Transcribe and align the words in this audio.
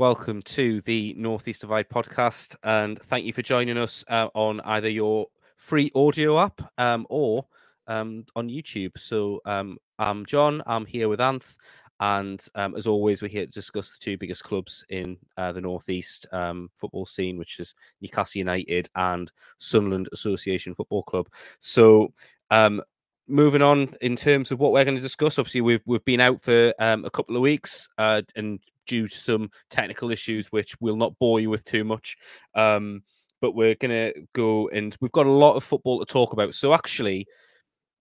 welcome 0.00 0.40
to 0.40 0.80
the 0.86 1.14
Northeast 1.18 1.60
Divide 1.60 1.90
podcast, 1.90 2.56
and 2.62 2.98
thank 3.02 3.26
you 3.26 3.34
for 3.34 3.42
joining 3.42 3.76
us 3.76 4.02
uh, 4.08 4.28
on 4.32 4.58
either 4.62 4.88
your 4.88 5.26
free 5.58 5.90
audio 5.94 6.40
app 6.40 6.62
um, 6.78 7.06
or 7.10 7.44
um, 7.86 8.24
on 8.34 8.48
YouTube. 8.48 8.96
So 8.96 9.42
um, 9.44 9.76
I'm 9.98 10.24
Jon. 10.24 10.62
I'm 10.64 10.86
here 10.86 11.10
with 11.10 11.20
Anth, 11.20 11.54
and 12.00 12.42
um, 12.54 12.74
as 12.76 12.86
always, 12.86 13.20
we're 13.20 13.28
here 13.28 13.44
to 13.44 13.52
discuss 13.52 13.90
the 13.90 13.98
two 14.00 14.16
biggest 14.16 14.42
clubs 14.42 14.86
in 14.88 15.18
uh, 15.36 15.52
the 15.52 15.60
Northeast 15.60 16.26
um, 16.32 16.70
football 16.74 17.04
scene, 17.04 17.36
which 17.36 17.60
is 17.60 17.74
Newcastle 18.00 18.38
United 18.38 18.88
and 18.94 19.30
Sunderland 19.58 20.08
Association 20.14 20.74
Football 20.74 21.02
Club. 21.02 21.28
So 21.58 22.10
um, 22.50 22.80
moving 23.28 23.60
on 23.60 23.94
in 24.00 24.16
terms 24.16 24.50
of 24.50 24.60
what 24.60 24.72
we're 24.72 24.86
going 24.86 24.96
to 24.96 25.02
discuss, 25.02 25.38
obviously 25.38 25.60
we've 25.60 25.82
we've 25.84 26.04
been 26.06 26.20
out 26.20 26.40
for 26.40 26.72
um, 26.78 27.04
a 27.04 27.10
couple 27.10 27.36
of 27.36 27.42
weeks, 27.42 27.86
uh, 27.98 28.22
and 28.34 28.60
due 28.86 29.08
to 29.08 29.14
some 29.14 29.50
technical 29.70 30.10
issues, 30.10 30.46
which 30.48 30.74
we'll 30.80 30.96
not 30.96 31.18
bore 31.18 31.40
you 31.40 31.50
with 31.50 31.64
too 31.64 31.84
much. 31.84 32.16
Um, 32.54 33.02
but 33.40 33.54
we're 33.54 33.74
going 33.74 33.90
to 33.90 34.12
go 34.34 34.68
and 34.68 34.96
we've 35.00 35.12
got 35.12 35.26
a 35.26 35.32
lot 35.32 35.56
of 35.56 35.64
football 35.64 35.98
to 35.98 36.06
talk 36.06 36.32
about. 36.32 36.54
So 36.54 36.74
actually, 36.74 37.26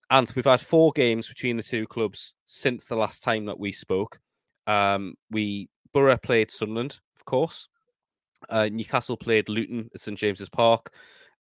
and 0.10 0.32
we've 0.36 0.46
had 0.46 0.62
four 0.62 0.92
games 0.94 1.28
between 1.28 1.58
the 1.58 1.64
two 1.64 1.86
clubs 1.88 2.34
since 2.46 2.86
the 2.86 2.96
last 2.96 3.24
time 3.24 3.46
that 3.46 3.60
we 3.60 3.72
spoke. 3.72 4.20
Um, 4.68 5.14
we 5.32 5.70
Boro 5.94 6.18
played 6.18 6.52
Sunderland, 6.52 7.00
of 7.18 7.26
course. 7.26 7.68
Uh, 8.50 8.70
Newcastle 8.72 9.18
played 9.18 9.50
Luton 9.50 9.90
at 9.94 10.02
St 10.02 10.18
James's 10.18 10.50
Park, 10.50 10.94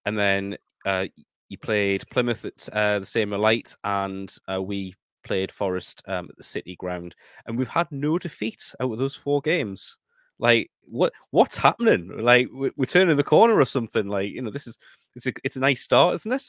and 0.05 0.17
then 0.17 0.58
uh, 0.85 1.05
you 1.49 1.58
played 1.58 2.08
Plymouth 2.09 2.45
at 2.45 2.69
uh, 2.73 2.99
the 2.99 3.05
same 3.05 3.31
Light, 3.31 3.75
and 3.83 4.33
uh, 4.52 4.61
we 4.61 4.94
played 5.23 5.51
Forest 5.51 6.01
um, 6.07 6.27
at 6.29 6.37
the 6.37 6.43
City 6.43 6.75
Ground, 6.75 7.15
and 7.45 7.57
we've 7.57 7.67
had 7.67 7.87
no 7.91 8.17
defeat 8.17 8.73
out 8.79 8.91
of 8.91 8.97
those 8.97 9.15
four 9.15 9.41
games. 9.41 9.97
Like 10.39 10.71
what 10.83 11.13
what's 11.31 11.57
happening? 11.57 12.09
Like 12.23 12.47
we're, 12.51 12.71
we're 12.77 12.85
turning 12.85 13.17
the 13.17 13.23
corner 13.23 13.59
or 13.59 13.66
something. 13.66 14.07
Like 14.07 14.31
you 14.31 14.41
know, 14.41 14.52
this 14.52 14.67
is 14.67 14.79
it's 15.16 15.27
a 15.27 15.33
it's 15.44 15.57
a 15.57 15.61
nice 15.61 15.81
start, 15.81 16.16
isn't 16.16 16.31
it? 16.31 16.45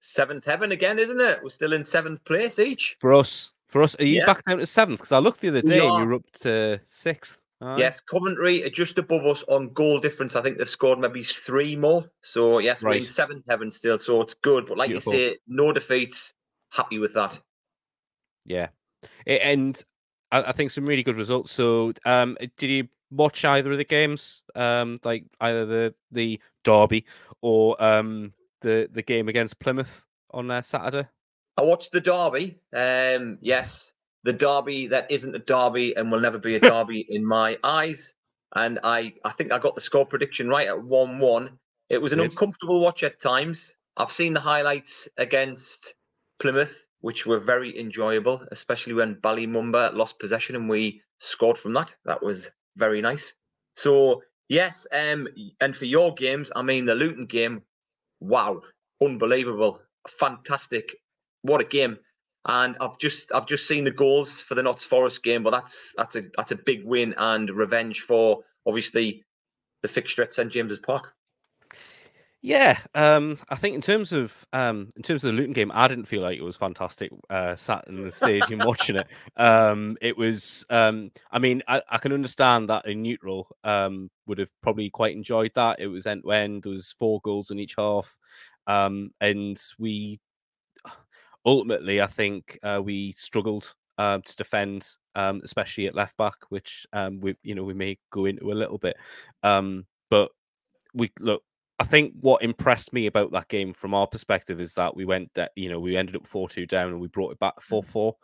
Seventh 0.00 0.44
heaven 0.44 0.72
again, 0.72 0.98
isn't 0.98 1.20
it? 1.20 1.40
We're 1.42 1.50
still 1.50 1.72
in 1.72 1.84
seventh 1.84 2.24
place 2.24 2.58
each. 2.58 2.96
For 3.00 3.12
us, 3.12 3.52
for 3.68 3.82
us, 3.82 3.96
are 3.98 4.04
you 4.04 4.18
yeah. 4.18 4.26
back 4.26 4.44
down 4.44 4.58
to 4.58 4.66
seventh? 4.66 5.00
Because 5.00 5.12
I 5.12 5.18
looked 5.18 5.40
the 5.40 5.48
other 5.48 5.62
day 5.62 5.86
and 5.86 5.98
you're 5.98 6.14
up 6.14 6.30
to 6.40 6.80
sixth. 6.86 7.42
Right. 7.60 7.78
Yes, 7.78 8.00
Coventry 8.00 8.64
are 8.64 8.70
just 8.70 8.96
above 8.96 9.26
us 9.26 9.42
on 9.42 9.74
goal 9.74 10.00
difference. 10.00 10.34
I 10.34 10.40
think 10.40 10.56
they've 10.56 10.68
scored 10.68 10.98
maybe 10.98 11.22
three 11.22 11.76
more. 11.76 12.10
So 12.22 12.58
yes, 12.58 12.82
right. 12.82 12.92
we're 12.92 12.96
in 12.98 13.02
seventh 13.02 13.44
heaven 13.46 13.70
still. 13.70 13.98
So 13.98 14.22
it's 14.22 14.32
good. 14.32 14.66
But 14.66 14.78
like 14.78 14.88
Beautiful. 14.88 15.12
you 15.12 15.18
say, 15.18 15.36
no 15.46 15.70
defeats. 15.72 16.32
Happy 16.70 16.98
with 16.98 17.12
that. 17.14 17.38
Yeah, 18.44 18.68
and 19.26 19.82
I, 20.32 20.52
think 20.52 20.70
some 20.70 20.86
really 20.86 21.02
good 21.02 21.16
results. 21.16 21.52
So, 21.52 21.92
um, 22.04 22.36
did 22.56 22.70
you 22.70 22.88
watch 23.10 23.44
either 23.44 23.72
of 23.72 23.78
the 23.78 23.84
games? 23.84 24.42
Um, 24.54 24.96
like 25.04 25.24
either 25.40 25.66
the 25.66 25.94
the 26.10 26.40
derby 26.64 27.04
or 27.42 27.82
um 27.82 28.32
the 28.60 28.88
the 28.92 29.02
game 29.02 29.28
against 29.28 29.58
Plymouth 29.58 30.06
on 30.32 30.50
uh, 30.50 30.62
Saturday? 30.62 31.08
I 31.56 31.62
watched 31.62 31.92
the 31.92 32.00
derby. 32.00 32.58
Um, 32.72 33.38
yes, 33.40 33.92
the 34.24 34.32
derby 34.32 34.86
that 34.88 35.10
isn't 35.10 35.34
a 35.34 35.40
derby 35.40 35.94
and 35.96 36.10
will 36.10 36.20
never 36.20 36.38
be 36.38 36.54
a 36.54 36.60
derby 36.60 37.06
in 37.08 37.24
my 37.24 37.58
eyes. 37.64 38.14
And 38.56 38.80
I, 38.82 39.14
I 39.24 39.30
think 39.30 39.52
I 39.52 39.58
got 39.58 39.74
the 39.74 39.80
score 39.80 40.06
prediction 40.06 40.48
right 40.48 40.66
at 40.66 40.82
one-one. 40.82 41.58
It 41.88 42.02
was 42.02 42.12
an 42.12 42.18
Good. 42.18 42.30
uncomfortable 42.30 42.80
watch 42.80 43.02
at 43.02 43.20
times. 43.20 43.76
I've 43.96 44.10
seen 44.10 44.32
the 44.32 44.40
highlights 44.40 45.08
against 45.18 45.94
Plymouth, 46.40 46.86
which 47.00 47.26
were 47.26 47.38
very 47.38 47.78
enjoyable, 47.78 48.44
especially 48.50 48.94
when 48.94 49.16
Mumba 49.16 49.92
lost 49.94 50.18
possession 50.18 50.56
and 50.56 50.68
we 50.68 51.02
scored 51.18 51.58
from 51.58 51.72
that. 51.74 51.94
That 52.04 52.22
was 52.22 52.50
very 52.76 53.00
nice. 53.00 53.34
So 53.74 54.22
yes, 54.48 54.86
um, 54.92 55.28
and 55.60 55.74
for 55.74 55.86
your 55.86 56.14
games, 56.14 56.52
I 56.54 56.62
mean 56.62 56.84
the 56.84 56.94
Luton 56.94 57.26
game 57.26 57.62
wow, 58.20 58.60
unbelievable, 59.02 59.80
fantastic, 60.08 60.94
what 61.42 61.60
a 61.60 61.64
game! 61.64 61.98
And 62.46 62.76
I've 62.80 62.98
just 62.98 63.34
I've 63.34 63.46
just 63.46 63.66
seen 63.66 63.84
the 63.84 63.90
goals 63.90 64.40
for 64.40 64.54
the 64.54 64.62
Notts 64.62 64.84
Forest 64.84 65.22
game, 65.22 65.42
but 65.42 65.50
that's 65.50 65.92
that's 65.96 66.16
a 66.16 66.22
that's 66.36 66.52
a 66.52 66.56
big 66.56 66.84
win 66.84 67.14
and 67.16 67.50
revenge 67.50 68.00
for 68.00 68.42
obviously 68.66 69.24
the 69.82 69.88
fixture 69.88 70.22
at 70.22 70.32
St 70.32 70.50
James's 70.50 70.78
Park. 70.78 71.14
Yeah, 72.42 72.78
um, 72.94 73.36
I 73.50 73.54
think 73.56 73.74
in 73.74 73.82
terms 73.82 74.12
of 74.12 74.46
um, 74.54 74.92
in 74.96 75.02
terms 75.02 75.22
of 75.24 75.28
the 75.30 75.36
Luton 75.36 75.52
game, 75.52 75.70
I 75.74 75.88
didn't 75.88 76.06
feel 76.06 76.22
like 76.22 76.38
it 76.38 76.42
was 76.42 76.56
fantastic. 76.56 77.10
Uh, 77.28 77.54
sat 77.54 77.86
in 77.86 78.02
the 78.02 78.10
stadium 78.10 78.60
watching 78.60 78.96
it, 78.96 79.06
um, 79.36 79.98
it 80.00 80.16
was. 80.16 80.64
Um, 80.70 81.10
I 81.30 81.38
mean, 81.38 81.62
I, 81.68 81.82
I, 81.90 81.98
can 81.98 82.14
understand 82.14 82.70
that 82.70 82.86
in 82.86 83.02
neutral 83.02 83.46
um, 83.62 84.10
would 84.26 84.38
have 84.38 84.50
probably 84.62 84.88
quite 84.88 85.14
enjoyed 85.14 85.52
that. 85.54 85.80
It 85.80 85.88
was 85.88 86.06
end 86.06 86.22
to 86.22 86.32
end. 86.32 86.62
There 86.62 86.72
was 86.72 86.94
four 86.98 87.20
goals 87.22 87.50
in 87.50 87.58
each 87.58 87.74
half, 87.76 88.16
um, 88.66 89.10
and 89.20 89.60
we 89.78 90.18
ultimately, 91.44 92.00
I 92.00 92.06
think, 92.06 92.58
uh, 92.62 92.80
we 92.82 93.12
struggled 93.18 93.74
uh, 93.98 94.18
to 94.24 94.36
defend, 94.36 94.88
um, 95.14 95.42
especially 95.44 95.88
at 95.88 95.94
left 95.94 96.16
back, 96.16 96.36
which 96.48 96.86
um, 96.94 97.20
we 97.20 97.34
you 97.42 97.54
know 97.54 97.64
we 97.64 97.74
may 97.74 97.98
go 98.10 98.24
into 98.24 98.50
a 98.50 98.54
little 98.54 98.78
bit, 98.78 98.96
um, 99.42 99.84
but 100.08 100.30
we 100.94 101.10
look 101.20 101.42
I 101.80 101.84
think 101.84 102.12
what 102.20 102.42
impressed 102.42 102.92
me 102.92 103.06
about 103.06 103.32
that 103.32 103.48
game 103.48 103.72
from 103.72 103.94
our 103.94 104.06
perspective 104.06 104.60
is 104.60 104.74
that 104.74 104.94
we 104.94 105.06
went, 105.06 105.30
you 105.56 105.70
know, 105.70 105.80
we 105.80 105.96
ended 105.96 106.14
up 106.14 106.26
4 106.26 106.46
2 106.46 106.66
down 106.66 106.88
and 106.88 107.00
we 107.00 107.08
brought 107.08 107.32
it 107.32 107.38
back 107.38 107.58
4 107.62 107.82
mm-hmm. 107.82 107.90
4. 107.90 108.14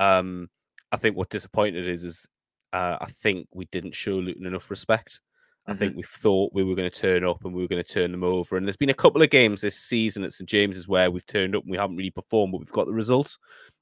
Um, 0.00 0.50
I 0.90 0.96
think 0.96 1.16
what 1.16 1.30
disappointed 1.30 1.88
is, 1.88 2.02
is 2.02 2.26
uh, 2.72 2.96
I 3.00 3.06
think 3.06 3.46
we 3.54 3.66
didn't 3.66 3.94
show 3.94 4.16
Luton 4.16 4.44
enough 4.44 4.70
respect. 4.70 5.20
I 5.68 5.70
mm-hmm. 5.70 5.78
think 5.78 5.96
we 5.96 6.02
thought 6.02 6.52
we 6.52 6.64
were 6.64 6.74
going 6.74 6.90
to 6.90 7.00
turn 7.00 7.24
up 7.24 7.44
and 7.44 7.54
we 7.54 7.62
were 7.62 7.68
going 7.68 7.82
to 7.82 7.88
turn 7.88 8.10
them 8.10 8.24
over. 8.24 8.56
And 8.56 8.66
there's 8.66 8.76
been 8.76 8.90
a 8.90 8.94
couple 8.94 9.22
of 9.22 9.30
games 9.30 9.60
this 9.60 9.78
season 9.78 10.24
at 10.24 10.32
St 10.32 10.48
James's 10.48 10.88
where 10.88 11.08
we've 11.12 11.26
turned 11.26 11.54
up 11.54 11.62
and 11.62 11.70
we 11.70 11.78
haven't 11.78 11.96
really 11.96 12.10
performed, 12.10 12.52
but 12.52 12.58
we've 12.58 12.72
got 12.72 12.86
the 12.86 12.92
results. 12.92 13.38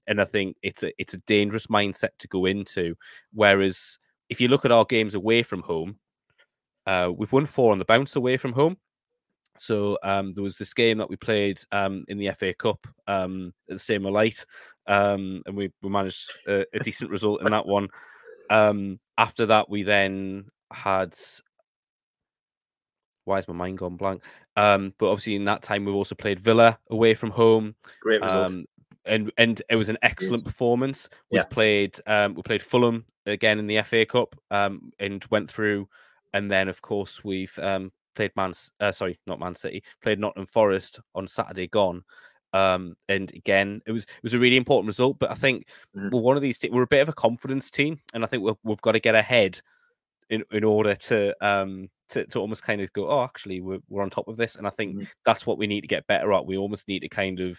And 0.06 0.20
I 0.20 0.26
think 0.26 0.58
it's 0.62 0.82
a 0.82 0.92
it's 0.98 1.14
a 1.14 1.18
dangerous 1.26 1.68
mindset 1.68 2.10
to 2.18 2.28
go 2.28 2.44
into. 2.44 2.94
Whereas 3.32 3.96
if 4.28 4.38
you 4.38 4.48
look 4.48 4.66
at 4.66 4.72
our 4.72 4.84
games 4.84 5.14
away 5.14 5.42
from 5.42 5.62
home, 5.62 5.98
uh, 6.86 7.10
we've 7.16 7.32
won 7.32 7.46
four 7.46 7.72
on 7.72 7.78
the 7.78 7.86
bounce 7.86 8.16
away 8.16 8.36
from 8.36 8.52
home. 8.52 8.76
So 9.56 9.98
um, 10.02 10.32
there 10.32 10.42
was 10.42 10.58
this 10.58 10.74
game 10.74 10.98
that 10.98 11.08
we 11.08 11.16
played 11.16 11.60
um, 11.72 12.04
in 12.08 12.18
the 12.18 12.30
FA 12.32 12.54
Cup 12.54 12.86
um, 13.06 13.52
at 13.68 13.74
the 13.74 13.78
same 13.78 14.04
Light, 14.04 14.44
um, 14.86 15.42
and 15.46 15.56
we, 15.56 15.72
we 15.82 15.88
managed 15.88 16.32
a, 16.46 16.64
a, 16.74 16.80
decent 16.80 17.10
result 17.10 17.42
in 17.42 17.50
that 17.50 17.66
one. 17.66 17.88
Um, 18.50 18.98
after 19.16 19.46
that, 19.46 19.68
we 19.68 19.82
then 19.82 20.46
had. 20.72 21.14
Why 23.26 23.38
is 23.38 23.48
my 23.48 23.54
mind 23.54 23.78
gone 23.78 23.96
blank? 23.96 24.22
Um, 24.56 24.92
but 24.98 25.08
obviously, 25.08 25.36
in 25.36 25.46
that 25.46 25.62
time, 25.62 25.84
we've 25.84 25.94
also 25.94 26.14
played 26.14 26.40
Villa 26.40 26.78
away 26.90 27.14
from 27.14 27.30
home. 27.30 27.74
Great 28.02 28.20
result. 28.22 28.52
and 29.06 29.32
and 29.38 29.62
it 29.70 29.76
was 29.76 29.88
an 29.88 29.98
excellent 30.02 30.42
yes. 30.44 30.52
performance. 30.52 31.08
We 31.30 31.38
yeah. 31.38 31.44
played 31.44 31.98
we 32.06 32.42
played 32.42 32.62
Fulham 32.62 33.06
again 33.24 33.58
in 33.58 33.66
the 33.66 33.80
FA 33.82 34.04
Cup 34.04 34.36
and 34.50 35.24
went 35.30 35.50
through 35.50 35.88
and 36.34 36.50
then 36.50 36.68
of 36.68 36.82
course 36.82 37.24
we've 37.24 37.58
um, 37.60 37.90
played 38.14 38.32
Man, 38.36 38.52
uh, 38.80 38.92
sorry, 38.92 39.18
not 39.26 39.40
Man 39.40 39.54
City, 39.54 39.82
played 40.02 40.18
Nottingham 40.18 40.46
Forest 40.46 41.00
on 41.14 41.26
Saturday 41.26 41.68
gone. 41.68 42.02
Um, 42.52 42.94
and 43.08 43.32
again, 43.34 43.82
it 43.86 43.92
was 43.92 44.04
it 44.04 44.22
was 44.22 44.34
a 44.34 44.38
really 44.38 44.56
important 44.56 44.88
result. 44.88 45.18
But 45.18 45.30
I 45.30 45.34
think 45.34 45.66
mm-hmm. 45.96 46.10
we're 46.12 46.22
one 46.22 46.36
of 46.36 46.42
these. 46.42 46.58
Te- 46.58 46.70
we're 46.70 46.82
a 46.82 46.86
bit 46.86 47.02
of 47.02 47.08
a 47.08 47.14
confidence 47.14 47.70
team, 47.70 47.98
and 48.14 48.22
I 48.22 48.26
think 48.26 48.42
we 48.42 48.70
have 48.70 48.82
got 48.82 48.92
to 48.92 49.00
get 49.00 49.14
ahead 49.14 49.60
in 50.30 50.44
in 50.52 50.64
order 50.64 50.94
to 50.94 51.34
um 51.46 51.88
to, 52.10 52.24
to 52.26 52.38
almost 52.38 52.62
kind 52.62 52.80
of 52.80 52.92
go, 52.92 53.08
oh, 53.08 53.24
actually, 53.24 53.60
we're 53.60 53.80
we're 53.88 54.02
on 54.02 54.10
top 54.10 54.28
of 54.28 54.36
this. 54.36 54.56
And 54.56 54.66
I 54.66 54.70
think 54.70 54.94
mm-hmm. 54.94 55.04
that's 55.24 55.46
what 55.46 55.58
we 55.58 55.66
need 55.66 55.80
to 55.80 55.88
get 55.88 56.06
better 56.06 56.32
at. 56.32 56.46
We 56.46 56.56
almost 56.56 56.86
need 56.86 57.00
to 57.00 57.08
kind 57.08 57.40
of 57.40 57.58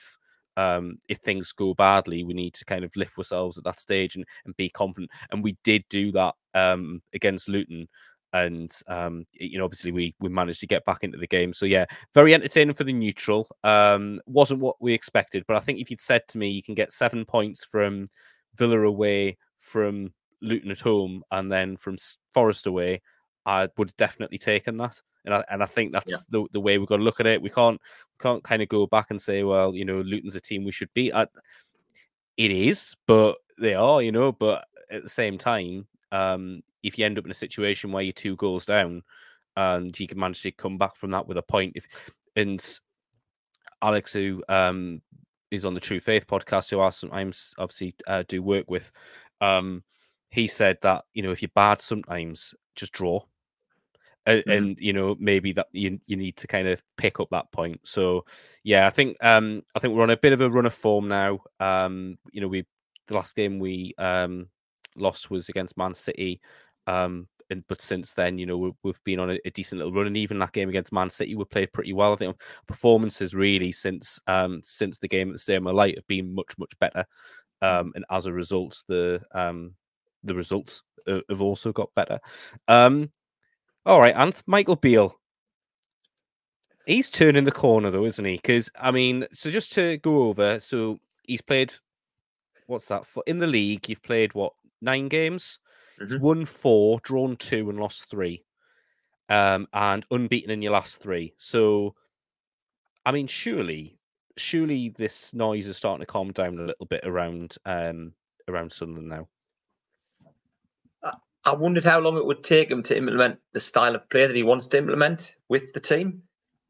um, 0.57 0.97
if 1.09 1.17
things 1.17 1.51
go 1.51 1.73
badly, 1.73 2.23
we 2.23 2.33
need 2.33 2.53
to 2.53 2.65
kind 2.65 2.85
of 2.85 2.95
lift 2.95 3.17
ourselves 3.17 3.57
at 3.57 3.63
that 3.65 3.79
stage 3.79 4.15
and, 4.15 4.25
and 4.45 4.55
be 4.55 4.69
confident. 4.69 5.11
And 5.31 5.43
we 5.43 5.57
did 5.63 5.83
do 5.89 6.11
that 6.13 6.35
um, 6.53 7.01
against 7.13 7.49
Luton 7.49 7.87
and 8.33 8.75
um, 8.87 9.25
you 9.33 9.57
know, 9.57 9.65
obviously 9.65 9.91
we 9.91 10.15
we 10.19 10.29
managed 10.29 10.59
to 10.59 10.67
get 10.67 10.85
back 10.85 11.03
into 11.03 11.17
the 11.17 11.27
game. 11.27 11.53
So 11.53 11.65
yeah, 11.65 11.85
very 12.13 12.33
entertaining 12.33 12.75
for 12.75 12.83
the 12.83 12.93
neutral. 12.93 13.47
Um, 13.63 14.21
wasn't 14.25 14.59
what 14.59 14.75
we 14.79 14.93
expected, 14.93 15.43
but 15.47 15.57
I 15.57 15.59
think 15.59 15.79
if 15.79 15.89
you'd 15.89 16.01
said 16.01 16.27
to 16.29 16.37
me 16.37 16.49
you 16.49 16.63
can 16.63 16.75
get 16.75 16.91
seven 16.91 17.25
points 17.25 17.63
from 17.63 18.05
Villa 18.55 18.81
away, 18.81 19.37
from 19.59 20.13
Luton 20.41 20.71
at 20.71 20.79
home, 20.79 21.23
and 21.31 21.51
then 21.51 21.77
from 21.77 21.97
Forest 22.33 22.67
away, 22.67 23.01
I 23.45 23.67
would 23.77 23.89
have 23.89 23.97
definitely 23.97 24.37
taken 24.37 24.77
that. 24.77 25.01
And 25.25 25.33
I, 25.33 25.43
and 25.49 25.63
I 25.63 25.65
think 25.65 25.91
that's 25.91 26.11
yeah. 26.11 26.17
the, 26.29 26.45
the 26.51 26.59
way 26.59 26.77
we've 26.77 26.87
got 26.87 26.97
to 26.97 27.03
look 27.03 27.19
at 27.19 27.27
it. 27.27 27.41
We 27.41 27.49
can't 27.49 27.81
we 28.13 28.23
can't 28.23 28.43
kind 28.43 28.61
of 28.61 28.69
go 28.69 28.85
back 28.85 29.07
and 29.09 29.21
say, 29.21 29.43
well, 29.43 29.75
you 29.75 29.85
know, 29.85 30.01
Luton's 30.01 30.35
a 30.35 30.41
team 30.41 30.63
we 30.63 30.71
should 30.71 30.93
beat. 30.93 31.13
I, 31.13 31.25
it 32.37 32.51
is, 32.51 32.95
but 33.07 33.37
they 33.59 33.73
are, 33.73 34.01
you 34.01 34.11
know. 34.11 34.31
But 34.31 34.65
at 34.91 35.03
the 35.03 35.09
same 35.09 35.37
time, 35.37 35.87
um, 36.11 36.61
if 36.85 36.97
you 36.97 37.05
end 37.05 37.17
up 37.17 37.25
in 37.25 37.31
a 37.31 37.35
situation 37.35 37.91
where 37.91 38.03
you're 38.03 38.13
two 38.13 38.35
goals 38.35 38.65
down 38.65 39.01
and 39.57 39.97
you 39.99 40.07
can 40.07 40.19
manage 40.19 40.41
to 40.43 40.51
come 40.51 40.77
back 40.77 40.95
from 40.95 41.11
that 41.11 41.27
with 41.27 41.37
a 41.37 41.41
point, 41.41 41.73
if 41.75 41.87
and 42.35 42.79
Alex, 43.81 44.13
who 44.13 44.43
um, 44.49 45.01
is 45.51 45.65
on 45.65 45.73
the 45.73 45.79
True 45.79 45.99
Faith 45.99 46.27
podcast, 46.27 46.69
who 46.69 46.79
I 46.79 46.89
sometimes 46.89 47.53
obviously 47.57 47.95
uh, 48.07 48.23
do 48.27 48.41
work 48.41 48.65
with, 48.69 48.91
um, 49.41 49.83
he 50.29 50.47
said 50.47 50.77
that 50.81 51.05
you 51.13 51.23
know 51.23 51.31
if 51.31 51.41
you're 51.41 51.49
bad 51.55 51.81
sometimes, 51.81 52.53
just 52.75 52.93
draw. 52.93 53.21
And, 54.27 54.39
mm-hmm. 54.39 54.51
and, 54.51 54.79
you 54.79 54.91
know 54.91 55.15
maybe 55.19 55.53
that 55.53 55.67
you 55.71 55.99
you 56.07 56.15
need 56.15 56.35
to 56.37 56.47
kind 56.47 56.67
of 56.67 56.81
pick 56.97 57.19
up 57.19 57.29
that 57.29 57.51
point. 57.51 57.79
So 57.83 58.25
yeah, 58.63 58.87
I 58.87 58.89
think 58.89 59.17
um 59.23 59.61
I 59.75 59.79
think 59.79 59.93
we're 59.93 60.01
on 60.03 60.09
a 60.09 60.17
bit 60.17 60.33
of 60.33 60.41
a 60.41 60.49
run 60.49 60.65
of 60.65 60.73
form 60.73 61.07
now. 61.07 61.39
Um, 61.59 62.17
you 62.31 62.41
know, 62.41 62.47
we 62.47 62.65
the 63.07 63.13
last 63.13 63.35
game 63.35 63.59
we 63.59 63.93
um 63.99 64.47
lost 64.95 65.29
was 65.29 65.49
against 65.49 65.77
Man 65.77 65.93
City. 65.93 66.41
Um, 66.87 67.27
and 67.49 67.63
but 67.67 67.81
since 67.81 68.13
then, 68.13 68.37
you 68.37 68.45
know, 68.45 68.57
we've, 68.57 68.73
we've 68.83 69.03
been 69.03 69.19
on 69.19 69.31
a, 69.31 69.39
a, 69.45 69.51
decent 69.51 69.79
little 69.79 69.93
run, 69.93 70.07
and 70.07 70.17
even 70.17 70.39
that 70.39 70.51
game 70.51 70.69
against 70.69 70.91
Man 70.91 71.09
City, 71.09 71.35
we 71.35 71.45
played 71.45 71.73
pretty 71.73 71.93
well. 71.93 72.13
I 72.13 72.15
think 72.15 72.41
performances 72.67 73.35
really 73.35 73.71
since 73.71 74.19
um 74.27 74.61
since 74.63 74.97
the 74.97 75.07
game 75.07 75.29
at 75.29 75.33
the 75.33 75.39
Stadium 75.39 75.67
of 75.67 75.75
Light 75.75 75.95
have 75.95 76.07
been 76.07 76.33
much 76.33 76.57
much 76.57 76.73
better, 76.79 77.05
um, 77.61 77.91
and 77.95 78.05
as 78.09 78.25
a 78.25 78.33
result, 78.33 78.83
the 78.87 79.21
um 79.33 79.75
the 80.23 80.35
results 80.35 80.81
have 81.07 81.41
also 81.41 81.71
got 81.71 81.93
better. 81.95 82.19
Um, 82.67 83.11
all 83.85 84.01
right, 84.01 84.15
Anth, 84.15 84.41
Michael 84.47 84.75
Beale. 84.75 85.15
He's 86.87 87.09
turning 87.09 87.43
the 87.43 87.51
corner 87.51 87.91
though, 87.91 88.05
isn't 88.05 88.25
he? 88.25 88.35
Because 88.35 88.69
I 88.79 88.91
mean, 88.91 89.25
so 89.33 89.51
just 89.51 89.73
to 89.73 89.97
go 89.97 90.23
over, 90.23 90.59
so 90.59 90.99
he's 91.23 91.41
played. 91.41 91.73
What's 92.67 92.87
that 92.87 93.05
for? 93.05 93.23
In 93.27 93.37
the 93.37 93.47
league, 93.47 93.87
you've 93.87 94.01
played 94.01 94.33
what 94.33 94.53
nine 94.81 95.07
games? 95.07 95.59
Mm-hmm. 96.01 96.19
Won 96.19 96.45
four, 96.45 96.99
drawn 97.03 97.35
two, 97.37 97.69
and 97.69 97.79
lost 97.79 98.09
three. 98.09 98.43
Um, 99.29 99.67
and 99.73 100.05
unbeaten 100.11 100.51
in 100.51 100.61
your 100.61 100.73
last 100.73 101.01
three. 101.01 101.33
So, 101.37 101.95
I 103.05 103.11
mean, 103.11 103.27
surely, 103.27 103.97
surely 104.37 104.89
this 104.89 105.33
noise 105.33 105.67
is 105.67 105.77
starting 105.77 106.01
to 106.01 106.11
calm 106.11 106.31
down 106.31 106.59
a 106.59 106.65
little 106.65 106.85
bit 106.85 107.01
around 107.03 107.55
um 107.65 108.13
around 108.47 108.71
Sunderland 108.71 109.09
now. 109.09 109.27
I 111.45 111.53
wondered 111.53 111.85
how 111.85 111.99
long 111.99 112.17
it 112.17 112.25
would 112.25 112.43
take 112.43 112.71
him 112.71 112.81
to 112.83 112.97
implement 112.97 113.39
the 113.53 113.59
style 113.59 113.93
of 113.93 114.09
play 114.09 114.25
that 114.25 114.35
he 114.35 114.41
wants 114.41 114.65
to 114.67 114.79
implement 114.79 115.35
with 115.47 115.73
the 115.73 115.79
team. 115.79 116.23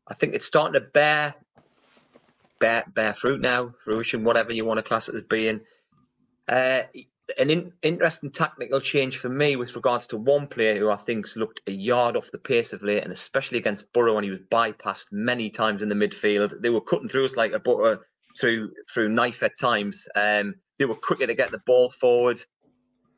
I 0.08 0.14
think 0.14 0.34
it's 0.34 0.46
starting 0.46 0.74
to 0.74 0.82
bear 0.82 1.34
bear 2.60 2.84
bear 2.94 3.14
fruit 3.14 3.40
now, 3.40 3.74
fruition, 3.84 4.24
whatever 4.24 4.52
you 4.52 4.66
want 4.66 4.78
to 4.78 4.84
class 4.84 5.08
it 5.08 5.16
as 5.16 5.24
being. 5.24 5.62
Uh, 6.48 6.82
an 7.38 7.50
in, 7.50 7.74
interesting 7.82 8.32
technical 8.32 8.80
change 8.80 9.18
for 9.18 9.30
me 9.30 9.56
with 9.56 9.76
regards 9.76 10.08
to 10.08 10.18
one 10.18 10.48
player 10.48 10.78
who 10.78 10.90
I 10.90 10.96
think's 10.96 11.36
looked 11.36 11.62
a 11.68 11.72
yard 11.72 12.16
off 12.16 12.32
the 12.32 12.38
pace 12.38 12.74
of 12.74 12.84
late, 12.84 13.04
and 13.04 13.12
especially 13.12 13.58
against 13.58 13.92
Boro 13.94 14.16
when 14.16 14.24
he 14.24 14.30
was 14.30 14.42
bypassed 14.52 15.12
many 15.12 15.50
times 15.50 15.82
in 15.82 15.90
the 15.90 15.96
midfield. 15.96 16.62
They 16.62 16.70
were 16.70 16.82
cutting 16.82 17.08
through 17.08 17.26
us 17.26 17.36
like 17.36 17.54
a 17.54 17.60
butter 17.60 18.00
through 18.40 18.72
through 18.94 19.10
knife 19.10 19.44
at 19.44 19.58
times. 19.60 20.08
Um, 20.16 20.56
they 20.78 20.86
were 20.86 20.96
quicker 20.96 21.28
to 21.28 21.34
get 21.34 21.52
the 21.52 21.62
ball 21.66 21.90
forward. 21.90 22.40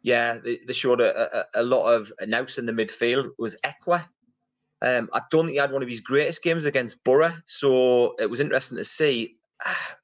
Yeah, 0.04 0.38
they, 0.38 0.60
they 0.66 0.74
showed 0.74 1.02
a, 1.02 1.40
a, 1.40 1.62
a, 1.62 1.64
lot 1.64 1.92
of 1.92 2.12
nous 2.26 2.58
in 2.58 2.66
the 2.66 2.72
midfield. 2.72 3.26
It 3.26 3.32
was 3.40 3.58
Ekwah. 3.64 4.08
Um, 4.82 5.10
I 5.12 5.22
don't 5.32 5.46
think 5.46 5.56
he 5.56 5.60
had 5.60 5.72
one 5.72 5.82
of 5.82 5.90
his 5.90 6.02
greatest 6.02 6.44
games 6.44 6.66
against 6.66 7.04
Boro, 7.04 7.34
so 7.46 8.16
it 8.20 8.30
was 8.30 8.40
interesting 8.40 8.78
to 8.78 8.84
see 8.84 9.38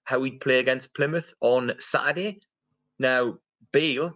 how 0.03 0.23
he'd 0.23 0.41
play 0.41 0.59
against 0.59 0.95
Plymouth 0.95 1.35
on 1.41 1.73
Saturday. 1.79 2.39
Now, 2.99 3.37
Beale 3.71 4.13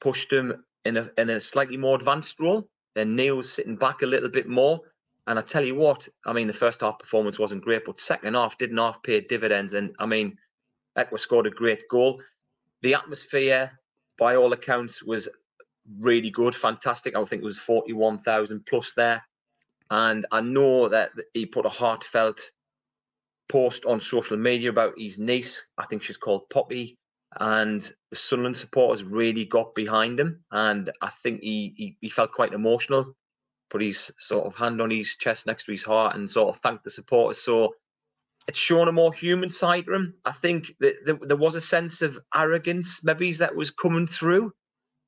pushed 0.00 0.32
him 0.32 0.64
in 0.84 0.96
a 0.96 1.10
in 1.18 1.30
a 1.30 1.40
slightly 1.40 1.76
more 1.76 1.96
advanced 1.96 2.38
role. 2.40 2.68
Then 2.94 3.16
Neil's 3.16 3.52
sitting 3.52 3.76
back 3.76 4.02
a 4.02 4.06
little 4.06 4.28
bit 4.28 4.48
more. 4.48 4.80
And 5.26 5.38
I 5.38 5.42
tell 5.42 5.64
you 5.64 5.76
what, 5.76 6.08
I 6.26 6.32
mean, 6.32 6.48
the 6.48 6.52
first 6.52 6.80
half 6.80 6.98
performance 6.98 7.38
wasn't 7.38 7.62
great, 7.62 7.84
but 7.84 7.98
second 7.98 8.34
half 8.34 8.58
didn't 8.58 8.78
half 8.78 9.02
pay 9.02 9.20
dividends. 9.20 9.74
And 9.74 9.94
I 10.00 10.06
mean, 10.06 10.36
Ekwah 10.98 11.20
scored 11.20 11.46
a 11.46 11.50
great 11.50 11.84
goal. 11.88 12.20
The 12.82 12.94
atmosphere, 12.94 13.70
by 14.18 14.34
all 14.34 14.52
accounts, 14.52 15.02
was 15.02 15.28
really 15.98 16.30
good, 16.30 16.56
fantastic. 16.56 17.16
I 17.16 17.24
think 17.24 17.42
it 17.42 17.46
was 17.46 17.58
41,000 17.58 18.66
plus 18.66 18.94
there. 18.94 19.22
And 19.90 20.26
I 20.32 20.40
know 20.40 20.88
that 20.88 21.12
he 21.34 21.46
put 21.46 21.66
a 21.66 21.70
heartfelt 21.70 22.40
post 23.48 23.84
on 23.84 24.00
social 24.00 24.36
media 24.36 24.70
about 24.70 24.94
his 24.96 25.18
niece. 25.18 25.66
I 25.78 25.86
think 25.86 26.02
she's 26.02 26.16
called 26.16 26.50
Poppy 26.50 26.98
and 27.40 27.80
the 28.10 28.16
Sunderland 28.16 28.56
supporters 28.56 29.04
really 29.04 29.44
got 29.44 29.74
behind 29.74 30.18
him, 30.20 30.44
and 30.50 30.90
I 31.00 31.10
think 31.10 31.40
he, 31.40 31.74
he, 31.76 31.96
he 32.00 32.08
felt 32.08 32.32
quite 32.32 32.52
emotional. 32.52 33.14
Put 33.70 33.82
his 33.82 34.12
sort 34.18 34.46
of 34.46 34.54
hand 34.54 34.82
on 34.82 34.90
his 34.90 35.16
chest 35.16 35.46
next 35.46 35.64
to 35.64 35.72
his 35.72 35.82
heart 35.82 36.14
and 36.14 36.30
sort 36.30 36.54
of 36.54 36.60
thanked 36.60 36.84
the 36.84 36.90
supporters. 36.90 37.38
So 37.38 37.74
it's 38.46 38.58
shown 38.58 38.88
a 38.88 38.92
more 38.92 39.14
human 39.14 39.48
side 39.48 39.86
to 39.86 39.94
him. 39.94 40.14
I 40.26 40.32
think 40.32 40.74
that 40.80 41.20
there 41.22 41.36
was 41.38 41.54
a 41.54 41.60
sense 41.60 42.02
of 42.02 42.18
arrogance, 42.34 43.02
maybe 43.02 43.32
that 43.32 43.56
was 43.56 43.70
coming 43.70 44.06
through, 44.06 44.52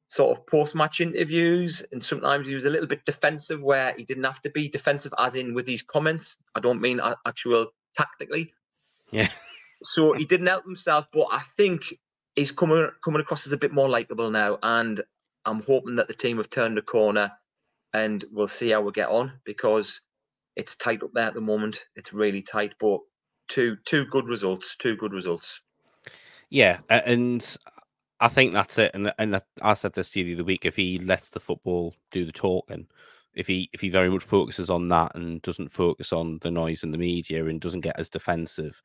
sort 0.09 0.39
of 0.39 0.47
post-match 0.47 1.03
interviews, 1.03 1.85
and 1.93 2.03
sometimes 2.03 2.49
he 2.49 2.55
was 2.55 2.65
a 2.65 2.71
little 2.71 2.87
bit 2.87 3.05
defensive, 3.05 3.63
where 3.63 3.93
he 3.99 4.05
didn't 4.05 4.25
have 4.25 4.41
to 4.41 4.51
be 4.51 4.69
defensive, 4.69 5.13
as 5.19 5.37
in 5.37 5.53
with 5.53 5.67
these 5.67 5.83
comments. 5.83 6.39
I 6.55 6.61
don't 6.61 6.81
mean 6.81 7.01
actual 7.27 7.67
tactically. 7.95 8.55
Yeah. 9.11 9.29
So 9.83 10.15
he 10.15 10.25
didn't 10.25 10.47
help 10.47 10.65
himself, 10.65 11.07
but 11.13 11.27
I 11.31 11.41
think 11.41 11.99
he's 12.37 12.53
coming 12.53 12.89
coming 13.05 13.21
across 13.21 13.47
as 13.47 13.53
a 13.53 13.59
bit 13.59 13.73
more 13.73 13.89
likable 13.89 14.31
now, 14.31 14.59
and 14.63 15.03
I'm 15.45 15.63
hoping 15.63 15.97
that 15.97 16.09
the 16.09 16.15
team 16.15 16.39
have 16.39 16.51
turned 16.51 16.79
a 16.79 16.83
corner, 16.83 17.33
and 17.93 18.25
we'll 18.33 18.49
see 18.49 18.71
how 18.71 18.81
we 18.81 18.93
get 18.93 19.09
on 19.09 19.33
because 19.45 20.01
it's 20.57 20.77
tight 20.77 21.03
up 21.03 21.11
there 21.15 21.27
at 21.27 21.35
the 21.35 21.41
moment. 21.41 21.87
It's 21.97 22.13
really 22.13 22.43
tight, 22.43 22.75
but 22.79 23.01
two 23.49 23.77
two 23.85 24.07
good 24.07 24.29
results, 24.29 24.77
two 24.77 24.97
good 24.97 25.13
results. 25.13 25.61
Yeah, 26.51 26.81
and 26.89 27.57
I 28.21 28.29
think 28.29 28.53
that's 28.53 28.79
it. 28.79 28.93
And 28.95 29.13
and 29.19 29.41
I 29.63 29.75
said 29.75 29.93
this 29.95 30.11
to 30.11 30.21
you 30.21 30.27
the 30.27 30.35
other 30.35 30.45
week: 30.45 30.65
if 30.65 30.77
he 30.77 30.99
lets 30.99 31.31
the 31.31 31.41
football 31.41 31.95
do 32.11 32.25
the 32.25 32.33
talking, 32.33 32.87
if 33.35 33.47
he 33.47 33.69
if 33.73 33.81
he 33.81 33.89
very 33.89 34.11
much 34.11 34.25
focuses 34.25 34.71
on 34.71 34.89
that 34.89 35.15
and 35.15 35.43
doesn't 35.43 35.69
focus 35.69 36.13
on 36.13 36.39
the 36.43 36.51
noise 36.51 36.83
in 36.83 36.91
the 36.91 36.99
media 36.99 37.45
and 37.47 37.61
doesn't 37.61 37.81
get 37.81 37.99
as 37.99 38.09
defensive, 38.09 38.81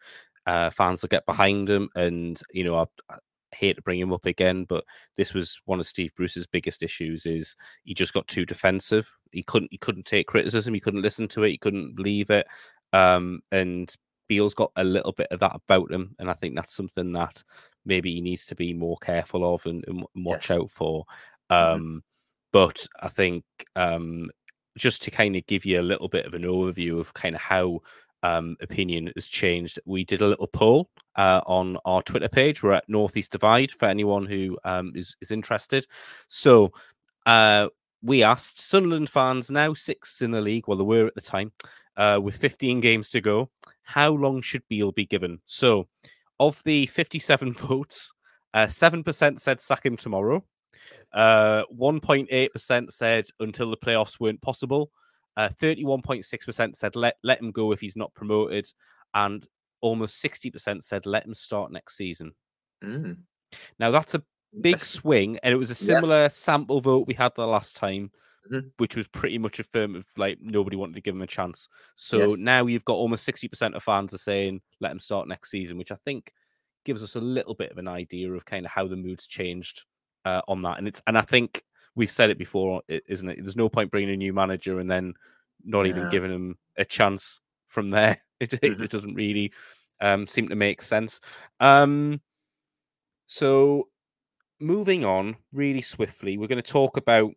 uh, 0.46 0.70
fans 0.70 1.02
will 1.02 1.10
get 1.10 1.26
behind 1.26 1.70
him. 1.70 1.90
And 1.96 2.42
you 2.52 2.64
know, 2.64 2.76
I, 2.76 3.16
hate 3.54 3.76
to 3.76 3.82
bring 3.82 4.00
him 4.00 4.14
up 4.14 4.26
again, 4.26 4.66
but 4.66 4.84
this 5.18 5.34
was 5.34 5.60
one 5.66 5.80
of 5.80 5.88
Steve 5.88 6.14
Bruce's 6.16 6.48
biggest 6.48 6.84
issues 6.84 7.26
is 7.26 7.56
he 7.84 7.94
just 7.94 8.14
got 8.14 8.28
too 8.28 8.46
defensive. 8.46 9.12
He 9.32 9.44
couldn't 9.44 9.72
he 9.72 9.78
couldn't 9.78 10.06
take 10.06 10.28
criticism, 10.28 10.74
he 10.74 10.80
couldn't 10.80 11.02
listen 11.02 11.28
to 11.30 11.44
it, 11.44 11.52
he 11.52 11.58
couldn't 11.58 11.96
believe 11.96 12.30
it. 12.30 12.48
Um, 12.94 13.42
and 13.52 13.94
Beale's 14.28 14.54
got 14.54 14.72
a 14.76 14.84
little 14.84 15.12
bit 15.12 15.28
of 15.32 15.40
that 15.40 15.56
about 15.56 15.92
him, 15.92 16.16
and 16.20 16.30
I 16.30 16.34
think 16.34 16.56
that's 16.56 16.76
something 16.76 17.12
that 17.14 17.44
maybe 17.86 18.14
he 18.14 18.22
needs 18.22 18.46
to 18.48 18.56
be 18.56 18.74
more 18.74 18.98
careful 18.98 19.54
of 19.54 19.66
and, 19.66 19.84
and 19.88 20.06
watch 20.16 20.50
yes. 20.50 20.60
out 20.60 20.70
for. 20.70 21.06
Mm-hmm. 21.52 21.74
Um, 21.74 21.82
mm-hmm. 21.82 21.98
But 22.52 22.88
I 23.00 23.10
think 23.10 23.44
um, 23.76 24.30
just 24.78 25.04
to 25.04 25.12
kind 25.12 25.36
of 25.36 25.46
give 25.46 25.66
you 25.66 25.80
a 25.80 25.84
little 25.84 26.08
bit 26.08 26.26
of 26.26 26.34
an 26.34 26.44
overview 26.44 27.00
of 27.00 27.14
kind 27.14 27.36
of 27.36 27.42
how 27.42 27.82
um, 28.24 28.58
opinion 28.62 29.12
has 29.16 29.28
changed. 29.28 29.80
We 29.86 30.04
did 30.04 30.22
a 30.22 30.28
little 30.28 30.48
poll 30.48 30.90
uh, 31.16 31.42
on 31.46 31.78
our 31.86 32.02
Twitter 32.02 32.30
page. 32.30 32.64
We're 32.64 32.74
at 32.74 32.90
Northeast 32.90 33.32
Divide 33.32 33.72
for 33.72 33.86
anyone 33.86 34.26
who 34.26 34.58
um, 34.64 34.92
is 34.96 35.16
is 35.22 35.32
interested. 35.32 35.86
So 36.28 36.72
uh, 37.26 37.68
we 38.02 38.24
asked 38.24 38.60
Sunderland 38.60 39.10
fans, 39.10 39.52
now 39.52 39.74
sixth 39.74 40.22
in 40.22 40.32
the 40.32 40.42
league, 40.42 40.68
well, 40.68 40.78
they 40.78 40.84
were 40.84 41.08
at 41.08 41.16
the 41.16 41.22
time, 41.22 41.52
uh, 41.98 42.20
with 42.22 42.38
15 42.38 42.80
games 42.80 43.10
to 43.10 43.22
go, 43.22 43.50
how 43.84 44.12
long 44.12 44.42
should 44.42 44.64
Beale 44.70 44.92
be 44.92 45.06
given? 45.06 45.40
So 45.46 45.88
of 46.40 46.64
the 46.64 46.86
57 46.88 47.54
votes, 47.54 48.14
uh, 48.54 48.66
7% 48.66 49.40
said 49.40 49.60
sack 49.60 49.86
him 49.86 49.98
tomorrow. 49.98 50.44
1.8% 51.16 52.88
uh, 52.88 52.90
said 52.90 53.26
until 53.40 53.70
the 53.70 53.78
playoffs 53.78 54.20
weren't 54.20 54.42
possible. 54.42 54.92
Uh, 55.38 55.50
31.6% 55.50 56.76
said 56.76 56.96
let, 56.96 57.16
let 57.24 57.42
him 57.42 57.52
go 57.52 57.72
if 57.72 57.80
he's 57.80 57.96
not 57.96 58.14
promoted. 58.14 58.68
And 59.14 59.46
almost 59.82 60.24
60% 60.24 60.84
said 60.84 61.06
let 61.06 61.26
him 61.26 61.34
start 61.34 61.72
next 61.72 61.96
season. 61.96 62.34
Mm. 62.84 63.18
Now, 63.80 63.92
that's 63.92 64.16
a 64.16 64.24
big 64.62 64.80
swing. 64.80 65.40
And 65.44 65.54
it 65.54 65.58
was 65.58 65.72
a 65.72 65.76
similar 65.76 66.30
sample 66.30 66.82
vote 66.82 67.08
we 67.08 67.14
had 67.14 67.34
the 67.36 67.48
last 67.48 67.78
time. 67.78 68.12
Mm-hmm. 68.50 68.70
Which 68.78 68.96
was 68.96 69.08
pretty 69.08 69.38
much 69.38 69.60
affirmative, 69.60 70.08
like 70.18 70.40
nobody 70.42 70.76
wanted 70.76 70.96
to 70.96 71.02
give 71.02 71.14
him 71.14 71.22
a 71.22 71.28
chance. 71.28 71.68
So 71.96 72.20
yes. 72.20 72.38
now 72.38 72.66
you've 72.66 72.86
got 72.86 72.94
almost 72.94 73.28
60% 73.28 73.76
of 73.76 73.84
fans 73.84 74.14
are 74.14 74.18
saying 74.18 74.62
let 74.80 74.92
him 74.92 75.00
start 75.00 75.28
next 75.28 75.52
season, 75.52 75.78
which 75.78 75.92
I 75.92 75.96
think 75.96 76.32
gives 76.86 77.04
us 77.04 77.16
a 77.16 77.22
little 77.22 77.54
bit 77.54 77.72
of 77.72 77.78
an 77.78 77.88
idea 77.88 78.32
of 78.32 78.46
kind 78.46 78.66
of 78.66 78.72
how 78.72 78.88
the 78.88 78.96
mood's 78.96 79.28
changed 79.28 79.86
uh, 80.26 80.42
on 80.48 80.62
that. 80.64 80.78
And 80.78 80.88
it's 80.88 81.02
and 81.06 81.18
I 81.18 81.22
think 81.22 81.64
we've 81.96 82.12
said 82.12 82.30
it 82.30 82.38
before, 82.38 82.82
isn't 82.88 83.30
it? 83.30 83.40
There's 83.42 83.56
no 83.56 83.70
point 83.70 83.92
bringing 83.92 84.14
a 84.14 84.18
new 84.18 84.34
manager 84.34 84.80
and 84.80 84.90
then 84.90 85.14
not 85.64 85.84
yeah. 85.84 85.90
even 85.90 86.10
giving 86.10 86.32
him 86.32 86.58
a 86.78 86.86
chance 86.86 87.40
from 87.68 87.90
there. 87.90 88.18
It, 88.40 88.52
mm-hmm. 88.52 88.82
it 88.82 88.90
doesn't 88.90 89.16
really 89.16 89.52
um, 90.00 90.26
seem 90.26 90.48
to 90.48 90.56
make 90.56 90.82
sense. 90.82 91.20
Um, 91.60 92.22
so, 93.28 93.90
moving 94.62 95.04
on 95.04 95.36
really 95.52 95.82
swiftly, 95.82 96.38
we're 96.38 96.48
going 96.48 96.64
to 96.64 96.72
talk 96.72 96.96
about 96.96 97.34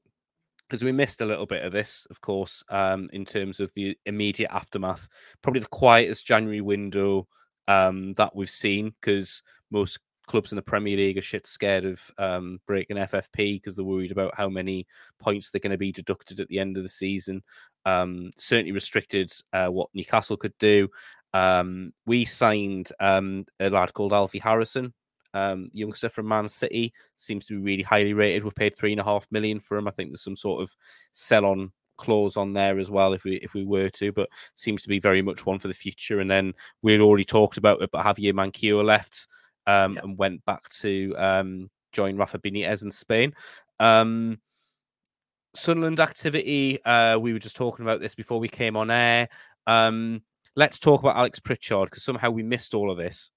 because 0.69 0.85
we 0.85 0.93
missed 0.93 1.21
a 1.21 1.27
little 1.27 1.45
bit 1.45 1.65
of 1.65 1.73
this, 1.73 2.07
of 2.09 2.21
course, 2.21 2.63
um, 2.69 3.11
in 3.13 3.25
terms 3.25 3.59
of 3.59 3.73
the 3.75 3.99
immediate 4.07 4.51
aftermath. 4.53 5.09
Probably 5.43 5.61
the 5.61 5.67
quietest 5.67 6.25
January 6.25 6.61
window 6.61 7.27
um, 7.69 8.13
that 8.15 8.35
we've 8.35 8.49
seen 8.49 8.95
because 9.01 9.43
most 9.73 9.99
clubs 10.27 10.53
in 10.53 10.57
the 10.57 10.63
Premier 10.63 10.97
League 10.97 11.19
are 11.19 11.23
shit 11.23 11.47
scared 11.47 11.85
of 11.85 12.01
um, 12.19 12.61
breaking 12.67 12.97
FFP 12.97 13.61
because 13.61 13.77
they're 13.77 13.85
worried 13.85 14.13
about 14.13 14.35
how 14.37 14.49
many 14.49 14.87
points 15.19 15.51
they're 15.51 15.61
going 15.61 15.73
to 15.73 15.79
be 15.79 15.93
deducted 15.93 16.41
at 16.41 16.49
the 16.49 16.59
end 16.59 16.77
of 16.77 16.83
the 16.83 16.89
season. 16.89 17.43
Um, 17.85 18.31
certainly 18.37 18.73
restricted 18.73 19.33
uh, 19.53 19.69
what 19.69 19.89
Newcastle 19.95 20.37
could 20.37 20.57
do. 20.59 20.89
Um, 21.35 21.93
we 22.07 22.25
signed 22.25 22.91
um, 23.01 23.45
a 23.61 23.71
lad 23.71 23.95
called 23.95 24.13
Alfie 24.13 24.39
Harrison, 24.39 24.93
um, 25.35 25.67
youngster 25.73 26.09
from 26.09 26.29
Man 26.29 26.49
City, 26.49 26.93
seems 27.17 27.47
to 27.47 27.55
be 27.55 27.63
really 27.63 27.83
highly 27.83 28.13
rated. 28.13 28.45
We've 28.45 28.55
paid 28.55 28.77
three 28.77 28.93
and 28.93 29.01
a 29.01 29.05
half 29.05 29.27
million 29.31 29.61
for 29.61 29.77
him. 29.77 29.89
I 29.89 29.93
think 29.93 30.11
there's 30.11 30.23
some 30.23 30.37
sort 30.37 30.63
of 30.63 30.75
sell 31.13 31.47
on 31.47 31.73
clause 31.97 32.37
on 32.37 32.53
there 32.53 32.79
as 32.79 32.91
well 32.91 33.13
if 33.13 33.25
we 33.25 33.37
if 33.37 33.55
we 33.55 33.65
were 33.65 33.89
to, 33.91 34.13
but 34.13 34.29
seems 34.55 34.83
to 34.83 34.89
be 34.89 34.99
very 34.99 35.23
much 35.23 35.47
one 35.47 35.59
for 35.59 35.69
the 35.69 35.75
future. 35.75 36.21
And 36.21 36.31
then 36.31 36.53
we'd 36.83 37.01
already 37.01 37.25
talked 37.25 37.57
about 37.57 37.81
it, 37.83 37.91
but 37.91 38.05
Javier 38.05 38.35
Manquillo 38.35 38.85
left 38.85 39.27
um, 39.67 39.93
yeah. 39.93 40.01
and 40.03 40.19
went 40.19 40.45
back 40.45 40.69
to 40.81 41.15
um, 41.17 41.71
join 41.93 42.17
Rafa 42.17 42.39
Benitez 42.39 42.83
in 42.83 42.91
Spain. 42.91 43.35
Um, 43.81 44.39
Sunderland 45.55 46.01
activity. 46.01 46.83
Uh, 46.85 47.19
we 47.19 47.33
were 47.33 47.39
just 47.39 47.57
talking 47.57 47.85
about 47.85 48.01
this 48.01 48.15
before 48.15 48.41
we 48.41 48.49
came 48.49 48.77
on 48.77 48.91
air. 48.91 49.29
Um, 49.67 50.23
let's 50.57 50.79
talk 50.79 51.01
about 51.01 51.17
Alex 51.17 51.39
Pritchard 51.41 51.91
because 51.91 52.03
somehow 52.03 52.31
we 52.31 52.43
missed 52.43 52.75
all 52.75 52.91
of 52.91 52.97
this. 52.97 53.31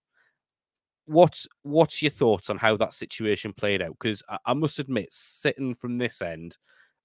What's 1.08 1.48
what's 1.62 2.01
your 2.01 2.12
thoughts 2.12 2.50
on 2.50 2.58
how 2.58 2.77
that 2.77 2.94
situation 2.94 3.53
played 3.53 3.82
out? 3.82 3.96
Because 4.00 4.24
I, 4.27 4.38
I, 4.48 4.53
must 4.53 4.79
admit, 4.79 5.10
sitting 5.12 5.75
from 5.75 5.98
this 5.98 6.22
end, 6.22 6.58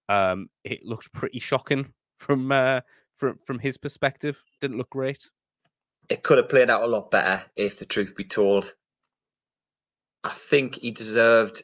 um, 0.09 0.49
it 0.65 0.85
looked 0.85 1.12
pretty 1.12 1.39
shocking 1.39 1.93
from 2.17 2.50
uh, 2.50 2.81
from 3.17 3.39
from 3.45 3.59
his 3.59 3.77
perspective. 3.77 4.43
Didn't 4.61 4.79
look 4.79 4.91
great. 4.91 5.29
It 6.09 6.23
could 6.23 6.39
have 6.39 6.49
played 6.49 6.71
out 6.71 6.83
a 6.83 6.87
lot 6.87 7.11
better 7.11 7.43
if 7.57 7.79
the 7.79 7.85
truth 7.85 8.17
be 8.17 8.25
told. 8.25 8.75
I 10.25 10.31
think 10.31 10.77
he 10.77 10.91
deserved 10.91 11.62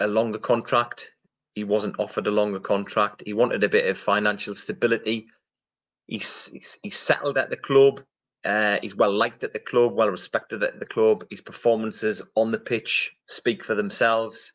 a 0.00 0.06
longer 0.08 0.38
contract. 0.38 1.12
He 1.54 1.64
wasn't 1.64 1.96
offered 1.98 2.26
a 2.26 2.30
longer 2.30 2.60
contract. 2.60 3.22
He 3.24 3.32
wanted 3.32 3.62
a 3.62 3.68
bit 3.68 3.88
of 3.88 3.98
financial 3.98 4.54
stability. 4.54 5.28
He's 6.06 6.46
he's, 6.46 6.78
he's 6.82 6.98
settled 6.98 7.38
at 7.38 7.50
the 7.50 7.56
club. 7.56 8.02
Uh, 8.44 8.78
he's 8.82 8.96
well 8.96 9.12
liked 9.12 9.44
at 9.44 9.52
the 9.52 9.60
club, 9.60 9.94
well 9.94 10.10
respected 10.10 10.62
at 10.64 10.80
the 10.80 10.86
club. 10.86 11.24
His 11.30 11.40
performances 11.40 12.22
on 12.34 12.50
the 12.50 12.58
pitch 12.58 13.16
speak 13.26 13.64
for 13.64 13.74
themselves. 13.74 14.52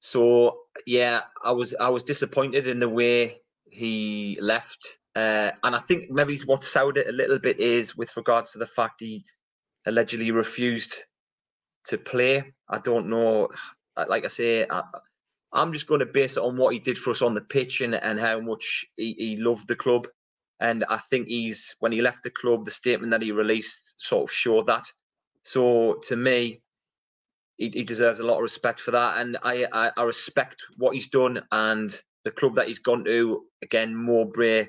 So 0.00 0.58
yeah, 0.86 1.22
I 1.42 1.52
was 1.52 1.74
I 1.74 1.88
was 1.88 2.02
disappointed 2.02 2.66
in 2.66 2.80
the 2.80 2.88
way 2.88 3.40
he 3.70 4.36
left, 4.42 4.98
uh, 5.16 5.52
and 5.62 5.74
I 5.74 5.78
think 5.78 6.10
maybe 6.10 6.38
what 6.44 6.64
soured 6.64 6.98
it 6.98 7.08
a 7.08 7.12
little 7.12 7.38
bit 7.38 7.60
is 7.60 7.96
with 7.96 8.14
regards 8.16 8.52
to 8.52 8.58
the 8.58 8.66
fact 8.66 9.00
he 9.00 9.24
allegedly 9.86 10.30
refused 10.32 11.04
to 11.86 11.98
play. 11.98 12.52
I 12.68 12.78
don't 12.78 13.08
know. 13.08 13.48
Like 14.08 14.24
I 14.24 14.28
say, 14.28 14.66
I, 14.68 14.82
am 15.54 15.72
just 15.72 15.86
going 15.86 16.00
to 16.00 16.06
base 16.06 16.36
it 16.36 16.42
on 16.42 16.56
what 16.56 16.72
he 16.72 16.78
did 16.78 16.98
for 16.98 17.10
us 17.10 17.22
on 17.22 17.34
the 17.34 17.40
pitch 17.40 17.80
and, 17.80 17.94
and 17.94 18.18
how 18.18 18.40
much 18.40 18.86
he, 18.96 19.14
he 19.14 19.36
loved 19.36 19.68
the 19.68 19.76
club. 19.76 20.08
And 20.60 20.84
I 20.88 20.98
think 20.98 21.26
he's 21.26 21.74
when 21.80 21.92
he 21.92 22.00
left 22.00 22.22
the 22.22 22.30
club, 22.30 22.64
the 22.64 22.70
statement 22.70 23.10
that 23.10 23.22
he 23.22 23.32
released 23.32 23.94
sort 23.98 24.30
of 24.30 24.32
showed 24.32 24.66
that. 24.68 24.86
So 25.42 25.94
to 26.04 26.16
me, 26.16 26.62
he, 27.56 27.70
he 27.70 27.84
deserves 27.84 28.20
a 28.20 28.24
lot 28.24 28.36
of 28.36 28.42
respect 28.42 28.80
for 28.80 28.92
that, 28.92 29.18
and 29.18 29.36
I, 29.42 29.66
I, 29.72 29.90
I 29.96 30.02
respect 30.04 30.64
what 30.76 30.94
he's 30.94 31.08
done 31.08 31.42
and 31.52 31.94
the 32.24 32.30
club 32.30 32.54
that 32.56 32.68
he's 32.68 32.78
gone 32.78 33.04
to. 33.04 33.44
Again, 33.62 33.94
Mowbray, 33.94 34.68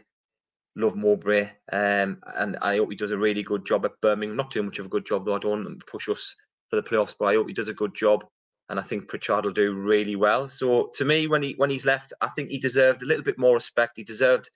love 0.76 0.96
Mowbray, 0.96 1.50
um, 1.72 2.20
and 2.36 2.58
I 2.62 2.78
hope 2.78 2.90
he 2.90 2.96
does 2.96 3.12
a 3.12 3.18
really 3.18 3.44
good 3.44 3.66
job 3.66 3.86
at 3.86 4.00
Birmingham. 4.02 4.36
Not 4.36 4.52
too 4.52 4.64
much 4.64 4.80
of 4.80 4.88
a 4.88 4.90
good 4.90 5.06
job 5.06 5.26
though. 5.26 5.36
I 5.36 5.40
don't 5.40 5.64
want 5.64 5.80
to 5.80 5.86
push 5.86 6.10
us 6.10 6.36
for 6.74 6.82
the 6.82 6.90
playoffs, 6.90 7.16
but 7.18 7.26
I 7.26 7.36
hope 7.36 7.48
he 7.48 7.54
does 7.54 7.68
a 7.68 7.74
good 7.74 7.94
job. 7.94 8.26
And 8.70 8.80
I 8.80 8.84
think 8.84 9.08
Pritchard 9.08 9.46
will 9.46 9.52
do 9.52 9.74
really 9.74 10.16
well. 10.16 10.48
So 10.48 10.90
to 10.96 11.06
me, 11.06 11.28
when 11.28 11.44
he 11.44 11.54
when 11.58 11.70
he's 11.70 11.86
left, 11.86 12.14
I 12.22 12.30
think 12.30 12.50
he 12.50 12.58
deserved 12.58 13.04
a 13.04 13.06
little 13.06 13.24
bit 13.24 13.38
more 13.38 13.54
respect. 13.54 13.98
He 13.98 14.04
deserved 14.04 14.50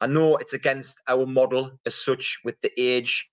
I 0.00 0.06
know 0.06 0.36
it's 0.36 0.52
against 0.52 1.00
our 1.08 1.26
model 1.26 1.72
as 1.86 1.94
such 1.94 2.38
with 2.44 2.60
the 2.60 2.70
age 2.78 3.30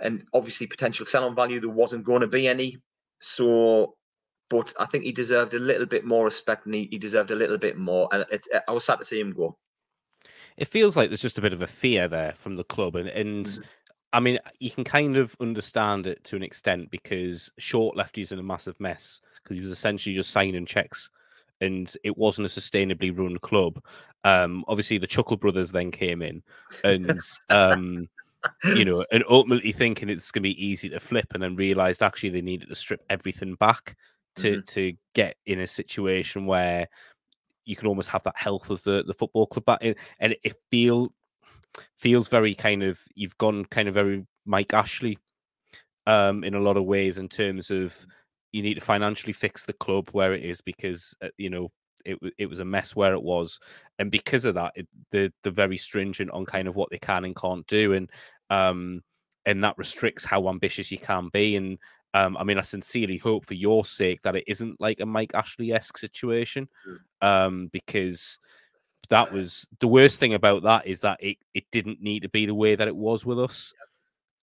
and 0.00 0.24
obviously 0.32 0.66
potential 0.66 1.04
sell 1.04 1.24
on 1.24 1.34
value. 1.34 1.60
There 1.60 1.68
wasn't 1.68 2.04
going 2.04 2.20
to 2.20 2.28
be 2.28 2.46
any. 2.46 2.78
So, 3.20 3.96
but 4.48 4.72
I 4.78 4.86
think 4.86 5.04
he 5.04 5.12
deserved 5.12 5.54
a 5.54 5.58
little 5.58 5.86
bit 5.86 6.04
more 6.04 6.24
respect 6.24 6.66
and 6.66 6.74
he, 6.74 6.88
he 6.90 6.98
deserved 6.98 7.32
a 7.32 7.36
little 7.36 7.58
bit 7.58 7.76
more. 7.76 8.08
And 8.12 8.24
it's, 8.30 8.48
I 8.68 8.72
was 8.72 8.84
sad 8.84 9.00
to 9.00 9.04
see 9.04 9.18
him 9.18 9.32
go. 9.32 9.56
It 10.56 10.68
feels 10.68 10.96
like 10.96 11.10
there's 11.10 11.20
just 11.20 11.38
a 11.38 11.42
bit 11.42 11.52
of 11.52 11.62
a 11.62 11.66
fear 11.66 12.06
there 12.06 12.32
from 12.36 12.56
the 12.56 12.64
club. 12.64 12.94
And, 12.94 13.08
and 13.08 13.44
mm-hmm. 13.44 13.62
I 14.16 14.20
mean, 14.20 14.38
you 14.60 14.70
can 14.70 14.82
kind 14.82 15.18
of 15.18 15.36
understand 15.40 16.06
it 16.06 16.24
to 16.24 16.36
an 16.36 16.42
extent 16.42 16.90
because 16.90 17.52
Short 17.58 17.98
lefty's 17.98 18.32
in 18.32 18.38
a 18.38 18.42
massive 18.42 18.80
mess 18.80 19.20
because 19.42 19.58
he 19.58 19.60
was 19.60 19.70
essentially 19.70 20.14
just 20.14 20.30
signing 20.30 20.64
checks 20.64 21.10
and 21.60 21.94
it 22.02 22.16
wasn't 22.16 22.46
a 22.46 22.48
sustainably 22.48 23.16
run 23.16 23.36
club. 23.40 23.78
Um, 24.24 24.64
obviously, 24.68 24.96
the 24.96 25.06
Chuckle 25.06 25.36
Brothers 25.36 25.70
then 25.70 25.90
came 25.90 26.22
in, 26.22 26.42
and 26.82 27.20
um, 27.50 28.08
you 28.64 28.86
know, 28.86 29.04
and 29.12 29.22
ultimately 29.28 29.72
thinking 29.72 30.08
it's 30.08 30.30
going 30.30 30.44
to 30.44 30.48
be 30.48 30.66
easy 30.66 30.88
to 30.88 30.98
flip, 30.98 31.26
and 31.34 31.42
then 31.42 31.54
realized 31.54 32.02
actually 32.02 32.30
they 32.30 32.40
needed 32.40 32.70
to 32.70 32.74
strip 32.74 33.02
everything 33.10 33.54
back 33.56 33.98
to 34.36 34.52
mm-hmm. 34.52 34.60
to 34.66 34.94
get 35.14 35.36
in 35.44 35.60
a 35.60 35.66
situation 35.66 36.46
where 36.46 36.88
you 37.66 37.76
can 37.76 37.86
almost 37.86 38.08
have 38.08 38.22
that 38.22 38.36
health 38.38 38.70
of 38.70 38.82
the 38.84 39.04
the 39.06 39.14
football 39.14 39.46
club 39.46 39.66
back 39.66 39.82
in, 39.82 39.94
and 40.20 40.34
it 40.42 40.56
feel 40.70 41.12
feels 41.96 42.28
very 42.28 42.54
kind 42.54 42.82
of 42.82 43.00
you've 43.14 43.36
gone 43.38 43.64
kind 43.66 43.88
of 43.88 43.94
very 43.94 44.26
Mike 44.44 44.72
Ashley 44.72 45.18
um, 46.06 46.44
in 46.44 46.54
a 46.54 46.60
lot 46.60 46.76
of 46.76 46.84
ways 46.84 47.18
in 47.18 47.28
terms 47.28 47.70
of 47.70 48.06
you 48.52 48.62
need 48.62 48.74
to 48.74 48.80
financially 48.80 49.32
fix 49.32 49.64
the 49.64 49.72
club 49.72 50.08
where 50.12 50.32
it 50.32 50.44
is 50.44 50.60
because 50.60 51.14
uh, 51.22 51.28
you 51.36 51.50
know 51.50 51.70
it 52.04 52.18
it 52.38 52.46
was 52.46 52.60
a 52.60 52.64
mess 52.64 52.94
where 52.94 53.12
it 53.12 53.22
was, 53.22 53.58
and 53.98 54.10
because 54.10 54.44
of 54.44 54.54
that, 54.54 54.72
it, 54.76 54.88
they're 55.10 55.30
they're 55.42 55.52
very 55.52 55.76
stringent 55.76 56.30
on 56.30 56.46
kind 56.46 56.68
of 56.68 56.76
what 56.76 56.90
they 56.90 56.98
can 56.98 57.24
and 57.24 57.36
can't 57.36 57.66
do, 57.66 57.92
and 57.92 58.10
um 58.50 59.02
and 59.44 59.62
that 59.62 59.78
restricts 59.78 60.24
how 60.24 60.48
ambitious 60.48 60.90
you 60.90 60.98
can 60.98 61.28
be. 61.32 61.56
And 61.56 61.78
um, 62.14 62.36
I 62.36 62.44
mean, 62.44 62.58
I 62.58 62.62
sincerely 62.62 63.18
hope 63.18 63.44
for 63.44 63.54
your 63.54 63.84
sake 63.84 64.22
that 64.22 64.36
it 64.36 64.44
isn't 64.46 64.80
like 64.80 65.00
a 65.00 65.06
Mike 65.06 65.34
Ashley 65.34 65.72
esque 65.72 65.98
situation, 65.98 66.68
mm. 66.86 67.26
um, 67.26 67.68
because 67.72 68.38
that 69.08 69.32
was 69.32 69.66
the 69.80 69.88
worst 69.88 70.18
thing 70.18 70.34
about 70.34 70.62
that 70.62 70.86
is 70.86 71.00
that 71.00 71.18
it 71.20 71.36
it 71.54 71.64
didn't 71.70 72.02
need 72.02 72.22
to 72.22 72.28
be 72.28 72.46
the 72.46 72.54
way 72.54 72.74
that 72.74 72.88
it 72.88 72.96
was 72.96 73.24
with 73.24 73.38
us. 73.40 73.72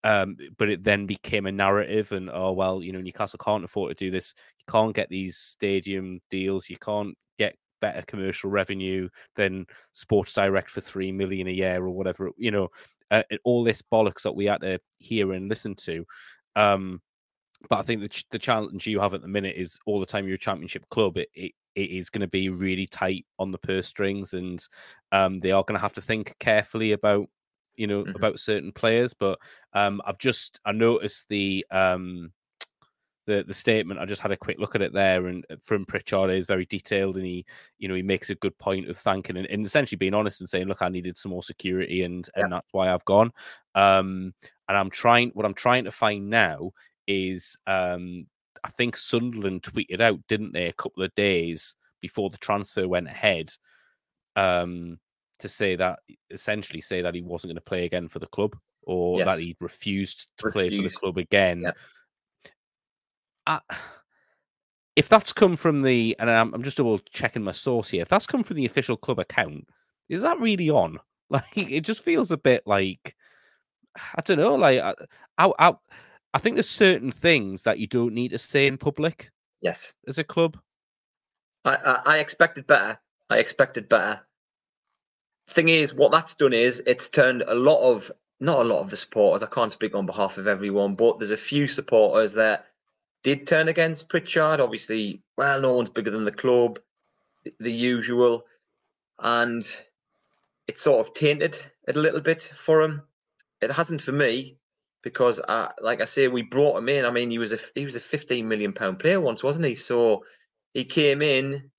Um, 0.05 0.35
but 0.57 0.69
it 0.69 0.83
then 0.83 1.05
became 1.05 1.45
a 1.45 1.51
narrative, 1.51 2.11
and 2.11 2.29
oh 2.31 2.51
well, 2.51 2.83
you 2.83 2.91
know, 2.91 2.99
Newcastle 2.99 3.39
can't 3.43 3.63
afford 3.63 3.97
to 3.97 4.05
do 4.05 4.11
this. 4.11 4.33
You 4.57 4.65
can't 4.71 4.95
get 4.95 5.09
these 5.09 5.37
stadium 5.37 6.19
deals. 6.29 6.69
You 6.69 6.77
can't 6.77 7.17
get 7.37 7.55
better 7.79 8.01
commercial 8.05 8.49
revenue 8.49 9.07
than 9.35 9.65
Sports 9.93 10.33
Direct 10.33 10.69
for 10.69 10.81
three 10.81 11.11
million 11.11 11.47
a 11.47 11.51
year 11.51 11.83
or 11.83 11.91
whatever. 11.91 12.31
You 12.37 12.51
know, 12.51 12.67
uh, 13.11 13.23
all 13.43 13.63
this 13.63 13.81
bollocks 13.81 14.23
that 14.23 14.35
we 14.35 14.45
had 14.45 14.61
to 14.61 14.79
hear 14.97 15.31
and 15.33 15.49
listen 15.49 15.75
to. 15.75 16.05
Um, 16.55 17.01
but 17.69 17.79
I 17.79 17.81
think 17.83 18.01
the, 18.01 18.09
ch- 18.09 18.25
the 18.29 18.39
challenge 18.39 18.87
you 18.87 18.99
have 18.99 19.13
at 19.13 19.21
the 19.21 19.27
minute 19.27 19.55
is 19.57 19.79
all 19.85 19.99
the 19.99 20.05
time 20.05 20.25
you're 20.25 20.35
a 20.35 20.39
championship 20.39 20.87
club. 20.89 21.17
It, 21.17 21.29
it, 21.33 21.51
it 21.75 21.89
is 21.89 22.09
going 22.09 22.21
to 22.21 22.27
be 22.27 22.49
really 22.49 22.87
tight 22.87 23.25
on 23.39 23.51
the 23.51 23.57
purse 23.57 23.87
strings, 23.87 24.33
and 24.33 24.65
um, 25.11 25.39
they 25.39 25.51
are 25.51 25.63
going 25.63 25.77
to 25.77 25.81
have 25.81 25.93
to 25.93 26.01
think 26.01 26.35
carefully 26.39 26.91
about 26.91 27.27
you 27.75 27.87
know, 27.87 28.03
mm-hmm. 28.03 28.15
about 28.15 28.39
certain 28.39 28.71
players. 28.71 29.13
But 29.13 29.39
um, 29.73 30.01
I've 30.05 30.17
just 30.17 30.59
I 30.65 30.71
noticed 30.71 31.27
the 31.29 31.65
um, 31.71 32.31
the 33.25 33.43
the 33.47 33.53
statement. 33.53 33.99
I 33.99 34.05
just 34.05 34.21
had 34.21 34.31
a 34.31 34.37
quick 34.37 34.59
look 34.59 34.75
at 34.75 34.81
it 34.81 34.93
there, 34.93 35.27
and 35.27 35.45
uh, 35.49 35.55
from 35.61 35.85
Pritchard 35.85 36.29
is 36.31 36.47
very 36.47 36.65
detailed, 36.65 37.17
and 37.17 37.25
he 37.25 37.45
you 37.79 37.87
know 37.87 37.95
he 37.95 38.03
makes 38.03 38.29
a 38.29 38.35
good 38.35 38.57
point 38.57 38.89
of 38.89 38.97
thanking 38.97 39.37
and, 39.37 39.47
and 39.47 39.65
essentially 39.65 39.97
being 39.97 40.13
honest 40.13 40.41
and 40.41 40.49
saying, 40.49 40.67
look, 40.67 40.81
I 40.81 40.89
needed 40.89 41.17
some 41.17 41.31
more 41.31 41.43
security, 41.43 42.03
and 42.03 42.27
yeah. 42.35 42.43
and 42.43 42.53
that's 42.53 42.69
why 42.71 42.91
I've 42.91 43.05
gone. 43.05 43.31
Um, 43.75 44.33
and 44.67 44.77
I'm 44.77 44.89
trying. 44.89 45.31
What 45.33 45.45
I'm 45.45 45.53
trying 45.53 45.85
to 45.85 45.91
find 45.91 46.29
now 46.29 46.71
is 47.07 47.57
um, 47.67 48.27
I 48.63 48.69
think 48.69 48.95
Sunderland 48.95 49.63
tweeted 49.63 50.01
out, 50.01 50.19
didn't 50.27 50.53
they, 50.53 50.67
a 50.67 50.73
couple 50.73 51.03
of 51.03 51.13
days 51.15 51.75
before 52.01 52.29
the 52.29 52.37
transfer 52.37 52.87
went 52.87 53.07
ahead. 53.07 53.51
Um, 54.35 54.97
to 55.39 55.49
say 55.49 55.75
that 55.75 55.99
essentially 56.31 56.81
say 56.81 57.01
that 57.01 57.13
he 57.13 57.21
wasn't 57.21 57.49
going 57.49 57.55
to 57.55 57.61
play 57.61 57.85
again 57.85 58.07
for 58.07 58.19
the 58.19 58.27
club 58.27 58.55
or 58.83 59.17
yes. 59.17 59.27
that 59.27 59.43
he 59.43 59.55
refused 59.59 60.31
to 60.37 60.45
refused. 60.47 60.53
play 60.53 60.77
for 60.77 60.83
the 60.83 60.89
club 60.89 61.17
again. 61.17 61.71
Uh, 63.45 63.59
if 64.95 65.09
that's 65.09 65.33
come 65.33 65.55
from 65.55 65.81
the, 65.81 66.15
and 66.19 66.29
I'm, 66.29 66.53
I'm 66.53 66.63
just 66.63 66.77
double 66.77 66.99
checking 67.11 67.43
my 67.43 67.51
source 67.51 67.89
here, 67.89 68.01
if 68.01 68.09
that's 68.09 68.27
come 68.27 68.43
from 68.43 68.57
the 68.57 68.65
official 68.65 68.95
club 68.95 69.19
account, 69.19 69.67
is 70.09 70.21
that 70.21 70.39
really 70.39 70.69
on? 70.69 70.99
Like, 71.29 71.45
it 71.55 71.81
just 71.81 72.03
feels 72.03 72.29
a 72.29 72.37
bit 72.37 72.61
like, 72.67 73.15
I 73.97 74.21
don't 74.21 74.37
know, 74.37 74.53
like, 74.53 74.79
I, 74.79 74.93
I, 75.39 75.51
I, 75.57 75.73
I 76.33 76.39
think 76.39 76.55
there's 76.55 76.69
certain 76.69 77.11
things 77.11 77.63
that 77.63 77.79
you 77.79 77.87
don't 77.87 78.13
need 78.13 78.29
to 78.29 78.37
say 78.37 78.67
in 78.67 78.77
public. 78.77 79.31
Yes. 79.61 79.93
As 80.07 80.17
a 80.17 80.23
club. 80.23 80.57
I, 81.65 81.75
I, 81.75 82.01
I 82.05 82.17
expected 82.17 82.67
better. 82.67 82.99
I 83.29 83.37
expected 83.37 83.87
better 83.87 84.21
thing 85.47 85.69
is, 85.69 85.93
what 85.93 86.11
that's 86.11 86.35
done 86.35 86.53
is 86.53 86.81
it's 86.85 87.09
turned 87.09 87.43
a 87.47 87.55
lot 87.55 87.81
of 87.81 88.11
not 88.39 88.59
a 88.59 88.63
lot 88.63 88.81
of 88.81 88.89
the 88.89 88.95
supporters. 88.95 89.43
I 89.43 89.47
can't 89.47 89.71
speak 89.71 89.95
on 89.95 90.05
behalf 90.05 90.37
of 90.37 90.47
everyone, 90.47 90.95
but 90.95 91.19
there's 91.19 91.31
a 91.31 91.37
few 91.37 91.67
supporters 91.67 92.33
that 92.33 92.65
did 93.23 93.47
turn 93.47 93.69
against 93.69 94.09
Pritchard. 94.09 94.59
Obviously, 94.59 95.21
well, 95.37 95.61
no 95.61 95.73
one's 95.73 95.89
bigger 95.89 96.11
than 96.11 96.25
the 96.25 96.31
club, 96.31 96.79
the, 97.43 97.53
the 97.59 97.71
usual, 97.71 98.45
and 99.19 99.63
it 100.67 100.79
sort 100.79 101.05
of 101.05 101.13
tainted 101.13 101.55
it 101.87 101.95
a 101.95 101.99
little 101.99 102.19
bit 102.19 102.41
for 102.41 102.81
him. 102.81 103.03
It 103.61 103.71
hasn't 103.71 104.01
for 104.01 104.11
me 104.11 104.57
because, 105.03 105.39
uh, 105.41 105.69
like 105.81 106.01
I 106.01 106.05
say, 106.05 106.27
we 106.27 106.41
brought 106.41 106.77
him 106.77 106.89
in. 106.89 107.05
I 107.05 107.11
mean, 107.11 107.29
he 107.29 107.37
was 107.37 107.53
a 107.53 107.59
he 107.75 107.85
was 107.85 107.95
a 107.95 107.99
15 107.99 108.47
million 108.47 108.73
pound 108.73 108.99
player 108.99 109.19
once, 109.19 109.43
wasn't 109.43 109.67
he? 109.67 109.75
So 109.75 110.23
he 110.73 110.85
came 110.85 111.21
in. 111.21 111.69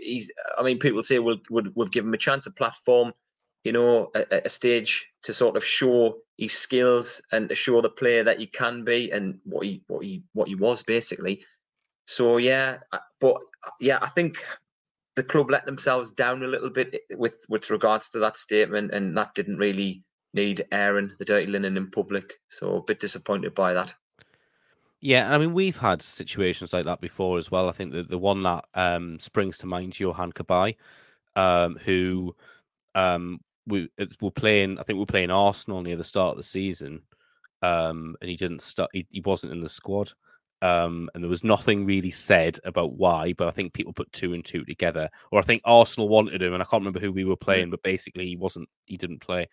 He's. 0.00 0.30
I 0.58 0.62
mean, 0.62 0.78
people 0.78 1.02
say 1.02 1.18
we'll 1.18 1.38
would 1.50 1.74
would 1.76 1.92
give 1.92 2.04
him 2.04 2.14
a 2.14 2.18
chance, 2.18 2.46
a 2.46 2.50
platform, 2.50 3.12
you 3.64 3.72
know, 3.72 4.10
a, 4.14 4.42
a 4.46 4.48
stage 4.48 5.08
to 5.24 5.32
sort 5.32 5.56
of 5.56 5.64
show 5.64 6.18
his 6.38 6.56
skills 6.56 7.22
and 7.32 7.48
to 7.50 7.54
show 7.54 7.80
the 7.82 7.90
player 7.90 8.24
that 8.24 8.40
he 8.40 8.46
can 8.46 8.82
be 8.82 9.10
and 9.12 9.38
what 9.44 9.66
he 9.66 9.82
what 9.86 10.04
he 10.04 10.22
what 10.32 10.48
he 10.48 10.54
was 10.54 10.82
basically. 10.82 11.44
So 12.06 12.38
yeah, 12.38 12.78
but 13.20 13.36
yeah, 13.78 13.98
I 14.00 14.08
think 14.08 14.42
the 15.16 15.22
club 15.22 15.50
let 15.50 15.66
themselves 15.66 16.12
down 16.12 16.42
a 16.42 16.46
little 16.46 16.70
bit 16.70 16.96
with 17.12 17.44
with 17.48 17.70
regards 17.70 18.08
to 18.10 18.18
that 18.20 18.38
statement, 18.38 18.92
and 18.92 19.16
that 19.18 19.34
didn't 19.34 19.58
really 19.58 20.02
need 20.32 20.66
airing 20.72 21.12
the 21.18 21.24
dirty 21.24 21.46
linen 21.46 21.76
in 21.76 21.90
public. 21.90 22.34
So 22.48 22.76
a 22.76 22.82
bit 22.82 23.00
disappointed 23.00 23.54
by 23.54 23.74
that. 23.74 23.94
Yeah, 25.00 25.34
I 25.34 25.38
mean 25.38 25.54
we've 25.54 25.78
had 25.78 26.02
situations 26.02 26.72
like 26.72 26.84
that 26.84 27.00
before 27.00 27.38
as 27.38 27.50
well. 27.50 27.68
I 27.68 27.72
think 27.72 27.92
that 27.92 28.10
the 28.10 28.18
one 28.18 28.42
that 28.42 28.64
um, 28.74 29.18
springs 29.18 29.56
to 29.58 29.66
mind, 29.66 29.98
Johan 29.98 30.32
Cabaye, 30.32 30.76
um, 31.36 31.76
who 31.76 32.34
um, 32.94 33.40
we 33.66 33.88
were 34.20 34.30
playing. 34.30 34.78
I 34.78 34.82
think 34.82 34.98
we 34.98 35.02
are 35.02 35.06
playing 35.06 35.30
Arsenal 35.30 35.82
near 35.82 35.96
the 35.96 36.04
start 36.04 36.32
of 36.32 36.36
the 36.36 36.42
season, 36.42 37.00
um, 37.62 38.16
and 38.20 38.28
he 38.28 38.36
didn't 38.36 38.62
start. 38.62 38.90
He, 38.92 39.06
he 39.10 39.22
wasn't 39.22 39.52
in 39.52 39.60
the 39.60 39.68
squad, 39.68 40.12
um, 40.60 41.08
and 41.14 41.22
there 41.22 41.30
was 41.30 41.44
nothing 41.44 41.86
really 41.86 42.10
said 42.10 42.58
about 42.64 42.92
why. 42.92 43.32
But 43.32 43.48
I 43.48 43.52
think 43.52 43.72
people 43.72 43.92
put 43.92 44.12
two 44.12 44.34
and 44.34 44.44
two 44.44 44.64
together, 44.64 45.08
or 45.32 45.38
I 45.38 45.42
think 45.42 45.62
Arsenal 45.64 46.08
wanted 46.08 46.42
him, 46.42 46.52
and 46.52 46.62
I 46.62 46.66
can't 46.66 46.82
remember 46.82 47.00
who 47.00 47.12
we 47.12 47.24
were 47.24 47.36
playing, 47.36 47.70
but 47.70 47.82
basically 47.82 48.26
he 48.26 48.36
wasn't. 48.36 48.68
He 48.86 48.96
didn't 48.96 49.20
play. 49.20 49.48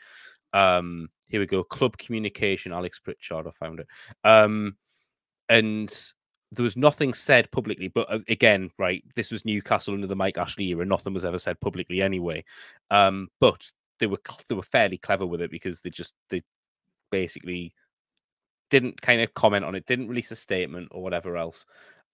Um, 0.53 1.09
here 1.27 1.39
we 1.39 1.45
go. 1.45 1.63
Club 1.63 1.97
communication. 1.97 2.71
Alex 2.71 2.99
Pritchard. 2.99 3.47
I 3.47 3.51
found 3.51 3.79
it. 3.79 3.87
Um, 4.23 4.75
and 5.49 5.93
there 6.51 6.63
was 6.63 6.77
nothing 6.77 7.13
said 7.13 7.51
publicly, 7.51 7.89
but 7.89 8.11
uh, 8.11 8.19
again, 8.29 8.69
right, 8.79 9.03
this 9.15 9.31
was 9.31 9.45
Newcastle 9.45 9.93
under 9.93 10.07
the 10.07 10.15
Mike 10.15 10.37
Ashley 10.37 10.65
era. 10.67 10.85
Nothing 10.85 11.13
was 11.13 11.25
ever 11.25 11.37
said 11.37 11.59
publicly 11.59 12.01
anyway. 12.01 12.43
Um, 12.89 13.27
but 13.39 13.69
they 13.99 14.07
were 14.07 14.19
they 14.47 14.55
were 14.55 14.61
fairly 14.63 14.97
clever 14.97 15.25
with 15.25 15.41
it 15.41 15.51
because 15.51 15.81
they 15.81 15.89
just 15.89 16.13
they 16.29 16.41
basically 17.11 17.73
didn't 18.69 19.01
kind 19.01 19.21
of 19.21 19.33
comment 19.33 19.65
on 19.65 19.75
it, 19.75 19.85
didn't 19.85 20.07
release 20.07 20.31
a 20.31 20.35
statement 20.35 20.89
or 20.91 21.01
whatever 21.01 21.37
else, 21.37 21.65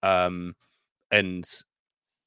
um, 0.01 0.55
and 1.11 1.47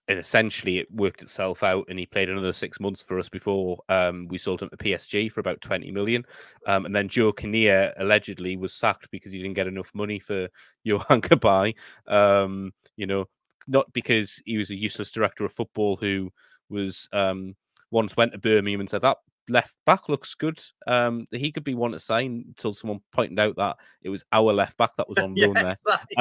and 0.08 0.18
essentially 0.18 0.78
it 0.78 0.92
worked 0.92 1.22
itself 1.22 1.62
out. 1.62 1.86
And 1.88 1.98
he 1.98 2.06
played 2.06 2.30
another 2.30 2.52
six 2.52 2.80
months 2.80 3.02
for 3.02 3.18
us 3.18 3.28
before 3.28 3.78
um, 3.88 4.28
we 4.28 4.38
sold 4.38 4.62
him 4.62 4.70
to 4.70 4.76
PSG 4.76 5.30
for 5.30 5.40
about 5.40 5.60
twenty 5.60 5.90
million, 5.90 6.24
um, 6.66 6.86
and 6.86 6.94
then 6.94 7.08
Joe 7.08 7.32
Kinnear 7.32 7.92
allegedly 7.98 8.56
was 8.56 8.72
sacked 8.72 9.10
because 9.10 9.32
he 9.32 9.38
didn't 9.38 9.54
get 9.54 9.66
enough 9.66 9.90
money 9.94 10.18
for 10.18 10.48
Johan 10.84 11.20
Cabaye. 11.20 11.74
Um, 12.06 12.72
you 12.96 13.06
know, 13.06 13.26
not 13.66 13.92
because 13.92 14.40
he 14.46 14.56
was 14.56 14.70
a 14.70 14.76
useless 14.76 15.10
director 15.10 15.44
of 15.44 15.52
football 15.52 15.96
who 15.96 16.30
was 16.68 17.08
um, 17.12 17.54
once 17.90 18.16
went 18.16 18.32
to 18.32 18.38
Birmingham 18.38 18.80
and 18.80 18.90
said 18.90 19.02
that 19.02 19.18
left 19.48 19.74
back 19.84 20.08
looks 20.08 20.34
good. 20.34 20.60
Um, 20.86 21.26
he 21.30 21.52
could 21.52 21.64
be 21.64 21.74
one 21.74 21.92
to 21.92 21.98
sign 21.98 22.44
until 22.48 22.72
someone 22.72 23.00
pointed 23.12 23.38
out 23.38 23.56
that 23.56 23.76
it 24.02 24.08
was 24.08 24.24
our 24.32 24.52
left 24.52 24.76
back 24.76 24.90
that 24.96 25.08
was 25.08 25.18
on 25.18 25.34
loan 25.34 25.54
there. 25.54 25.72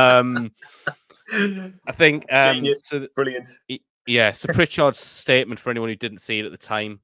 I 1.31 1.91
think 1.91 2.25
um, 2.31 2.55
Genius. 2.55 2.81
So, 2.85 3.07
brilliant. 3.15 3.49
Yeah, 4.07 4.31
so 4.33 4.53
Pritchard's 4.53 4.99
statement 4.99 5.59
for 5.59 5.71
anyone 5.71 5.89
who 5.89 5.95
didn't 5.95 6.19
see 6.19 6.39
it 6.39 6.45
at 6.45 6.51
the 6.51 6.57
time 6.57 6.99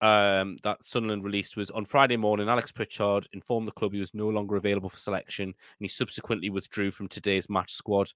um, 0.00 0.56
that 0.62 0.78
Sunderland 0.82 1.24
released 1.24 1.56
was 1.56 1.70
on 1.70 1.84
Friday 1.84 2.16
morning. 2.16 2.48
Alex 2.48 2.72
Pritchard 2.72 3.28
informed 3.32 3.68
the 3.68 3.72
club 3.72 3.92
he 3.92 4.00
was 4.00 4.14
no 4.14 4.28
longer 4.28 4.56
available 4.56 4.88
for 4.88 4.98
selection, 4.98 5.44
and 5.44 5.54
he 5.78 5.88
subsequently 5.88 6.50
withdrew 6.50 6.90
from 6.90 7.08
today's 7.08 7.50
match 7.50 7.72
squad. 7.72 8.10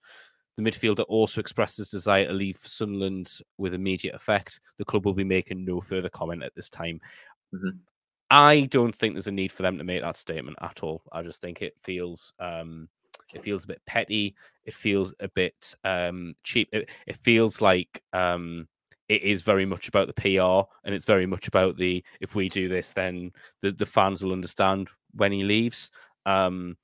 The 0.56 0.62
midfielder 0.62 1.04
also 1.08 1.40
expressed 1.40 1.78
his 1.78 1.88
desire 1.88 2.26
to 2.26 2.32
leave 2.32 2.56
Sunderland 2.58 3.30
with 3.58 3.74
immediate 3.74 4.14
effect. 4.14 4.60
The 4.78 4.84
club 4.84 5.04
will 5.04 5.14
be 5.14 5.24
making 5.24 5.64
no 5.64 5.80
further 5.80 6.08
comment 6.08 6.42
at 6.42 6.54
this 6.54 6.70
time. 6.70 7.00
Mm-hmm. 7.54 7.78
I 8.30 8.62
don't 8.70 8.94
think 8.94 9.14
there's 9.14 9.26
a 9.26 9.32
need 9.32 9.52
for 9.52 9.62
them 9.62 9.76
to 9.78 9.84
make 9.84 10.00
that 10.02 10.16
statement 10.16 10.56
at 10.62 10.82
all. 10.82 11.02
I 11.12 11.22
just 11.22 11.42
think 11.42 11.60
it 11.60 11.74
feels 11.82 12.32
um, 12.38 12.88
it 13.32 13.42
feels 13.42 13.64
a 13.64 13.68
bit 13.68 13.82
petty. 13.86 14.34
It 14.64 14.74
feels 14.74 15.14
a 15.20 15.28
bit 15.28 15.74
um, 15.84 16.34
cheap. 16.42 16.68
It, 16.72 16.90
it 17.06 17.16
feels 17.16 17.60
like 17.60 18.02
um, 18.12 18.68
it 19.08 19.22
is 19.22 19.42
very 19.42 19.66
much 19.66 19.88
about 19.88 20.06
the 20.06 20.14
PR, 20.14 20.68
and 20.84 20.94
it's 20.94 21.04
very 21.04 21.26
much 21.26 21.48
about 21.48 21.76
the 21.76 22.02
if 22.20 22.34
we 22.34 22.48
do 22.48 22.68
this, 22.68 22.92
then 22.92 23.30
the, 23.62 23.72
the 23.72 23.86
fans 23.86 24.22
will 24.22 24.32
understand 24.32 24.88
when 25.12 25.32
he 25.32 25.44
leaves. 25.44 25.90
Um, 26.26 26.76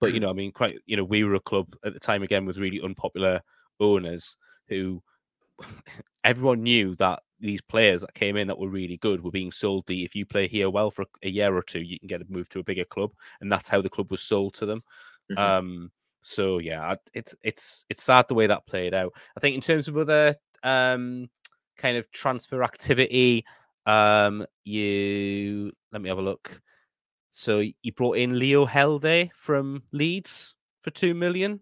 but 0.00 0.14
you 0.14 0.20
know, 0.20 0.30
I 0.30 0.34
mean, 0.34 0.52
quite 0.52 0.78
you 0.86 0.96
know, 0.96 1.04
we 1.04 1.24
were 1.24 1.34
a 1.34 1.40
club 1.40 1.74
at 1.84 1.92
the 1.94 2.00
time 2.00 2.22
again 2.22 2.46
with 2.46 2.58
really 2.58 2.80
unpopular 2.82 3.40
owners 3.80 4.36
who 4.68 5.02
everyone 6.24 6.62
knew 6.62 6.96
that 6.96 7.20
these 7.38 7.60
players 7.60 8.00
that 8.00 8.14
came 8.14 8.36
in 8.36 8.46
that 8.48 8.58
were 8.58 8.68
really 8.68 8.96
good 8.96 9.22
were 9.22 9.30
being 9.30 9.52
sold 9.52 9.86
the 9.86 10.04
if 10.04 10.14
you 10.14 10.24
play 10.24 10.48
here 10.48 10.70
well 10.70 10.90
for 10.90 11.04
a 11.22 11.28
year 11.28 11.54
or 11.54 11.62
two, 11.62 11.80
you 11.80 11.98
can 11.98 12.08
get 12.08 12.22
a 12.22 12.26
move 12.28 12.48
to 12.48 12.60
a 12.60 12.64
bigger 12.64 12.84
club, 12.84 13.12
and 13.40 13.52
that's 13.52 13.68
how 13.68 13.80
the 13.80 13.90
club 13.90 14.10
was 14.10 14.22
sold 14.22 14.54
to 14.54 14.66
them. 14.66 14.82
Mm-hmm. 15.30 15.38
Um, 15.38 15.90
so 16.22 16.58
yeah, 16.58 16.96
it's 17.14 17.34
it's 17.42 17.84
it's 17.88 18.02
sad 18.02 18.26
the 18.28 18.34
way 18.34 18.46
that 18.46 18.66
played 18.66 18.94
out. 18.94 19.12
I 19.36 19.40
think 19.40 19.54
in 19.54 19.60
terms 19.60 19.88
of 19.88 19.96
other 19.96 20.34
um, 20.62 21.28
kind 21.76 21.96
of 21.96 22.10
transfer 22.10 22.62
activity, 22.64 23.44
um, 23.86 24.44
you 24.64 25.72
let 25.92 26.02
me 26.02 26.08
have 26.08 26.18
a 26.18 26.22
look. 26.22 26.60
So 27.30 27.62
you 27.82 27.92
brought 27.92 28.16
in 28.16 28.38
Leo 28.38 28.66
Hjelde 28.66 29.30
from 29.34 29.82
Leeds 29.92 30.54
for 30.82 30.90
two 30.90 31.14
million. 31.14 31.60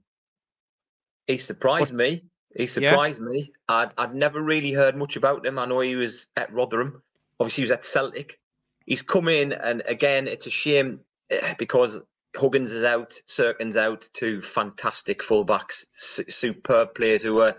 He 1.27 1.39
surprised 1.39 1.93
what? 1.93 1.99
me. 1.99 2.25
He 2.57 2.67
surprised 2.67 3.21
yeah. 3.21 3.29
me. 3.29 3.53
I'd, 3.69 3.91
I'd 3.99 4.15
never 4.15 4.43
really 4.43 4.73
heard 4.73 4.97
much 4.97 5.17
about 5.17 5.45
him. 5.45 5.59
I 5.59 5.67
know 5.67 5.81
he 5.81 5.97
was 5.97 6.29
at 6.37 6.53
Rotherham. 6.53 7.03
Obviously, 7.41 7.63
he 7.63 7.65
was 7.65 7.73
at 7.73 7.85
Celtic. 7.85 8.39
He's 8.87 9.03
come 9.03 9.29
in, 9.29 9.53
and 9.53 9.83
again, 9.87 10.29
it's 10.29 10.47
a 10.47 10.51
shame 10.51 11.01
eh, 11.31 11.55
because 11.59 12.01
Huggins 12.37 12.73
is 12.73 12.85
out, 12.85 13.15
Cirkin's 13.27 13.77
out, 13.77 14.09
two 14.15 14.41
fantastic 14.43 15.21
fullbacks, 15.23 15.87
su- 15.93 16.25
superb 16.29 16.95
players 16.95 17.23
who 17.23 17.41
are 17.41 17.57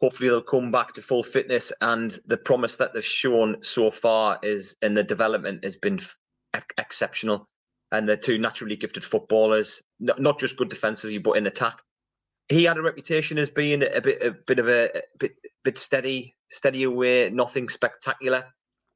hopefully 0.00 0.30
they'll 0.30 0.42
come 0.42 0.72
back 0.72 0.94
to 0.94 1.02
full 1.02 1.22
fitness. 1.22 1.72
And 1.80 2.18
the 2.26 2.38
promise 2.38 2.76
that 2.76 2.94
they've 2.94 3.04
shown 3.04 3.62
so 3.62 3.90
far 3.90 4.38
is, 4.42 4.76
and 4.82 4.96
the 4.96 5.04
development 5.04 5.64
has 5.64 5.76
been 5.76 6.00
f- 6.00 6.16
exceptional. 6.78 7.46
And 7.92 8.08
they're 8.08 8.16
two 8.16 8.38
naturally 8.38 8.76
gifted 8.76 9.04
footballers, 9.04 9.82
not, 10.00 10.20
not 10.20 10.40
just 10.40 10.56
good 10.56 10.70
defensively, 10.70 11.18
but 11.18 11.32
in 11.32 11.46
attack 11.46 11.80
he 12.50 12.64
had 12.64 12.78
a 12.78 12.82
reputation 12.82 13.38
as 13.38 13.50
being 13.50 13.82
a 13.82 14.00
bit 14.00 14.22
a 14.22 14.32
bit 14.32 14.58
of 14.58 14.68
a, 14.68 14.86
a 14.86 15.02
bit 15.18 15.32
bit 15.64 15.78
steady, 15.78 16.36
steady 16.50 16.82
away, 16.82 17.30
nothing 17.30 17.68
spectacular. 17.68 18.44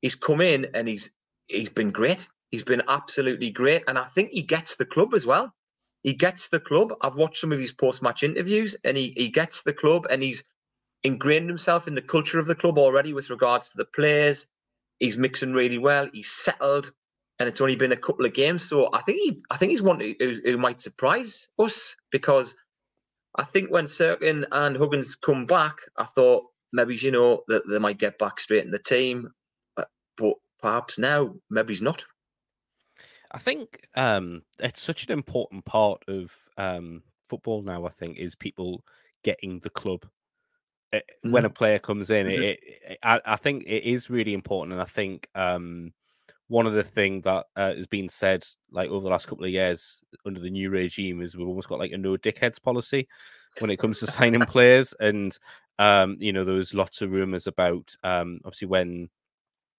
He's 0.03 0.17
come 0.17 0.41
in 0.41 0.69
and 0.75 0.89
he's 0.89 1.13
he's 1.47 1.71
been 1.71 1.91
great. 1.91 2.29
He's 2.55 2.63
been 2.63 2.83
absolutely 2.87 3.51
great, 3.51 3.83
and 3.89 3.99
I 3.99 4.05
think 4.05 4.31
he 4.31 4.43
gets 4.43 4.77
the 4.77 4.85
club 4.87 5.13
as 5.13 5.27
well. 5.27 5.53
He 6.05 6.13
gets 6.15 6.51
the 6.51 6.61
club. 6.61 6.95
I've 7.03 7.17
watched 7.17 7.41
some 7.41 7.51
of 7.51 7.59
his 7.59 7.73
post 7.73 8.01
match 8.01 8.23
interviews, 8.23 8.77
and 8.85 8.97
he 8.97 9.13
he 9.17 9.29
gets 9.29 9.65
the 9.65 9.73
club, 9.73 10.07
and 10.09 10.23
he's 10.23 10.45
ingrained 11.03 11.49
himself 11.49 11.89
in 11.89 11.97
the 11.97 12.01
culture 12.03 12.39
of 12.39 12.47
the 12.47 12.55
club 12.55 12.79
already 12.79 13.13
with 13.13 13.29
regards 13.29 13.71
to 13.71 13.79
the 13.79 13.85
players. 13.87 14.47
He's 15.01 15.17
mixing 15.17 15.53
really 15.53 15.79
well. 15.79 16.09
He's 16.15 16.31
settled, 16.31 16.93
and 17.41 17.49
it's 17.49 17.61
only 17.61 17.75
been 17.75 17.91
a 17.91 17.97
couple 17.97 18.25
of 18.25 18.35
games. 18.35 18.69
So 18.69 18.89
I 18.95 19.03
think 19.03 19.19
he 19.19 19.43
I 19.51 19.57
think 19.57 19.71
he's 19.71 19.83
one 19.83 19.99
who, 19.99 20.15
who 20.45 20.57
might 20.57 20.81
surprise 20.81 21.49
us 21.59 21.97
because 22.13 22.55
I 23.35 23.43
think 23.43 23.73
when 23.73 23.87
Cirkin 23.87 24.47
and 24.53 24.77
Huggins 24.77 25.17
come 25.17 25.47
back, 25.47 25.79
I 25.99 26.05
thought 26.05 26.45
maybe 26.73 26.95
you 26.95 27.11
know 27.11 27.43
that 27.49 27.65
they 27.69 27.81
might 27.81 27.99
get 27.99 28.21
back 28.21 28.39
straight 28.39 28.65
in 28.65 28.71
the 28.71 28.79
team, 28.79 29.33
but, 29.77 29.89
but 30.17 30.35
perhaps 30.63 31.01
now 31.01 31.35
maybe 31.51 31.73
he's 31.73 31.83
not. 31.83 32.05
I 33.35 33.39
think 33.39 33.89
um, 33.97 34.43
it's 34.61 34.81
such 34.81 35.07
an 35.07 35.13
important 35.13 35.65
part 35.65 36.05
of 36.07 36.37
um, 36.57 37.03
football 37.27 37.63
now. 37.63 37.85
I 37.85 37.91
think 37.91 38.17
is 38.17 38.37
people 38.37 38.85
getting 39.25 39.59
the 39.61 39.71
club 39.71 40.07
mm-hmm. 40.93 41.33
when 41.33 41.45
a 41.45 41.51
player 41.51 41.81
comes 41.81 42.11
in. 42.11 42.27
Mm-hmm. 42.29 42.43
It, 42.43 42.61
it, 42.63 42.99
I, 43.03 43.21
I, 43.27 43.37
think 43.37 43.65
it 43.67 43.83
is 43.83 44.09
really 44.09 44.35
important, 44.35 44.73
and 44.73 44.81
I 44.81 44.87
think 44.87 45.29
um, 45.35 45.93
one 46.49 46.67
of 46.67 46.75
the 46.75 46.85
things 46.85 47.25
that 47.25 47.47
uh, 47.57 47.75
has 47.75 47.89
been 47.89 48.09
said 48.09 48.47
like 48.71 48.89
over 48.89 49.03
the 49.03 49.11
last 49.11 49.27
couple 49.27 49.45
of 49.45 49.51
years 49.51 50.01
under 50.25 50.41
the 50.41 50.51
new 50.51 50.71
regime 50.71 51.21
is 51.21 51.37
we've 51.37 51.49
almost 51.49 51.69
got 51.69 51.79
like 51.79 51.93
a 51.93 51.99
no 51.99 52.17
dickheads 52.17 52.63
policy 52.63 53.09
when 53.61 53.71
it 53.71 53.79
comes 53.79 53.99
to 53.99 54.07
signing 54.07 54.41
players 54.47 54.95
and 55.01 55.39
um 55.79 56.17
you 56.21 56.33
know 56.33 56.45
there 56.45 56.55
was 56.55 56.75
lots 56.75 57.03
of 57.03 57.11
rumors 57.11 57.47
about 57.47 57.95
um 58.05 58.41
obviously 58.45 58.69
when 58.69 59.09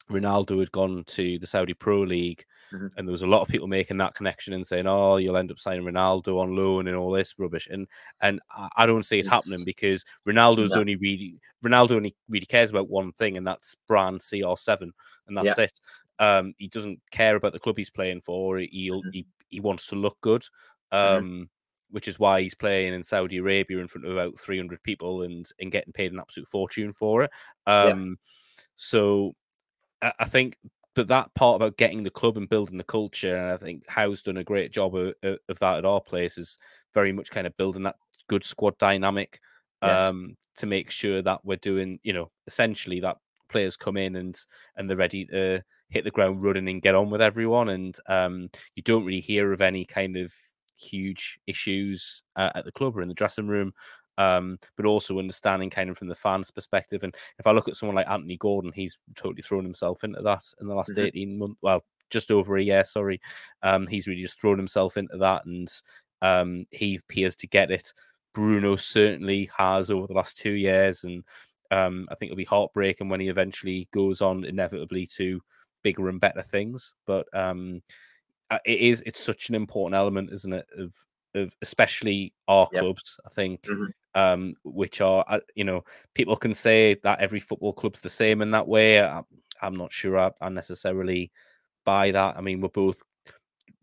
Ronaldo 0.09 0.59
had 0.59 0.71
gone 0.71 1.03
to 1.05 1.39
the 1.39 1.47
Saudi 1.47 1.73
Pro 1.73 2.01
League, 2.01 2.45
Mhm. 2.71 2.95
and 2.97 3.07
there 3.07 3.11
was 3.11 3.23
a 3.23 3.27
lot 3.27 3.41
of 3.41 3.47
people 3.47 3.67
making 3.67 3.97
that 3.97 4.13
connection 4.15 4.53
and 4.53 4.65
saying, 4.65 4.87
"Oh, 4.87 5.17
you'll 5.17 5.37
end 5.37 5.51
up 5.51 5.59
signing 5.59 5.83
Ronaldo 5.85 6.39
on 6.39 6.55
loan 6.55 6.87
and 6.87 6.95
all 6.97 7.11
this 7.11 7.33
rubbish." 7.37 7.67
And 7.71 7.87
and 8.21 8.39
I, 8.77 8.85
don't 8.85 9.03
see 9.03 9.19
it 9.19 9.27
happening 9.27 9.63
because 9.63 10.03
Ronaldo's 10.27 10.75
No. 10.75 10.77
only 10.77 10.95
really 10.97 11.39
Ronaldo 11.63 11.91
only 11.93 12.15
really 12.29 12.45
cares 12.45 12.69
about 12.71 12.89
one 12.89 13.11
thing, 13.13 13.37
and 13.37 13.45
that's 13.47 13.75
brand 13.87 14.21
CR7, 14.21 14.91
and 15.27 15.37
that's 15.37 15.57
it. 15.57 15.79
Um, 16.19 16.53
he 16.57 16.67
doesn't 16.67 17.01
care 17.11 17.35
about 17.35 17.53
the 17.53 17.59
club 17.59 17.77
he's 17.77 17.89
playing 17.89 18.21
for. 18.21 18.59
He'll, 18.59 19.03
Mhm. 19.03 19.11
he 19.11 19.25
he 19.49 19.59
wants 19.59 19.87
to 19.87 19.95
look 19.95 20.19
good. 20.21 20.45
Mhm. 21.01 21.25
Um, 21.31 21.49
which 21.91 22.07
is 22.07 22.19
why 22.19 22.41
he's 22.41 22.55
playing 22.55 22.93
in 22.93 23.03
Saudi 23.03 23.37
Arabia 23.37 23.77
in 23.79 23.87
front 23.87 24.05
of 24.05 24.11
about 24.13 24.37
300 24.39 24.81
people 24.83 25.21
and 25.23 25.49
and 25.59 25.71
getting 25.71 25.93
paid 25.93 26.11
an 26.13 26.19
absolute 26.19 26.47
fortune 26.49 26.91
for 26.93 27.23
it. 27.23 27.31
Um, 27.67 28.17
so 28.75 29.35
I, 30.01 30.25
think 30.25 30.57
that 30.95 31.07
that 31.07 31.33
part 31.35 31.55
about 31.55 31.77
getting 31.77 32.03
the 32.03 32.09
club 32.09 32.37
and 32.37 32.49
building 32.49 32.77
the 32.77 32.83
culture, 32.83 33.35
and 33.35 33.51
I 33.51 33.57
think 33.57 33.83
Howe's 33.87 34.21
done 34.21 34.37
a 34.37 34.43
great 34.43 34.71
job 34.71 34.95
of, 34.95 35.13
of 35.23 35.37
of 35.49 35.59
that 35.59 35.77
at 35.79 35.85
our 35.85 36.01
place, 36.01 36.37
is 36.37 36.57
very 36.93 37.11
much 37.11 37.31
kind 37.31 37.47
of 37.47 37.57
building 37.57 37.83
that 37.83 37.95
good 38.27 38.43
squad 38.43 38.77
dynamic 38.77 39.39
Yes. 39.81 40.09
um, 40.09 40.35
to 40.55 40.65
make 40.65 40.89
sure 40.89 41.21
that 41.21 41.43
we're 41.43 41.57
doing, 41.57 41.99
you 42.03 42.13
know, 42.13 42.31
essentially 42.47 42.99
that 43.01 43.17
players 43.49 43.77
come 43.77 43.97
in 43.97 44.15
and 44.15 44.39
and 44.75 44.89
they're 44.89 44.97
ready 44.97 45.25
to 45.25 45.61
hit 45.89 46.03
the 46.03 46.11
ground 46.11 46.43
running 46.43 46.67
and 46.67 46.81
get 46.81 46.95
on 46.95 47.09
with 47.09 47.21
everyone, 47.21 47.69
and 47.69 47.97
um, 48.07 48.49
you 48.75 48.83
don't 48.83 49.05
really 49.05 49.21
hear 49.21 49.53
of 49.53 49.61
any 49.61 49.85
kind 49.85 50.17
of 50.17 50.33
huge 50.77 51.39
issues 51.47 52.23
uh, 52.35 52.49
at 52.55 52.65
the 52.65 52.71
club 52.71 52.97
or 52.97 53.01
in 53.01 53.07
the 53.07 53.13
dressing 53.13 53.47
room. 53.47 53.71
Um, 54.17 54.57
but 54.77 54.85
also 54.85 55.19
understanding 55.19 55.69
kind 55.69 55.89
of 55.89 55.97
from 55.97 56.07
the 56.07 56.15
fans' 56.15 56.51
perspective. 56.51 57.03
And 57.03 57.15
if 57.39 57.47
I 57.47 57.51
look 57.51 57.67
at 57.67 57.75
someone 57.75 57.95
like 57.95 58.09
Anthony 58.09 58.37
Gordon, 58.37 58.71
he's 58.73 58.97
totally 59.15 59.41
thrown 59.41 59.63
himself 59.65 60.03
into 60.03 60.21
that 60.21 60.43
in 60.61 60.67
the 60.67 60.75
last 60.75 60.97
Mhm. 60.97 61.09
18 61.09 61.37
months. 61.37 61.57
Well, 61.61 61.83
just 62.09 62.31
over 62.31 62.55
a 62.57 62.63
year, 62.63 62.83
sorry. 62.85 63.19
Um, 63.61 63.87
he's 63.87 64.07
really 64.07 64.21
just 64.21 64.39
thrown 64.39 64.57
himself 64.57 64.95
into 64.97 65.17
that 65.17 65.45
and 65.45 65.67
um, 66.21 66.65
he 66.71 66.95
appears 66.95 67.35
to 67.37 67.47
get 67.47 67.71
it. 67.71 67.91
Bruno 68.33 68.75
certainly 68.75 69.49
has 69.57 69.89
over 69.91 70.07
the 70.07 70.13
last 70.13 70.37
two 70.37 70.51
years. 70.53 71.03
And 71.03 71.23
um, 71.71 72.07
I 72.11 72.15
think 72.15 72.29
it'll 72.29 72.37
be 72.37 72.43
heartbreaking 72.45 73.09
when 73.09 73.19
he 73.19 73.27
eventually 73.29 73.87
goes 73.91 74.21
on 74.21 74.45
inevitably 74.45 75.07
to 75.15 75.41
bigger 75.83 76.09
and 76.09 76.19
better 76.19 76.41
things. 76.41 76.93
But 77.05 77.27
um, 77.33 77.81
uh, 78.49 78.59
it 78.65 78.79
is, 78.79 79.01
it's 79.05 79.19
such 79.23 79.49
an 79.49 79.55
important 79.55 79.95
element, 79.95 80.31
isn't 80.31 80.53
it? 80.53 80.67
Of, 80.77 80.93
of 81.35 81.53
especially 81.61 82.33
our 82.47 82.67
Yep. 82.69 82.85
clubs, 82.85 83.19
I 83.25 83.29
think, 83.29 83.67
Mhm. 83.67 83.93
Um, 84.15 84.55
which 84.63 85.01
are, 85.01 85.25
uh, 85.27 85.39
you 85.55 85.65
know, 85.65 85.83
people 86.13 86.37
can 86.37 86.53
say 86.53 86.95
that 87.03 87.19
every 87.19 87.41
football 87.41 87.73
club's 87.73 87.99
the 87.99 88.07
same 88.09 88.41
in 88.41 88.49
that 88.51 88.65
way. 88.65 89.01
I, 89.01 89.21
I'm 89.61 89.75
not 89.75 89.91
sure 89.91 90.17
I, 90.17 90.31
I 90.39 90.47
necessarily 90.47 91.31
buy 91.83 92.11
that. 92.11 92.37
I 92.37 92.41
mean, 92.41 92.61
we're 92.61 92.69
both, 92.69 93.03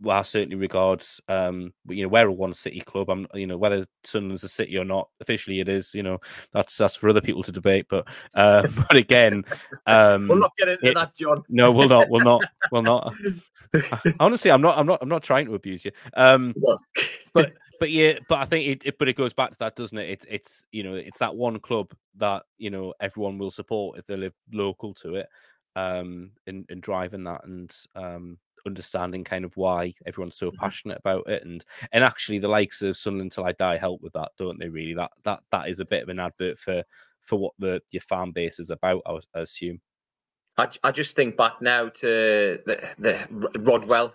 well, 0.01 0.19
I 0.19 0.23
certainly 0.23 0.57
regard, 0.57 1.05
um, 1.29 1.73
you 1.87 2.03
know, 2.03 2.09
we're 2.09 2.29
a 2.29 2.33
one 2.33 2.55
city 2.55 2.81
club. 2.81 3.11
I'm, 3.11 3.27
you 3.35 3.47
know, 3.47 3.59
whether 3.59 3.85
Sunderland's 4.05 4.43
a 4.43 4.49
city 4.49 4.79
or 4.79 4.87
not, 4.87 5.09
officially 5.21 5.61
it 5.61 5.69
is. 5.69 5.95
You 5.95 6.03
know, 6.03 6.19
that's 6.53 6.79
that's 6.79 6.97
for 6.97 7.11
other 7.11 7.21
people 7.21 7.43
to 7.43 7.53
debate. 7.53 7.87
But, 7.91 8.09
uh, 8.35 8.67
but 8.89 8.97
again, 8.97 9.45
um, 9.87 10.29
We'll 10.29 10.39
not 10.39 10.57
get 10.57 10.69
into 10.69 10.89
it- 10.89 10.95
that, 10.95 11.15
Jon. 11.15 11.43
no, 11.51 11.71
we'll 11.73 11.89
not, 11.89 12.09
we'll 12.09 12.25
not, 12.25 12.43
we'll 12.71 12.83
not. 12.83 13.15
Honestly, 14.21 14.51
I'm 14.51 14.63
not, 14.63 14.79
I'm 14.79 14.87
not, 14.87 14.99
I'm 15.03 15.11
not 15.11 15.23
trying 15.23 15.45
to 15.45 15.55
abuse 15.55 15.85
you. 15.85 15.93
Um, 16.15 16.55
No. 16.57 16.79
but 17.35 17.53
but 17.83 17.91
yeah, 17.91 18.21
but 18.29 18.39
I 18.39 18.45
think 18.45 18.69
it, 18.69 18.83
it 18.85 18.97
but 18.97 19.09
it 19.09 19.17
goes 19.17 19.33
back 19.33 19.51
to 19.51 19.59
that, 19.59 19.75
doesn't 19.75 19.99
it? 19.99 20.09
It's 20.09 20.27
it's 20.31 20.67
you 20.71 20.85
know 20.85 20.95
it's 20.95 21.19
that 21.19 21.35
one 21.35 21.59
club 21.59 21.93
that 22.15 22.45
you 22.57 22.71
know 22.71 22.95
everyone 23.01 23.39
will 23.39 23.51
support 23.51 23.99
if 23.99 24.07
they 24.07 24.15
live 24.17 24.35
local 24.53 24.95
to 24.95 25.17
it, 25.17 25.27
um, 25.75 26.31
and 26.47 26.65
and 26.71 26.81
driving 26.81 27.25
that 27.25 27.45
and 27.45 27.75
um 27.97 28.39
understanding 28.67 29.25
kind 29.25 29.45
of 29.45 29.57
why 29.57 29.93
everyone's 30.07 30.37
so 30.37 30.53
Mhm. 30.53 30.59
passionate 30.59 30.99
about 30.99 31.29
it 31.29 31.45
and 31.45 31.65
and 31.91 32.05
actually 32.05 32.39
the 32.39 32.47
likes 32.47 32.83
of 32.83 32.97
Sunderland 32.97 33.33
till 33.33 33.47
I 33.47 33.51
die 33.51 33.79
help 33.79 34.01
with 34.01 34.13
that, 34.13 34.31
don't 34.39 34.61
they? 34.61 34.69
Really, 34.69 34.95
that 34.95 35.11
that 35.25 35.43
that 35.51 35.69
is 35.69 35.81
a 35.81 35.85
bit 35.85 36.05
of 36.05 36.09
an 36.09 36.21
advert 36.21 36.59
for 36.59 36.85
for 37.21 37.37
what 37.37 37.55
the 37.59 37.83
your 37.91 38.03
fan 38.03 38.31
base 38.31 38.61
is 38.61 38.71
about. 38.71 39.03
I, 39.07 39.19
I 39.35 39.41
assume. 39.41 39.81
I, 40.57 40.69
I 40.85 40.93
just 40.93 41.17
think 41.17 41.37
back 41.37 41.61
now 41.61 41.89
to 41.89 42.61
the, 42.65 42.95
the 42.99 43.59
Rodwell 43.59 44.15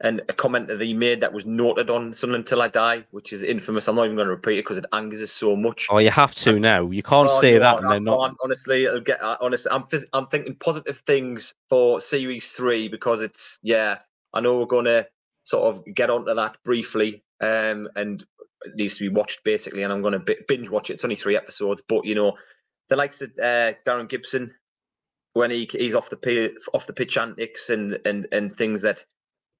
and 0.00 0.20
a 0.28 0.32
comment 0.34 0.68
that 0.68 0.80
he 0.80 0.92
made 0.92 1.20
that 1.22 1.32
was 1.32 1.46
noted 1.46 1.88
on 1.88 2.12
Sunderland 2.12 2.46
Till 2.46 2.60
I 2.60 2.68
Die, 2.68 3.04
which 3.12 3.32
is 3.32 3.42
infamous. 3.42 3.88
I'm 3.88 3.96
not 3.96 4.04
even 4.04 4.16
going 4.16 4.26
to 4.26 4.34
repeat 4.34 4.58
it 4.58 4.64
because 4.64 4.76
it 4.78 4.84
angers 4.92 5.22
us 5.22 5.32
so 5.32 5.56
much. 5.56 5.86
Oh, 5.90 5.98
you 5.98 6.10
have 6.10 6.34
to 6.36 6.60
now. 6.60 6.90
You 6.90 7.02
can't 7.02 7.28
Oh, 7.30 7.40
say 7.40 7.54
no, 7.54 7.60
that 7.60 7.74
I- 7.76 7.78
and 7.78 7.86
I 7.88 7.98
not. 8.00 8.18
can't, 8.26 8.36
honestly, 8.44 8.84
it'll 8.84 9.00
get 9.00 9.22
uh, 9.22 9.38
honestly. 9.40 9.70
I'm 9.72 9.84
I'm 10.12 10.26
thinking 10.26 10.54
positive 10.56 10.98
things 10.98 11.54
for 11.70 12.00
series 12.00 12.52
three 12.52 12.88
because 12.88 13.22
it's 13.22 13.58
yeah. 13.62 13.98
I 14.34 14.40
know 14.40 14.58
we're 14.58 14.66
gonna 14.66 15.06
sort 15.44 15.74
of 15.74 15.94
get 15.94 16.10
onto 16.10 16.34
that 16.34 16.58
briefly, 16.64 17.22
um, 17.40 17.88
and 17.96 18.22
it 18.66 18.74
needs 18.74 18.96
to 18.96 19.04
be 19.08 19.14
watched 19.14 19.44
basically. 19.44 19.82
And 19.82 19.92
I'm 19.92 20.02
gonna 20.02 20.22
binge 20.48 20.68
watch 20.68 20.90
it. 20.90 20.94
It's 20.94 21.04
only 21.04 21.16
three 21.16 21.36
episodes, 21.36 21.82
but 21.88 22.04
you 22.04 22.14
know, 22.14 22.36
the 22.90 22.96
likes 22.96 23.22
of 23.22 23.30
uh, 23.38 23.72
Darren 23.86 24.08
Gibson 24.10 24.52
when 25.32 25.50
he 25.50 25.66
he's 25.70 25.94
off 25.94 26.10
the 26.10 26.52
off 26.74 26.86
the 26.86 26.92
pitch 26.92 27.16
antics 27.16 27.70
and 27.70 27.98
and 28.04 28.26
and 28.32 28.54
things 28.54 28.82
that 28.82 29.04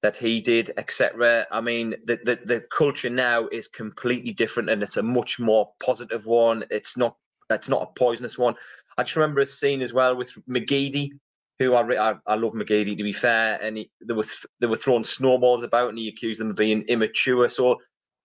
that 0.03 0.17
he 0.17 0.41
did, 0.41 0.73
etc. 0.77 1.47
I 1.51 1.61
mean, 1.61 1.95
the, 2.05 2.19
the 2.25 2.39
the 2.45 2.61
culture 2.71 3.11
now 3.11 3.49
is 3.49 3.69
completely 3.69 4.33
different, 4.33 4.71
and 4.71 4.83
it's 4.83 4.97
a 4.97 5.03
much 5.03 5.39
more 5.39 5.73
positive 5.83 6.27
one. 6.27 6.65
It's 6.71 6.97
not 6.97 7.17
it's 7.51 7.69
not 7.69 7.83
a 7.83 7.99
poisonous 7.99 8.37
one. 8.39 8.55
I 8.99 9.03
just 9.03 9.17
remember 9.17 9.41
a 9.41 9.47
scene 9.47 9.83
as 9.83 9.93
well 9.93 10.17
with 10.17 10.33
McGeady, 10.49 11.11
who 11.59 11.75
I 11.75 11.81
re- 11.83 11.99
I, 11.99 12.15
I 12.27 12.35
love 12.35 12.53
McGeady 12.53 12.97
to 12.97 13.03
be 13.03 13.13
fair, 13.13 13.59
and 13.63 13.77
he, 13.79 13.91
they 14.07 14.15
were 14.15 14.23
th- 14.23 14.47
they 14.61 14.67
were 14.67 14.77
throwing 14.77 15.05
snowballs 15.05 15.63
about, 15.63 15.89
and 15.91 15.99
he 15.99 16.09
accused 16.09 16.41
them 16.41 16.51
of 16.51 16.57
being 16.57 16.83
immature. 16.83 17.49
So 17.49 17.77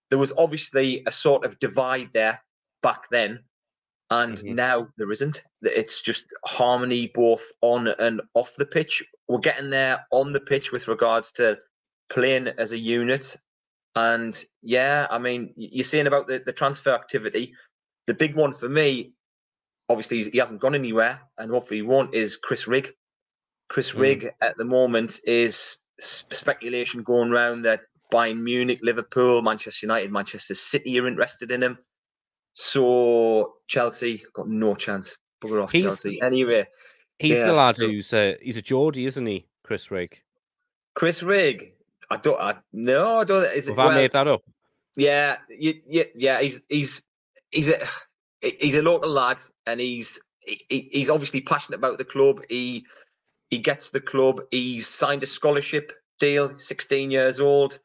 there 0.10 0.20
was 0.20 0.34
obviously 0.38 1.04
a 1.08 1.12
sort 1.12 1.46
of 1.46 1.58
divide 1.60 2.10
there 2.14 2.42
back 2.84 3.10
then, 3.12 3.44
and 4.10 4.38
Mhm. 4.38 4.56
now 4.56 4.88
there 4.98 5.12
isn't. 5.12 5.44
It's 5.62 6.02
just 6.02 6.34
harmony 6.46 7.08
both 7.14 7.50
on 7.62 7.88
and 7.88 8.22
off 8.34 8.56
the 8.58 8.66
pitch. 8.66 9.04
We're 9.32 9.40
getting 9.40 9.70
there 9.70 10.06
on 10.12 10.34
the 10.34 10.42
pitch 10.42 10.72
with 10.72 10.88
regards 10.90 11.32
to 11.34 11.58
playing 12.10 12.48
as 12.50 12.74
a 12.74 12.78
unit. 12.78 13.38
And 13.96 14.38
yeah, 14.62 15.08
I 15.10 15.18
mean, 15.20 15.54
you're 15.56 15.86
saying 15.86 16.08
about 16.08 16.28
the, 16.28 16.42
the 16.46 16.52
transfer 16.54 16.94
activity. 16.94 17.54
The 18.08 18.14
big 18.14 18.36
one 18.36 18.52
for 18.52 18.68
me, 18.68 19.14
obviously, 19.88 20.24
he 20.24 20.38
hasn't 20.38 20.60
gone 20.60 20.76
anywhere, 20.76 21.22
and 21.38 21.50
hopefully 21.50 21.78
he 21.78 21.82
won't, 21.84 22.14
is 22.14 22.36
Chris 22.36 22.68
Rigg. 22.68 22.92
Chris 23.70 23.92
Mm. 23.94 24.00
Rigg 24.02 24.32
at 24.42 24.58
the 24.58 24.66
moment 24.66 25.22
is 25.24 25.78
speculation 26.00 27.04
going 27.04 27.32
around 27.32 27.62
that 27.62 27.82
Bayern 28.12 28.42
Munich, 28.42 28.80
Liverpool, 28.84 29.42
Manchester 29.42 29.86
United, 29.86 30.12
Manchester 30.12 30.56
City 30.56 31.00
are 31.00 31.08
interested 31.08 31.52
in 31.52 31.64
him. 31.64 31.78
So 32.54 33.54
Chelsea 33.68 34.24
got 34.34 34.50
no 34.50 34.76
chance. 34.76 35.16
Bugger 35.42 35.64
off 35.64 35.72
He's- 35.72 35.84
Chelsea. 35.84 36.22
Anyway, 36.22 36.68
He's 37.22 37.38
Yeah, 37.38 37.46
the 37.46 37.54
lad 37.54 37.76
so- 37.76 37.88
who's 37.88 38.12
uh, 38.14 38.34
he's 38.42 38.58
a 38.58 38.62
Geordie, 38.64 39.06
isn't 39.06 39.26
he, 39.26 39.46
Chris 39.64 39.92
Rigg? 39.92 40.20
Chris 40.96 41.22
Rigg. 41.22 41.74
I 42.10 42.18
don't. 42.18 42.42
I, 42.42 42.56
no, 42.74 43.20
I 43.20 43.24
don't. 43.24 43.46
Is 43.54 43.68
it? 43.68 43.72
Have 43.72 43.80
I 43.80 43.86
well, 43.86 43.96
made 43.96 44.12
that 44.12 44.28
up? 44.28 44.42
Yeah, 44.96 45.38
yeah, 45.50 45.74
yeah, 45.88 46.04
yeah. 46.16 46.42
He's 46.42 46.64
he's 46.68 47.04
he's 47.52 47.70
a 47.70 47.78
he's 48.42 48.76
a 48.76 48.82
local 48.82 49.10
lad, 49.10 49.40
and 49.68 49.80
he's 49.80 50.20
he, 50.46 50.90
he's 50.92 51.10
obviously 51.12 51.42
passionate 51.42 51.78
about 51.78 52.00
the 52.00 52.06
club. 52.06 52.42
He 52.50 52.86
he 53.52 53.60
gets 53.60 53.92
the 53.92 54.02
club. 54.02 54.42
He's 54.50 54.88
signed 54.88 55.22
a 55.24 55.28
scholarship 55.28 55.94
deal. 56.20 56.56
Sixteen 56.58 57.12
years 57.12 57.40
old, 57.40 57.80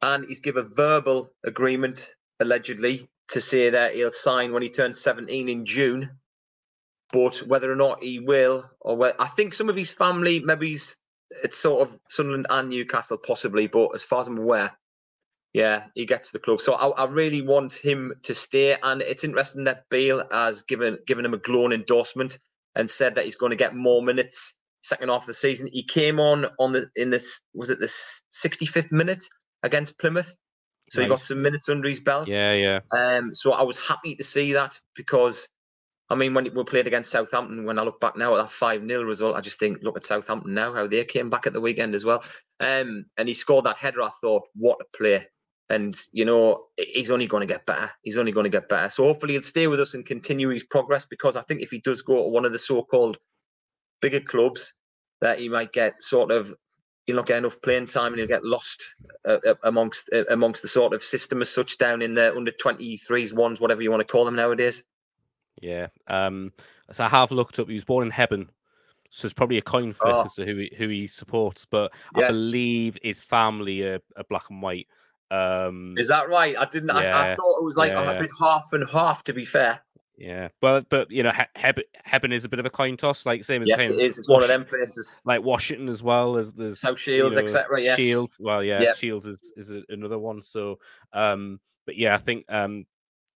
and 0.00 0.24
he's 0.26 0.40
given 0.40 0.64
a 0.64 0.74
verbal 0.74 1.30
agreement 1.44 2.14
allegedly 2.40 3.08
to 3.28 3.40
say 3.40 3.70
that 3.70 3.94
he'll 3.94 4.10
sign 4.10 4.52
when 4.52 4.62
he 4.62 4.70
turns 4.70 5.00
seventeen 5.00 5.48
in 5.50 5.64
June. 5.66 6.10
But 7.12 7.38
whether 7.46 7.70
or 7.70 7.76
not 7.76 8.02
he 8.02 8.18
will, 8.18 8.68
or 8.80 8.96
where, 8.96 9.20
I 9.20 9.26
think 9.26 9.54
some 9.54 9.68
of 9.68 9.76
his 9.76 9.92
family, 9.92 10.40
maybe 10.40 10.70
he's 10.70 10.98
it's 11.42 11.58
sort 11.58 11.82
of 11.82 11.98
Sunderland 12.08 12.46
and 12.50 12.68
Newcastle 12.68 13.18
possibly, 13.18 13.66
but 13.66 13.88
as 13.94 14.04
far 14.04 14.20
as 14.20 14.28
I'm 14.28 14.38
aware, 14.38 14.76
yeah, 15.52 15.84
he 15.94 16.04
gets 16.06 16.30
the 16.30 16.38
club. 16.38 16.60
So 16.60 16.74
I, 16.74 16.88
I 16.88 17.06
really 17.06 17.40
want 17.40 17.74
him 17.74 18.12
to 18.22 18.34
stay. 18.34 18.76
And 18.82 19.02
it's 19.02 19.24
interesting 19.24 19.64
that 19.64 19.84
Bale 19.90 20.24
has 20.30 20.62
given 20.62 20.98
given 21.06 21.24
him 21.24 21.34
a 21.34 21.38
glowing 21.38 21.72
endorsement 21.72 22.38
and 22.74 22.90
said 22.90 23.14
that 23.14 23.24
he's 23.24 23.36
going 23.36 23.50
to 23.50 23.56
get 23.56 23.74
more 23.74 24.02
minutes 24.02 24.56
second 24.82 25.08
half 25.08 25.22
of 25.22 25.26
the 25.26 25.34
season. 25.34 25.68
He 25.72 25.82
came 25.82 26.20
on 26.20 26.46
on 26.58 26.72
the 26.72 26.90
in 26.96 27.10
this 27.10 27.40
was 27.54 27.70
it 27.70 27.78
the 27.78 27.86
65th 27.86 28.92
minute 28.92 29.24
against 29.62 29.98
Plymouth, 29.98 30.36
so 30.90 31.02
he 31.02 31.08
got 31.08 31.20
some 31.20 31.42
minutes 31.42 31.68
under 31.68 31.88
his 31.88 32.00
belt. 32.00 32.28
Yeah, 32.28 32.52
yeah. 32.52 32.80
Um, 32.92 33.34
so 33.34 33.52
I 33.52 33.62
was 33.62 33.78
happy 33.78 34.14
to 34.16 34.22
see 34.22 34.52
that 34.52 34.78
because, 34.94 35.48
I 36.10 36.14
mean, 36.14 36.34
when 36.34 36.52
we 36.54 36.64
played 36.64 36.86
against 36.86 37.10
Southampton, 37.10 37.64
when 37.64 37.78
I 37.78 37.82
look 37.82 37.98
back 37.98 38.16
now 38.16 38.36
at 38.36 38.42
that 38.42 38.52
5 38.52 38.86
0 38.86 39.02
result, 39.04 39.36
I 39.36 39.40
just 39.40 39.58
think, 39.58 39.82
look 39.82 39.96
at 39.96 40.04
Southampton 40.04 40.52
now, 40.52 40.74
how 40.74 40.86
they 40.86 41.04
came 41.04 41.30
back 41.30 41.46
at 41.46 41.54
the 41.54 41.60
weekend 41.60 41.94
as 41.94 42.04
well. 42.04 42.22
Um, 42.60 43.06
and 43.16 43.26
he 43.26 43.34
scored 43.34 43.64
that 43.64 43.78
header. 43.78 44.02
I 44.02 44.10
thought, 44.20 44.48
what 44.54 44.78
a 44.80 44.96
play. 44.96 45.26
And, 45.70 45.98
you 46.12 46.26
know, 46.26 46.66
he's 46.76 47.10
only 47.10 47.26
going 47.26 47.40
to 47.40 47.52
get 47.52 47.64
better. 47.64 47.90
He's 48.02 48.18
only 48.18 48.32
going 48.32 48.44
to 48.44 48.50
get 48.50 48.68
better. 48.68 48.90
So 48.90 49.04
hopefully 49.04 49.32
he'll 49.32 49.42
stay 49.42 49.66
with 49.66 49.80
us 49.80 49.94
and 49.94 50.04
continue 50.04 50.50
his 50.50 50.64
progress 50.64 51.06
because 51.06 51.36
I 51.36 51.42
think 51.42 51.62
if 51.62 51.70
he 51.70 51.80
does 51.80 52.02
go 52.02 52.22
to 52.22 52.28
one 52.28 52.44
of 52.44 52.52
the 52.52 52.58
so 52.58 52.82
called 52.82 53.16
bigger 54.02 54.20
clubs, 54.20 54.74
that 55.22 55.38
he 55.38 55.48
might 55.48 55.72
get 55.72 56.02
sort 56.02 56.30
of 56.30 56.54
he'll 57.06 57.16
not 57.16 57.26
get 57.26 57.38
enough 57.38 57.60
playing 57.62 57.86
time 57.86 58.12
and 58.12 58.18
he'll 58.18 58.28
get 58.28 58.44
lost 58.44 58.94
uh, 59.26 59.38
uh 59.46 59.54
amongst 59.64 60.10
uh, 60.12 60.24
amongst 60.30 60.60
the 60.60 60.68
sort 60.68 60.92
of 60.92 61.02
system 61.02 61.40
as 61.40 61.48
such 61.48 61.78
down 61.78 62.02
in 62.02 62.14
the 62.14 62.34
under 62.34 62.50
23s 62.52 63.32
ones 63.32 63.60
whatever 63.60 63.80
you 63.80 63.90
want 63.90 64.00
to 64.00 64.12
call 64.12 64.24
them 64.24 64.36
nowadays 64.36 64.84
yeah 65.60 65.88
um 66.08 66.52
so 66.90 67.04
i 67.04 67.08
have 67.08 67.30
looked 67.30 67.58
up 67.58 67.68
he 67.68 67.74
was 67.74 67.84
born 67.84 68.06
in 68.06 68.12
Hebburn 68.12 68.48
so 69.10 69.26
it's 69.26 69.34
probably 69.34 69.58
a 69.58 69.62
coin 69.62 69.92
flip 69.92 70.14
oh. 70.14 70.22
as 70.24 70.34
to 70.34 70.44
who 70.44 70.56
he, 70.56 70.72
who 70.76 70.88
he 70.88 71.06
supports 71.06 71.64
but 71.64 71.92
yes. 72.16 72.24
i 72.24 72.28
believe 72.28 72.98
his 73.02 73.20
family 73.20 73.82
are, 73.82 74.00
are 74.16 74.24
black 74.28 74.50
and 74.50 74.60
white 74.60 74.88
um 75.30 75.94
is 75.96 76.08
that 76.08 76.28
right 76.28 76.56
i 76.58 76.64
didn't 76.64 76.88
yeah, 76.88 77.16
I, 77.16 77.32
I, 77.32 77.36
thought 77.36 77.58
it 77.58 77.64
was 77.64 77.76
like 77.76 77.92
yeah. 77.92 78.10
a 78.10 78.20
bit 78.20 78.30
half 78.38 78.68
and 78.72 78.88
half 78.90 79.24
to 79.24 79.32
be 79.32 79.44
fair 79.44 79.80
yeah, 80.16 80.48
but 80.60 80.88
but 80.88 81.10
you 81.10 81.22
know, 81.22 81.32
Hebburn 81.56 82.32
is 82.32 82.44
a 82.44 82.48
bit 82.48 82.60
of 82.60 82.66
a 82.66 82.70
coin 82.70 82.96
toss, 82.96 83.26
like 83.26 83.42
same 83.42 83.62
as 83.62 83.68
yes, 83.68 83.88
it 83.88 83.98
is. 83.98 84.18
It's 84.18 84.28
one 84.28 84.42
of 84.42 84.48
them 84.48 84.64
places, 84.64 85.20
like 85.24 85.42
Washington 85.42 85.88
as 85.88 86.02
well 86.02 86.36
as 86.36 86.52
the 86.52 86.76
South 86.76 87.00
Shields, 87.00 87.34
you 87.34 87.42
know, 87.42 87.44
etc. 87.44 87.82
Yes, 87.82 87.98
Shields. 87.98 88.38
Well, 88.40 88.62
yeah, 88.62 88.80
yep. 88.80 88.96
Shields 88.96 89.26
is 89.26 89.52
is 89.56 89.72
another 89.88 90.18
one. 90.18 90.40
So, 90.40 90.78
um, 91.12 91.58
but 91.84 91.96
yeah, 91.96 92.14
I 92.14 92.18
think 92.18 92.44
um, 92.48 92.86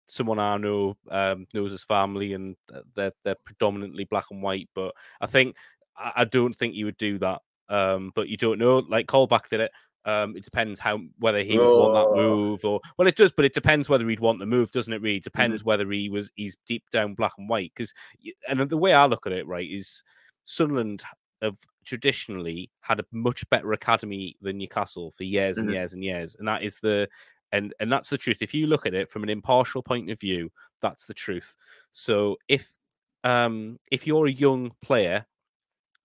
someone 0.07 0.39
I 0.39 0.57
know 0.57 0.97
um 1.11 1.47
knows 1.53 1.73
his 1.73 1.85
family, 1.85 2.33
and 2.33 2.57
they're 2.95 3.13
they're 3.25 3.37
predominantly 3.45 4.05
black 4.05 4.27
and 4.31 4.43
white. 4.43 4.69
But 4.75 4.95
I 5.21 5.27
think 5.27 5.57
I, 5.99 6.25
don't 6.25 6.55
think 6.55 6.75
he 6.75 6.85
would 6.85 6.97
do 6.97 7.19
that. 7.19 7.41
Um, 7.69 8.13
but 8.15 8.29
you 8.29 8.37
don't 8.37 8.59
know. 8.59 8.79
Like 8.79 9.07
Colback 9.07 9.49
did 9.49 9.61
it. 9.61 9.71
Um, 10.05 10.37
it 10.37 10.45
depends 10.45 10.79
how 10.79 11.01
whether 11.19 11.43
he 11.43 11.59
would 11.59 11.69
want 11.69 11.95
that 11.95 12.23
move 12.23 12.65
or 12.65 12.81
well, 12.97 13.09
it 13.09 13.17
does, 13.17 13.33
but 13.33 13.45
it 13.45 13.55
depends 13.55 13.89
whether 13.89 14.09
he'd 14.09 14.21
want 14.21 14.39
the 14.39 14.47
move, 14.47 14.71
doesn't 14.71 14.93
it? 14.93 15.03
Really, 15.03 15.17
it 15.17 15.25
depends 15.25 15.63
mm-hmm. 15.63 15.69
whether 15.69 15.91
he 15.91 16.09
was 16.09 16.31
he's 16.37 16.57
deep 16.65 16.85
down 16.93 17.15
black 17.15 17.33
and 17.39 17.49
white. 17.49 17.73
Because 17.75 17.93
and 18.49 18.61
the 18.71 18.77
way 18.77 18.95
I 18.95 19.07
look 19.07 19.27
at 19.27 19.33
it, 19.33 19.49
right, 19.49 19.69
is 19.69 20.05
Sunderland 20.45 21.03
have 21.43 21.57
traditionally 21.85 22.71
had 22.81 23.01
a 23.01 23.05
much 23.11 23.49
better 23.51 23.73
academy 23.73 24.37
than 24.41 24.59
Newcastle 24.59 25.11
for 25.11 25.25
years 25.25 25.59
and 25.59 25.67
mm-hmm. 25.67 25.75
years 25.75 25.93
and 25.93 26.05
years, 26.05 26.37
and 26.39 26.47
that 26.47 26.63
is 26.63 26.79
the 26.79 27.09
and 27.53 27.75
and 27.81 27.91
that's 27.91 28.11
the 28.11 28.19
truth. 28.19 28.39
If 28.41 28.55
you 28.55 28.67
look 28.67 28.87
at 28.87 28.95
it 28.95 29.09
from 29.09 29.23
an 29.23 29.31
impartial 29.31 29.83
point 29.83 30.11
of 30.11 30.21
view, 30.21 30.51
that's 30.81 31.07
the 31.07 31.15
truth. 31.15 31.55
So 31.93 32.37
if 32.49 32.71
um 33.25 33.79
if 33.91 34.07
you're 34.07 34.27
a 34.27 34.33
young 34.33 34.73
player 34.83 35.27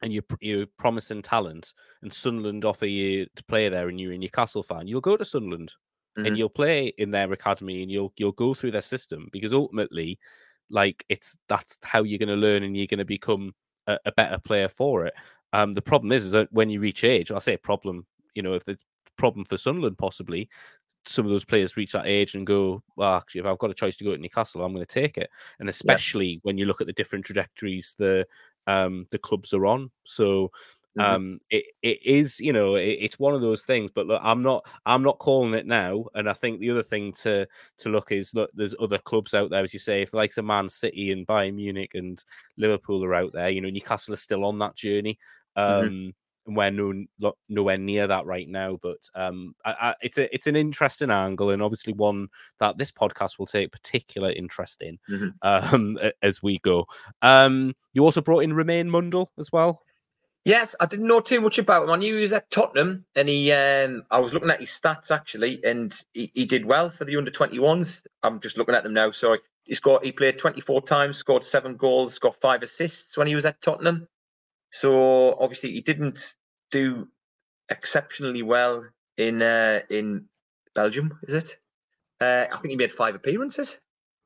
and 0.01 0.11
you're, 0.11 0.23
you're 0.39 0.65
promising 0.79 1.21
talent, 1.21 1.73
and 2.01 2.11
Sunderland 2.11 2.65
offer 2.65 2.87
you 2.87 3.27
to 3.35 3.43
play 3.43 3.69
there, 3.69 3.87
and 3.87 3.99
you're 3.99 4.13
a 4.13 4.17
Newcastle 4.17 4.63
fan, 4.63 4.87
you'll 4.87 5.01
go 5.01 5.15
to 5.15 5.25
Sunderland 5.25 5.73
mm-hmm. 6.17 6.25
and 6.25 6.37
you'll 6.37 6.49
play 6.49 6.93
in 6.97 7.11
their 7.11 7.31
academy, 7.31 7.81
and 7.81 7.91
you'll 7.91 8.13
you'll 8.17 8.31
go 8.31 8.53
through 8.53 8.71
their 8.71 8.81
system 8.81 9.27
because 9.31 9.53
ultimately, 9.53 10.19
like 10.69 11.05
it's 11.09 11.37
that's 11.47 11.77
how 11.83 12.03
you're 12.03 12.19
going 12.19 12.29
to 12.29 12.35
learn, 12.35 12.63
and 12.63 12.75
you're 12.75 12.87
going 12.87 12.99
to 12.99 13.05
become 13.05 13.53
a, 13.87 13.97
a, 14.05 14.11
better 14.11 14.39
player 14.39 14.69
for 14.69 15.05
it. 15.05 15.13
Um, 15.53 15.73
the 15.73 15.81
problem 15.81 16.11
is, 16.11 16.25
is 16.25 16.31
that 16.31 16.51
when 16.51 16.69
you 16.69 16.79
reach 16.79 17.03
age, 17.03 17.31
I 17.31 17.39
say 17.39 17.57
problem, 17.57 18.05
you 18.35 18.41
know, 18.41 18.53
if 18.53 18.65
the 18.65 18.77
problem 19.17 19.45
for 19.45 19.57
Sunderland 19.57 19.97
possibly, 19.97 20.49
some 21.05 21.25
of 21.25 21.31
those 21.31 21.45
players 21.45 21.77
reach 21.77 21.93
that 21.93 22.05
age 22.05 22.35
and 22.35 22.45
go, 22.45 22.83
well, 22.95 23.15
actually, 23.15 23.41
if 23.41 23.47
I've 23.47 23.57
got 23.57 23.71
a 23.71 23.75
choice 23.75 23.95
to 23.97 24.03
go 24.03 24.11
to 24.11 24.17
Newcastle, 24.17 24.63
I'm 24.63 24.73
going 24.73 24.85
to 24.85 25.01
take 25.01 25.17
it. 25.17 25.29
And 25.59 25.69
especially 25.69 26.27
yeah. 26.27 26.39
when 26.43 26.57
you 26.57 26.65
look 26.65 26.81
at 26.81 26.87
the 26.87 26.93
different 26.93 27.25
trajectories 27.25 27.95
the 27.97 28.25
um, 28.67 29.07
the 29.11 29.17
clubs 29.17 29.53
are 29.53 29.65
on. 29.65 29.89
So 30.05 30.51
mm-hmm. 30.97 31.01
um, 31.01 31.39
it 31.49 31.65
it 31.81 31.99
is, 32.03 32.39
you 32.39 32.53
know, 32.53 32.75
it, 32.75 32.97
it's 32.99 33.19
one 33.19 33.33
of 33.33 33.41
those 33.41 33.63
things. 33.63 33.91
But 33.93 34.07
look, 34.07 34.21
I'm 34.23 34.43
not 34.43 34.65
I'm 34.85 35.03
not 35.03 35.19
calling 35.19 35.53
it 35.53 35.65
now. 35.65 36.05
And 36.13 36.29
I 36.29 36.33
think 36.33 36.59
the 36.59 36.69
other 36.69 36.83
thing 36.83 37.13
to 37.23 37.47
to 37.79 37.89
look 37.89 38.11
is 38.11 38.33
look, 38.33 38.51
there's 38.53 38.75
other 38.79 38.99
clubs 38.99 39.33
out 39.33 39.49
there, 39.49 39.63
as 39.63 39.73
you 39.73 39.79
say, 39.79 40.03
if 40.03 40.13
like 40.13 40.31
a 40.37 40.41
Man 40.41 40.69
City 40.69 41.11
and 41.11 41.27
Bayern 41.27 41.55
Munich 41.55 41.91
and 41.95 42.23
Liverpool 42.57 43.03
are 43.03 43.15
out 43.15 43.33
there, 43.33 43.49
you 43.49 43.61
know, 43.61 43.69
Newcastle 43.69 44.13
is 44.13 44.21
still 44.21 44.45
on 44.45 44.59
that 44.59 44.75
journey. 44.75 45.17
Mm-hmm. 45.57 45.85
Um, 45.85 45.89
mm-hmm 45.89 46.09
we're 46.45 46.71
no, 46.71 47.05
nowhere 47.49 47.77
near 47.77 48.07
that 48.07 48.25
right 48.25 48.47
now. 48.47 48.79
But 48.81 48.97
um, 49.15 49.55
I, 49.65 49.71
I, 49.71 49.95
it's 50.01 50.17
a 50.17 50.33
it's 50.33 50.47
an 50.47 50.55
interesting 50.55 51.11
angle, 51.11 51.49
and 51.51 51.61
obviously 51.61 51.93
one 51.93 52.27
that 52.59 52.77
this 52.77 52.91
podcast 52.91 53.39
will 53.39 53.45
take 53.45 53.71
particular 53.71 54.31
interest 54.31 54.81
in 54.81 54.97
mm-hmm. 55.09 55.29
um, 55.41 55.97
as 56.21 56.41
we 56.41 56.59
go. 56.59 56.85
Um, 57.21 57.75
you 57.93 58.03
also 58.03 58.21
brought 58.21 58.43
in 58.43 58.53
Romaine 58.53 58.89
Mundle 58.89 59.27
as 59.37 59.51
well. 59.51 59.83
Yes, 60.43 60.75
I 60.79 60.87
didn't 60.87 61.07
know 61.07 61.19
too 61.19 61.39
much 61.39 61.59
about 61.59 61.83
him. 61.83 61.91
I 61.91 61.97
knew 61.97 62.15
he 62.15 62.21
was 62.21 62.33
at 62.33 62.49
Tottenham, 62.49 63.05
and 63.15 63.29
he. 63.29 63.51
Um, 63.51 64.03
I 64.09 64.19
was 64.19 64.33
looking 64.33 64.49
at 64.49 64.59
his 64.59 64.69
stats 64.69 65.11
actually, 65.11 65.63
and 65.63 65.93
he, 66.13 66.31
he 66.33 66.45
did 66.45 66.65
well 66.65 66.89
for 66.89 67.05
the 67.05 67.15
under 67.17 67.31
twenty 67.31 67.59
ones. 67.59 68.03
I'm 68.23 68.39
just 68.39 68.57
looking 68.57 68.73
at 68.73 68.83
them 68.83 68.93
now. 68.93 69.11
So 69.11 69.37
he 69.65 69.75
scored. 69.75 70.03
He 70.03 70.11
played 70.11 70.39
twenty 70.39 70.59
four 70.59 70.81
times, 70.81 71.17
scored 71.17 71.43
seven 71.43 71.75
goals, 71.75 72.17
got 72.17 72.41
five 72.41 72.63
assists 72.63 73.15
when 73.17 73.27
he 73.27 73.35
was 73.35 73.45
at 73.45 73.61
Tottenham. 73.61 74.07
So 74.71 75.35
obviously 75.39 75.71
he 75.73 75.81
didn't 75.81 76.35
do 76.71 77.07
exceptionally 77.69 78.41
well 78.41 78.85
in 79.17 79.41
uh, 79.41 79.81
in 79.89 80.25
Belgium. 80.73 81.17
Is 81.23 81.33
it? 81.33 81.57
Uh, 82.19 82.45
I 82.51 82.57
think 82.57 82.69
he 82.69 82.75
made 82.75 82.91
five 82.91 83.15
appearances, 83.15 83.79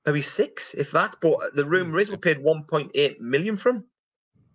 maybe 0.06 0.22
six, 0.22 0.74
if 0.74 0.92
that. 0.92 1.16
But 1.22 1.56
the 1.56 1.66
rumor 1.66 2.00
is 2.00 2.12
we 2.12 2.18
paid 2.18 2.38
1.8 2.38 3.20
million 3.20 3.56
for 3.56 3.70
him. 3.70 3.86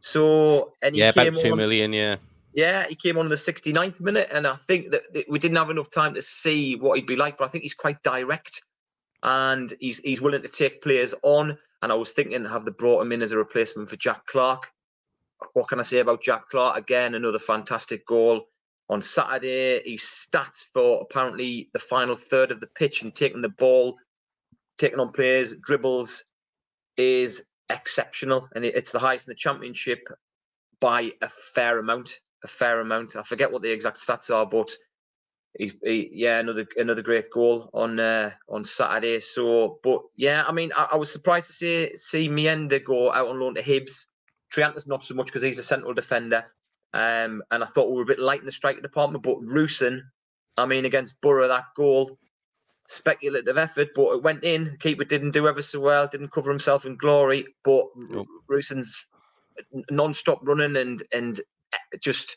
So 0.00 0.74
and 0.82 0.94
yeah, 0.94 1.10
about 1.10 1.34
two 1.34 1.52
on, 1.52 1.56
million, 1.58 1.92
yeah. 1.92 2.16
Yeah, 2.52 2.86
he 2.88 2.94
came 2.94 3.16
on 3.16 3.26
in 3.26 3.30
the 3.30 3.36
69th 3.36 4.00
minute, 4.00 4.28
and 4.32 4.46
I 4.46 4.56
think 4.56 4.90
that, 4.90 5.12
that 5.14 5.28
we 5.28 5.38
didn't 5.38 5.56
have 5.56 5.70
enough 5.70 5.90
time 5.90 6.14
to 6.14 6.22
see 6.22 6.74
what 6.76 6.96
he'd 6.96 7.06
be 7.06 7.16
like. 7.16 7.38
But 7.38 7.44
I 7.44 7.48
think 7.48 7.62
he's 7.62 7.74
quite 7.74 8.02
direct, 8.02 8.62
and 9.22 9.72
he's 9.80 9.98
he's 9.98 10.20
willing 10.20 10.42
to 10.42 10.48
take 10.48 10.82
players 10.82 11.14
on. 11.22 11.56
And 11.82 11.90
I 11.90 11.94
was 11.94 12.12
thinking, 12.12 12.44
have 12.44 12.64
they 12.64 12.72
brought 12.72 13.00
him 13.00 13.12
in 13.12 13.22
as 13.22 13.32
a 13.32 13.38
replacement 13.38 13.88
for 13.88 13.96
Jack 13.96 14.26
Clarke? 14.26 14.70
What 15.54 15.68
can 15.68 15.80
I 15.80 15.82
say 15.82 15.98
about 15.98 16.22
Jack 16.22 16.48
Clarke? 16.50 16.76
Again, 16.76 17.14
another 17.14 17.38
fantastic 17.38 18.06
goal 18.06 18.46
on 18.88 19.00
Saturday. 19.00 19.82
His 19.84 20.02
stats 20.02 20.66
for 20.72 21.00
apparently 21.02 21.70
the 21.72 21.78
final 21.78 22.16
third 22.16 22.50
of 22.50 22.60
the 22.60 22.66
pitch 22.66 23.02
and 23.02 23.14
taking 23.14 23.42
the 23.42 23.48
ball, 23.48 23.96
taking 24.78 25.00
on 25.00 25.12
players, 25.12 25.54
dribbles 25.62 26.24
is 26.96 27.44
exceptional, 27.70 28.48
and 28.54 28.64
it's 28.64 28.92
the 28.92 28.98
highest 28.98 29.28
in 29.28 29.32
the 29.32 29.36
championship 29.36 30.08
by 30.80 31.12
a 31.22 31.28
fair 31.28 31.78
amount. 31.78 32.20
A 32.42 32.48
fair 32.48 32.80
amount. 32.80 33.16
I 33.16 33.22
forget 33.22 33.52
what 33.52 33.62
the 33.62 33.70
exact 33.70 33.98
stats 33.98 34.34
are, 34.34 34.46
but 34.46 34.70
he's 35.58 35.74
he, 35.84 36.08
yeah 36.12 36.38
another 36.38 36.66
another 36.76 37.02
great 37.02 37.30
goal 37.30 37.68
on 37.74 38.00
uh, 38.00 38.30
on 38.48 38.64
Saturday. 38.64 39.20
So, 39.20 39.78
but 39.82 40.00
yeah, 40.16 40.44
I 40.46 40.52
mean, 40.52 40.72
I, 40.76 40.88
I 40.92 40.96
was 40.96 41.12
surprised 41.12 41.48
to 41.48 41.52
see 41.52 41.96
see 41.96 42.28
Mayenda 42.28 42.82
go 42.82 43.12
out 43.12 43.28
on 43.28 43.38
loan 43.38 43.54
to 43.56 43.62
Hibs. 43.62 44.06
Triantis 44.52 44.88
not 44.88 45.04
so 45.04 45.14
much 45.14 45.26
because 45.26 45.42
he's 45.42 45.58
a 45.58 45.62
central 45.62 45.94
defender. 45.94 46.44
Um, 46.92 47.42
and 47.50 47.62
I 47.62 47.66
thought 47.66 47.88
we 47.90 47.96
were 47.96 48.02
a 48.02 48.06
bit 48.06 48.18
light 48.18 48.40
in 48.40 48.46
the 48.46 48.52
striker 48.52 48.80
department, 48.80 49.22
but 49.22 49.40
Rusyn, 49.40 50.00
I 50.56 50.66
mean, 50.66 50.84
against 50.84 51.20
Boro, 51.20 51.46
that 51.48 51.66
goal, 51.76 52.18
speculative 52.88 53.56
effort, 53.56 53.90
but 53.94 54.12
it 54.14 54.22
went 54.22 54.42
in. 54.42 54.64
The 54.64 54.76
keeper 54.76 55.04
didn't 55.04 55.30
do 55.30 55.46
ever 55.46 55.62
so 55.62 55.80
well, 55.80 56.08
didn't 56.08 56.32
cover 56.32 56.50
himself 56.50 56.84
in 56.86 56.96
glory, 56.96 57.46
but 57.62 57.84
nope. 57.96 58.26
Rusyn's 58.50 59.06
non-stop 59.90 60.40
running 60.42 60.76
and 60.76 61.02
and 61.12 61.40
just 62.00 62.36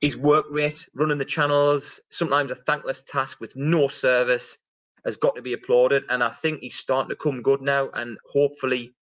his 0.00 0.16
work 0.16 0.46
rate, 0.50 0.88
running 0.94 1.18
the 1.18 1.24
channels, 1.24 2.00
sometimes 2.10 2.50
a 2.50 2.54
thankless 2.54 3.02
task 3.02 3.40
with 3.40 3.54
no 3.56 3.88
service, 3.88 4.58
has 5.04 5.16
got 5.16 5.34
to 5.34 5.42
be 5.42 5.52
applauded. 5.52 6.04
And 6.08 6.22
I 6.22 6.30
think 6.30 6.60
he's 6.60 6.78
starting 6.78 7.10
to 7.10 7.16
come 7.16 7.42
good 7.42 7.60
now, 7.60 7.90
and 7.92 8.18
hopefully 8.32 8.94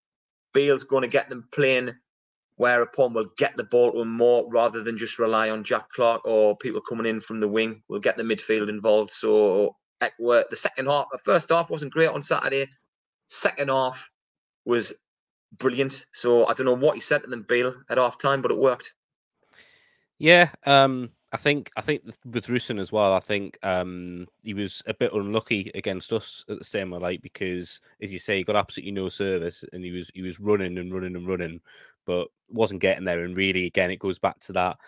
Beale's 0.54 0.84
going 0.84 1.02
to 1.02 1.08
get 1.08 1.28
them 1.28 1.46
playing 1.52 1.92
whereupon 2.58 3.12
we'll 3.12 3.30
get 3.36 3.56
the 3.56 3.64
ball 3.64 3.92
to 3.92 4.00
him 4.00 4.12
more 4.12 4.44
rather 4.50 4.82
than 4.82 4.98
just 4.98 5.18
rely 5.18 5.48
on 5.48 5.64
Jack 5.64 5.88
Clarke 5.90 6.26
or 6.26 6.56
people 6.56 6.80
coming 6.80 7.06
in 7.06 7.20
from 7.20 7.40
the 7.40 7.48
wing. 7.48 7.82
We'll 7.88 8.00
get 8.00 8.16
the 8.16 8.24
midfield 8.24 8.68
involved. 8.68 9.10
So 9.10 9.76
the 10.00 10.44
second 10.54 10.86
half, 10.86 11.06
the 11.10 11.18
first 11.18 11.50
half 11.50 11.70
wasn't 11.70 11.92
great 11.92 12.10
on 12.10 12.20
Saturday. 12.20 12.68
Second 13.28 13.68
half 13.68 14.10
was 14.64 14.92
brilliant. 15.58 16.06
So 16.12 16.46
I 16.46 16.52
don't 16.52 16.66
know 16.66 16.74
what 16.74 16.94
he 16.94 17.00
said 17.00 17.22
to 17.22 17.30
them, 17.30 17.46
Beale, 17.48 17.74
at 17.90 17.98
half 17.98 18.18
time, 18.18 18.42
but 18.42 18.50
it 18.50 18.58
worked. 18.58 18.92
Yeah, 20.18 20.50
um, 20.66 21.10
I 21.30 21.36
think 21.36 21.70
I 21.76 21.80
think 21.80 22.02
with 22.24 22.46
Rusyn 22.46 22.80
as 22.80 22.90
well. 22.90 23.12
I 23.12 23.20
think 23.20 23.56
um, 23.62 24.26
he 24.42 24.52
was 24.52 24.82
a 24.86 24.94
bit 24.94 25.12
unlucky 25.12 25.70
against 25.76 26.12
us 26.12 26.44
at 26.48 26.58
the 26.58 26.64
same 26.64 26.90
light 26.90 27.22
because, 27.22 27.80
as 28.02 28.12
you 28.12 28.18
say, 28.18 28.38
he 28.38 28.44
got 28.44 28.56
absolutely 28.56 28.92
no 28.92 29.08
service 29.08 29.64
and 29.72 29.84
he 29.84 29.92
was 29.92 30.10
he 30.14 30.22
was 30.22 30.40
running 30.40 30.78
and 30.78 30.92
running 30.92 31.14
and 31.14 31.28
running 31.28 31.60
but 32.08 32.28
wasn't 32.48 32.80
getting 32.80 33.04
there. 33.04 33.22
And 33.22 33.36
really, 33.36 33.66
again, 33.66 33.90
it 33.90 33.98
goes 33.98 34.18
back 34.18 34.40
to 34.40 34.54
that. 34.54 34.78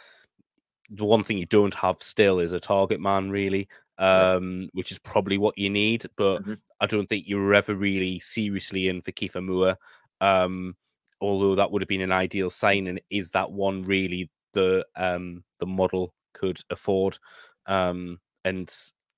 The 0.88 1.04
one 1.04 1.22
thing 1.22 1.36
you 1.36 1.46
don't 1.46 1.74
have 1.74 1.96
still 2.00 2.40
is 2.40 2.52
a 2.52 2.58
target 2.58 2.98
man, 2.98 3.30
really, 3.30 3.68
um, 3.98 4.62
yeah. 4.62 4.68
which 4.72 4.90
is 4.90 4.98
probably 4.98 5.36
what 5.36 5.58
you 5.58 5.68
need. 5.68 6.06
But 6.16 6.40
mm-hmm. 6.40 6.54
I 6.80 6.86
don't 6.86 7.06
think 7.06 7.28
you 7.28 7.36
were 7.36 7.54
ever 7.54 7.74
really 7.74 8.18
seriously 8.20 8.88
in 8.88 9.02
for 9.02 9.12
Kiefer 9.12 9.44
Moore. 9.44 9.76
Um, 10.22 10.74
although 11.20 11.54
that 11.54 11.70
would 11.70 11.82
have 11.82 11.88
been 11.88 12.00
an 12.00 12.12
ideal 12.12 12.48
sign. 12.48 12.86
And 12.86 13.00
is 13.10 13.32
that 13.32 13.52
one 13.52 13.82
really 13.82 14.30
the 14.54 14.86
um, 14.96 15.44
the 15.58 15.66
model 15.66 16.14
could 16.32 16.60
afford? 16.70 17.18
Um, 17.66 18.18
and 18.44 18.72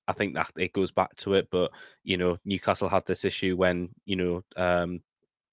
I 0.07 0.13
think 0.13 0.35
that 0.35 0.51
it 0.57 0.73
goes 0.73 0.91
back 0.91 1.15
to 1.17 1.35
it. 1.35 1.47
But 1.49 1.71
you 2.03 2.17
know, 2.17 2.37
Newcastle 2.45 2.89
had 2.89 3.05
this 3.05 3.23
issue 3.25 3.55
when 3.55 3.89
you 4.05 4.17
know 4.17 4.43
um, 4.57 5.01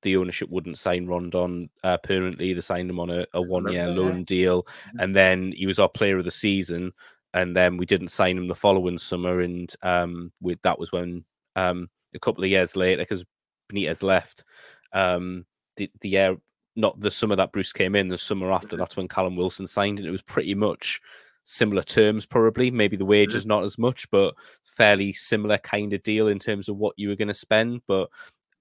the 0.03 0.17
ownership 0.17 0.49
wouldn't 0.51 0.79
sign 0.79 1.07
Rondon 1.07 1.71
uh, 1.85 1.99
permanently. 1.99 2.53
They 2.53 2.61
signed 2.61 2.91
him 2.91 3.01
on 3.01 3.11
a, 3.11 3.27
a 3.35 3.43
one 3.43 3.71
year 3.71 3.89
loan 3.89 4.25
deal, 4.25 4.63
mm-hmm. 4.63 5.01
and 5.01 5.15
then 5.15 5.53
he 5.57 5.67
was 5.67 5.79
our 5.79 5.89
player 5.89 6.19
of 6.19 6.25
the 6.25 6.31
season. 6.31 6.93
And 7.33 7.55
then 7.55 7.77
we 7.77 7.87
didn't 7.87 8.09
sign 8.09 8.37
him 8.37 8.49
the 8.49 8.55
following 8.57 8.99
summer, 8.99 9.41
and 9.41 9.73
um, 9.83 10.33
with 10.41 10.61
that 10.63 10.81
was 10.81 10.91
when 10.91 11.25
um, 11.55 11.89
a 12.15 12.19
couple 12.19 12.43
of 12.43 12.51
years 12.51 12.75
later, 12.75 13.03
because 13.03 13.25
Benitez 13.73 14.03
left, 14.03 14.45
um, 14.93 15.47
the 15.77 15.91
the 16.01 16.09
year 16.09 16.37
not 16.77 16.99
the 17.01 17.11
summer 17.11 17.37
that 17.37 17.53
Bruce 17.53 17.73
came 17.73 17.95
in, 17.95 18.09
the 18.09 18.19
summer 18.19 18.51
after, 18.51 18.69
mm-hmm. 18.69 18.79
that's 18.79 18.97
when 18.97 19.09
Callum 19.09 19.37
Wilson 19.37 19.67
signed, 19.67 19.99
and 19.99 20.09
it 20.09 20.13
was 20.13 20.23
pretty 20.23 20.55
much 20.55 21.01
similar 21.45 21.83
terms, 21.83 22.27
probably. 22.27 22.71
Maybe 22.71 22.97
the 22.97 23.05
wages 23.05 23.43
mm-hmm. 23.43 23.51
not 23.51 23.65
as 23.65 23.79
much, 23.79 24.11
but 24.11 24.35
fairly 24.65 25.13
similar 25.13 25.59
kind 25.59 25.93
of 25.93 26.03
deal 26.03 26.29
in 26.29 26.39
terms 26.39 26.69
of 26.69 26.77
what 26.77 26.95
you 26.97 27.09
were 27.09 27.17
going 27.17 27.29
to 27.29 27.35
spend. 27.35 27.83
But 27.87 28.09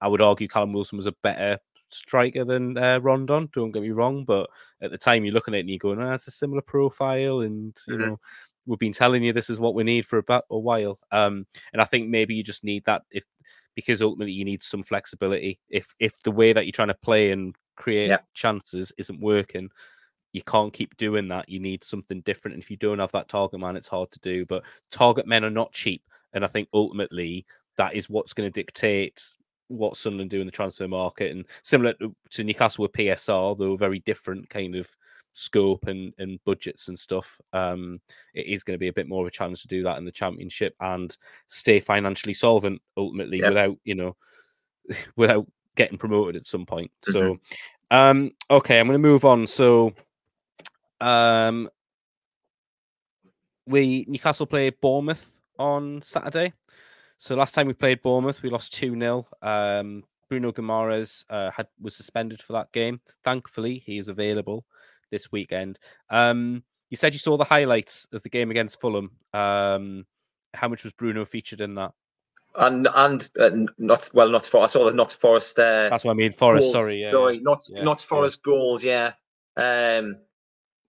I 0.00 0.08
would 0.08 0.20
argue 0.20 0.48
Callum 0.48 0.72
Wilson 0.72 0.96
was 0.96 1.06
a 1.06 1.14
better 1.22 1.58
striker 1.90 2.44
than 2.44 2.78
uh, 2.78 3.00
Rondon. 3.00 3.48
Don't 3.52 3.72
get 3.72 3.82
me 3.82 3.90
wrong, 3.90 4.24
but 4.24 4.48
at 4.80 4.90
the 4.90 4.98
time 4.98 5.24
you're 5.24 5.34
looking 5.34 5.54
at 5.54 5.58
it 5.58 5.60
and 5.60 5.70
you're 5.70 5.78
going, 5.78 6.00
oh, 6.00 6.12
it's 6.12 6.28
a 6.28 6.32
similar 6.32 6.62
profile, 6.62 7.40
and 7.40 7.76
you 7.86 7.94
mm-hmm. 7.94 8.08
know 8.08 8.20
we've 8.66 8.78
been 8.78 8.92
telling 8.92 9.22
you 9.22 9.32
this 9.32 9.50
is 9.50 9.58
what 9.58 9.74
we 9.74 9.82
need 9.82 10.06
for 10.06 10.18
about 10.18 10.44
a 10.50 10.58
while. 10.58 10.98
Um, 11.10 11.46
and 11.72 11.82
I 11.82 11.84
think 11.84 12.08
maybe 12.08 12.34
you 12.34 12.42
just 12.42 12.64
need 12.64 12.84
that 12.84 13.02
if 13.10 13.24
because 13.74 14.02
ultimately 14.02 14.32
you 14.32 14.44
need 14.44 14.62
some 14.62 14.82
flexibility. 14.82 15.58
If 15.68 15.94
if 15.98 16.22
the 16.22 16.30
way 16.30 16.52
that 16.52 16.64
you're 16.64 16.72
trying 16.72 16.88
to 16.88 16.94
play 16.94 17.32
and 17.32 17.54
create 17.76 18.08
yep. 18.08 18.24
chances 18.34 18.92
isn't 18.98 19.20
working, 19.20 19.70
you 20.32 20.42
can't 20.42 20.72
keep 20.72 20.96
doing 20.96 21.28
that. 21.28 21.48
You 21.48 21.60
need 21.60 21.84
something 21.84 22.20
different. 22.22 22.54
And 22.54 22.62
if 22.62 22.70
you 22.70 22.76
don't 22.76 22.98
have 22.98 23.12
that 23.12 23.28
target 23.28 23.60
man, 23.60 23.76
it's 23.76 23.88
hard 23.88 24.10
to 24.12 24.20
do. 24.20 24.46
But 24.46 24.64
target 24.90 25.26
men 25.26 25.44
are 25.44 25.50
not 25.50 25.72
cheap. 25.72 26.02
And 26.32 26.44
I 26.44 26.48
think 26.48 26.68
ultimately 26.72 27.46
that 27.76 27.94
is 27.94 28.08
what's 28.08 28.32
going 28.32 28.46
to 28.46 28.52
dictate 28.52 29.22
what 29.70 29.96
Sunderland 29.96 30.30
do 30.30 30.40
in 30.40 30.46
the 30.46 30.52
transfer 30.52 30.88
market. 30.88 31.30
And 31.30 31.44
similar 31.62 31.94
to 32.30 32.44
Newcastle 32.44 32.82
with 32.82 32.92
PSR, 32.92 33.58
they 33.58 33.66
were 33.66 33.76
very 33.76 34.00
different 34.00 34.48
kind 34.50 34.74
of 34.74 34.88
scope 35.32 35.86
and, 35.86 36.12
and 36.18 36.40
budgets 36.44 36.88
and 36.88 36.98
stuff. 36.98 37.40
Um, 37.52 38.00
it 38.34 38.46
is 38.46 38.64
going 38.64 38.74
to 38.74 38.80
be 38.80 38.88
a 38.88 38.92
bit 38.92 39.08
more 39.08 39.22
of 39.22 39.28
a 39.28 39.30
challenge 39.30 39.62
to 39.62 39.68
do 39.68 39.82
that 39.84 39.98
in 39.98 40.04
the 40.04 40.12
championship 40.12 40.74
and 40.80 41.16
stay 41.46 41.80
financially 41.80 42.34
solvent 42.34 42.82
ultimately 42.96 43.38
yep. 43.38 43.50
without, 43.50 43.76
you 43.84 43.94
know, 43.94 44.16
without 45.16 45.46
getting 45.76 45.98
promoted 45.98 46.36
at 46.36 46.46
some 46.46 46.66
point. 46.66 46.90
Mm-hmm. 47.08 47.12
So 47.12 47.38
um 47.90 48.32
okay, 48.50 48.78
I'm 48.78 48.86
gonna 48.86 48.98
move 48.98 49.24
on. 49.24 49.46
So 49.46 49.92
um 51.00 51.68
we 53.66 54.04
Newcastle 54.08 54.46
played 54.46 54.80
Bournemouth 54.80 55.40
on 55.58 56.02
Saturday. 56.02 56.52
So 57.20 57.34
last 57.34 57.54
time 57.54 57.66
we 57.66 57.74
played 57.74 58.00
Bournemouth, 58.00 58.42
we 58.42 58.48
lost 58.48 58.72
2 58.72 58.98
0. 58.98 59.28
Um, 59.42 60.04
Bruno 60.30 60.52
Guimaraes 60.52 61.26
uh, 61.28 61.50
had 61.50 61.66
was 61.78 61.94
suspended 61.94 62.40
for 62.40 62.54
that 62.54 62.72
game. 62.72 62.98
Thankfully, 63.22 63.82
he 63.84 63.98
is 63.98 64.08
available 64.08 64.64
this 65.10 65.30
weekend. 65.30 65.78
Um, 66.08 66.64
you 66.88 66.96
said 66.96 67.12
you 67.12 67.18
saw 67.18 67.36
the 67.36 67.44
highlights 67.44 68.08
of 68.14 68.22
the 68.22 68.30
game 68.30 68.50
against 68.50 68.80
Fulham. 68.80 69.10
Um, 69.34 70.06
how 70.54 70.68
much 70.68 70.82
was 70.82 70.94
Bruno 70.94 71.26
featured 71.26 71.60
in 71.60 71.74
that? 71.74 71.92
And 72.54 72.88
and 72.94 73.30
uh, 73.38 73.50
not 73.76 74.10
well, 74.14 74.30
not 74.30 74.46
for 74.46 74.62
I 74.62 74.66
saw 74.66 74.88
the 74.88 74.96
not 74.96 75.12
Forest. 75.12 75.58
Uh, 75.58 75.90
That's 75.90 76.04
what 76.04 76.12
I 76.12 76.14
mean. 76.14 76.32
Forest, 76.32 76.62
goals. 76.62 76.72
sorry, 76.72 77.02
yeah, 77.02 77.10
sorry, 77.10 77.40
not 77.40 77.62
yeah, 77.68 77.82
not 77.82 78.00
Forest 78.00 78.40
yeah. 78.40 78.50
goals. 78.50 78.82
Yeah, 78.82 79.12
um, 79.58 80.16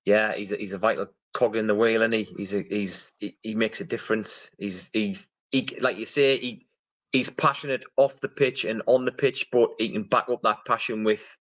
yeah, 0.05 0.33
he's 0.33 0.53
a, 0.53 0.55
he's 0.55 0.73
a 0.73 0.77
vital 0.77 1.07
cog 1.33 1.57
in 1.57 1.67
the 1.67 1.75
wheel, 1.75 2.03
and 2.03 2.13
he 2.13 2.23
he's 2.23 2.53
a, 2.55 2.61
he's 2.69 3.11
he, 3.19 3.35
he 3.43 3.53
makes 3.53 3.81
a 3.81 3.85
difference. 3.85 4.49
He's 4.57 4.89
he's 4.93 5.27
he, 5.51 5.77
like 5.81 5.97
you 5.97 6.05
say, 6.05 6.37
he 6.37 6.65
he's 7.11 7.29
passionate 7.29 7.83
off 7.97 8.21
the 8.21 8.29
pitch 8.29 8.65
and 8.65 8.81
on 8.87 9.05
the 9.05 9.11
pitch, 9.11 9.47
but 9.51 9.69
he 9.77 9.89
can 9.89 10.03
back 10.03 10.29
up 10.29 10.41
that 10.43 10.65
passion 10.65 11.03
with 11.03 11.37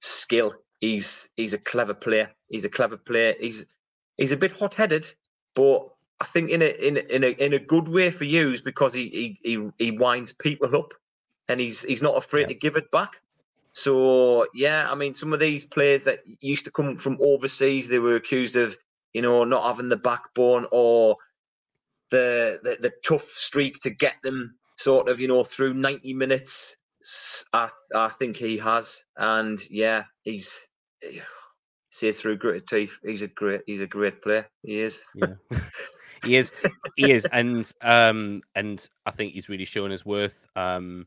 skill. 0.00 0.54
He's 0.80 1.30
he's 1.36 1.54
a 1.54 1.58
clever 1.58 1.94
player. 1.94 2.30
He's 2.48 2.64
a 2.64 2.68
clever 2.68 2.96
player. 2.96 3.34
He's 3.38 3.66
he's 4.16 4.32
a 4.32 4.36
bit 4.36 4.52
hot 4.52 4.74
headed, 4.74 5.12
but 5.54 5.88
I 6.20 6.24
think 6.24 6.50
in 6.50 6.62
a 6.62 6.86
in 6.86 6.96
a, 6.96 7.00
in 7.14 7.24
a 7.24 7.28
in 7.44 7.52
a 7.52 7.58
good 7.58 7.88
way 7.88 8.10
for 8.10 8.24
you 8.24 8.52
is 8.52 8.60
because 8.60 8.92
he 8.92 9.08
he 9.08 9.38
he, 9.42 9.70
he 9.78 9.90
winds 9.92 10.32
people 10.32 10.74
up, 10.76 10.94
and 11.48 11.60
he's 11.60 11.82
he's 11.82 12.02
not 12.02 12.16
afraid 12.16 12.42
yeah. 12.42 12.48
to 12.48 12.54
give 12.54 12.76
it 12.76 12.90
back. 12.90 13.20
So 13.72 14.46
yeah, 14.54 14.88
I 14.90 14.94
mean, 14.94 15.14
some 15.14 15.32
of 15.32 15.40
these 15.40 15.64
players 15.64 16.04
that 16.04 16.20
used 16.40 16.64
to 16.64 16.70
come 16.70 16.96
from 16.96 17.18
overseas, 17.20 17.88
they 17.88 17.98
were 17.98 18.16
accused 18.16 18.56
of 18.56 18.76
you 19.14 19.22
know 19.22 19.44
not 19.44 19.64
having 19.64 19.88
the 19.88 19.96
backbone 19.96 20.66
or 20.70 21.16
the, 22.10 22.58
the 22.62 22.76
the 22.80 22.92
tough 23.06 23.22
streak 23.22 23.78
to 23.80 23.90
get 23.90 24.14
them 24.22 24.54
sort 24.76 25.08
of 25.08 25.20
you 25.20 25.28
know 25.28 25.44
through 25.44 25.74
90 25.74 26.14
minutes 26.14 26.76
i 27.52 27.68
i 27.94 28.08
think 28.08 28.36
he 28.36 28.58
has. 28.58 29.04
And 29.16 29.58
yeah 29.70 30.04
he's 30.22 30.68
he 31.00 31.20
sees 31.90 32.20
through 32.20 32.36
gritted 32.36 32.66
teeth. 32.66 32.98
He's 33.02 33.22
a 33.22 33.28
great 33.28 33.62
he's 33.66 33.80
a 33.80 33.86
great 33.86 34.22
player. 34.22 34.48
He 34.62 34.80
is. 34.80 35.04
Yeah. 35.14 35.34
he 36.24 36.36
is. 36.36 36.52
He 36.96 37.12
is. 37.12 37.26
And 37.32 37.70
um 37.82 38.42
and 38.54 38.86
i 39.06 39.10
think 39.10 39.32
he's 39.32 39.48
really 39.48 39.64
showing 39.64 39.90
his 39.90 40.04
worth. 40.04 40.46
Um 40.56 41.06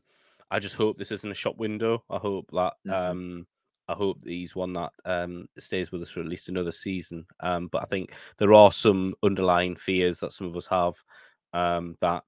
i 0.50 0.58
just 0.58 0.76
hope 0.76 0.96
this 0.96 1.12
isn't 1.12 1.30
a 1.30 1.34
shop 1.34 1.56
window. 1.56 2.04
I 2.10 2.18
hope 2.18 2.50
that 2.52 2.74
mm-hmm. 2.86 2.92
um 2.92 3.46
I 3.92 3.96
hope 3.96 4.18
he's 4.24 4.56
one 4.56 4.72
that 4.74 4.92
um, 5.04 5.46
stays 5.58 5.92
with 5.92 6.02
us 6.02 6.10
for 6.10 6.20
at 6.20 6.26
least 6.26 6.48
another 6.48 6.72
season. 6.72 7.26
Um, 7.40 7.68
but 7.68 7.82
I 7.82 7.86
think 7.86 8.14
there 8.38 8.54
are 8.54 8.72
some 8.72 9.14
underlying 9.22 9.76
fears 9.76 10.18
that 10.20 10.32
some 10.32 10.46
of 10.46 10.56
us 10.56 10.66
have 10.66 10.94
um, 11.52 11.96
that 12.00 12.24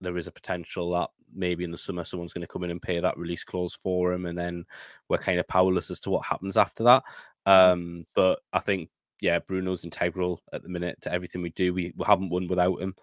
there 0.00 0.16
is 0.16 0.26
a 0.26 0.32
potential 0.32 0.90
that 0.92 1.10
maybe 1.34 1.64
in 1.64 1.70
the 1.70 1.78
summer 1.78 2.04
someone's 2.04 2.32
going 2.32 2.46
to 2.46 2.52
come 2.52 2.64
in 2.64 2.70
and 2.70 2.82
pay 2.82 3.00
that 3.00 3.18
release 3.18 3.44
clause 3.44 3.78
for 3.82 4.12
him, 4.12 4.26
and 4.26 4.38
then 4.38 4.64
we're 5.08 5.18
kind 5.18 5.38
of 5.38 5.48
powerless 5.48 5.90
as 5.90 6.00
to 6.00 6.10
what 6.10 6.24
happens 6.24 6.56
after 6.56 6.84
that. 6.84 7.02
Mm-hmm. 7.46 7.72
Um, 7.72 8.06
but 8.14 8.40
I 8.52 8.60
think 8.60 8.88
yeah, 9.20 9.38
Bruno's 9.38 9.84
integral 9.84 10.40
at 10.52 10.62
the 10.62 10.68
minute 10.68 11.00
to 11.02 11.12
everything 11.12 11.42
we 11.42 11.50
do. 11.50 11.72
We, 11.72 11.92
we 11.96 12.04
haven't 12.06 12.30
won 12.30 12.48
without 12.48 12.80
him. 12.80 12.94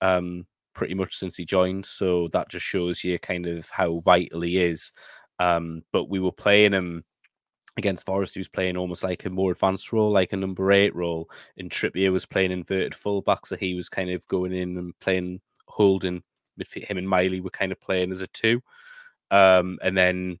Um, 0.00 0.46
pretty 0.74 0.94
much 0.94 1.16
since 1.16 1.36
he 1.36 1.44
joined. 1.44 1.86
So 1.86 2.28
that 2.28 2.48
just 2.48 2.64
shows 2.64 3.04
you 3.04 3.18
kind 3.18 3.46
of 3.46 3.68
how 3.70 4.00
vital 4.00 4.40
he 4.40 4.58
is. 4.58 4.92
Um, 5.38 5.82
but 5.92 6.08
we 6.08 6.20
were 6.20 6.32
playing 6.32 6.72
him 6.72 7.04
against 7.76 8.06
Forest, 8.06 8.34
he 8.34 8.40
was 8.40 8.48
playing 8.48 8.76
almost 8.76 9.02
like 9.02 9.24
a 9.24 9.30
more 9.30 9.52
advanced 9.52 9.92
role, 9.92 10.10
like 10.10 10.32
a 10.32 10.36
number 10.36 10.72
eight 10.72 10.94
role. 10.94 11.28
And 11.56 11.70
Trippier 11.70 12.12
was 12.12 12.26
playing 12.26 12.52
inverted 12.52 12.94
fullback, 12.94 13.46
so 13.46 13.56
he 13.56 13.74
was 13.74 13.88
kind 13.88 14.10
of 14.10 14.26
going 14.28 14.52
in 14.52 14.76
and 14.76 14.98
playing 15.00 15.40
holding. 15.68 16.22
Midfield. 16.60 16.84
Him 16.84 16.98
and 16.98 17.08
Miley 17.08 17.40
were 17.40 17.50
kind 17.50 17.72
of 17.72 17.80
playing 17.80 18.12
as 18.12 18.20
a 18.20 18.26
two. 18.26 18.62
Um, 19.30 19.78
and 19.82 19.96
then 19.96 20.38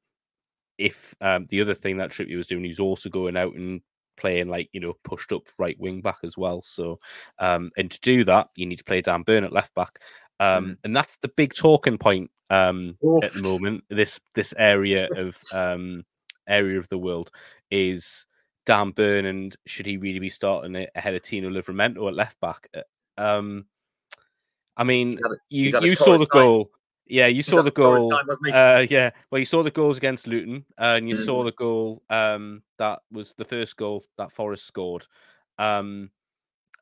if 0.78 1.14
um, 1.20 1.46
the 1.48 1.60
other 1.60 1.74
thing 1.74 1.96
that 1.98 2.10
Trippier 2.10 2.36
was 2.36 2.46
doing, 2.46 2.64
he 2.64 2.68
was 2.68 2.80
also 2.80 3.08
going 3.08 3.36
out 3.36 3.54
and 3.54 3.80
playing 4.18 4.48
like 4.48 4.68
you 4.72 4.80
know 4.80 4.92
pushed 5.04 5.32
up 5.32 5.42
right 5.58 5.78
wing 5.80 6.00
back 6.00 6.18
as 6.22 6.36
well. 6.36 6.60
So 6.60 6.98
um, 7.38 7.70
and 7.76 7.90
to 7.90 8.00
do 8.00 8.24
that, 8.24 8.48
you 8.56 8.66
need 8.66 8.78
to 8.78 8.84
play 8.84 9.00
Dan 9.00 9.22
Burn 9.22 9.44
at 9.44 9.52
left 9.52 9.74
back. 9.74 9.98
Um, 10.40 10.66
mm. 10.66 10.76
and 10.84 10.96
that's 10.96 11.16
the 11.22 11.28
big 11.28 11.54
talking 11.54 11.98
point 11.98 12.30
um, 12.50 12.96
at 13.22 13.32
the 13.32 13.48
moment. 13.50 13.84
This 13.88 14.20
this 14.34 14.54
area 14.58 15.08
of 15.16 15.38
um, 15.52 16.04
area 16.52 16.78
of 16.78 16.88
the 16.88 16.98
world 16.98 17.30
is 17.70 18.26
Dan 18.66 18.90
Burn 18.90 19.26
and 19.26 19.56
should 19.66 19.86
he 19.86 19.96
really 19.96 20.18
be 20.18 20.28
starting 20.28 20.76
it 20.76 20.90
ahead 20.94 21.14
of 21.14 21.22
Tino 21.22 21.48
Livramento 21.48 22.06
at 22.08 22.14
left 22.14 22.40
back? 22.40 22.68
Uh, 22.74 22.82
um, 23.20 23.66
I 24.76 24.84
mean, 24.84 25.18
a, 25.24 25.28
you 25.48 25.78
you 25.80 25.94
saw 25.94 26.18
the 26.18 26.26
time. 26.26 26.40
goal. 26.40 26.70
Yeah, 27.06 27.26
you 27.26 27.42
saw 27.42 27.62
the 27.62 27.70
goal. 27.70 28.10
Time, 28.10 28.26
uh, 28.52 28.86
yeah, 28.88 29.10
well, 29.30 29.38
you 29.38 29.44
saw 29.44 29.62
the 29.62 29.70
goals 29.70 29.98
against 29.98 30.26
Luton, 30.26 30.64
uh, 30.78 30.96
and 30.96 31.08
you 31.08 31.14
mm-hmm. 31.14 31.24
saw 31.24 31.44
the 31.44 31.52
goal 31.52 32.02
um, 32.08 32.62
that 32.78 33.00
was 33.10 33.34
the 33.34 33.44
first 33.44 33.76
goal 33.76 34.04
that 34.16 34.32
Forest 34.32 34.66
scored. 34.66 35.06
Um, 35.58 36.10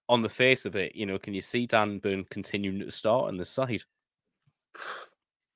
on 0.08 0.22
the 0.22 0.28
face 0.28 0.66
of 0.66 0.76
it, 0.76 0.94
you 0.94 1.06
know, 1.06 1.18
can 1.18 1.34
you 1.34 1.42
see 1.42 1.66
Dan 1.66 1.98
Burn 1.98 2.24
continuing 2.30 2.80
to 2.80 2.90
start 2.90 3.28
on 3.28 3.36
the 3.36 3.44
side? 3.44 3.82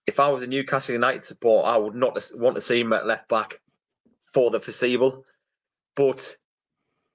If 0.07 0.21
I 0.21 0.29
was 0.29 0.43
a 0.43 0.47
Newcastle 0.47 0.93
United 0.93 1.25
supporter, 1.25 1.67
I 1.67 1.79
would 1.79 1.95
not 1.95 2.15
want 2.35 2.55
to 2.57 2.61
see 2.61 2.79
him 2.79 2.93
at 2.93 3.07
left 3.07 3.27
back 3.27 3.59
for 4.35 4.51
the 4.51 4.61
foreseeable. 4.61 5.25
But 5.97 6.37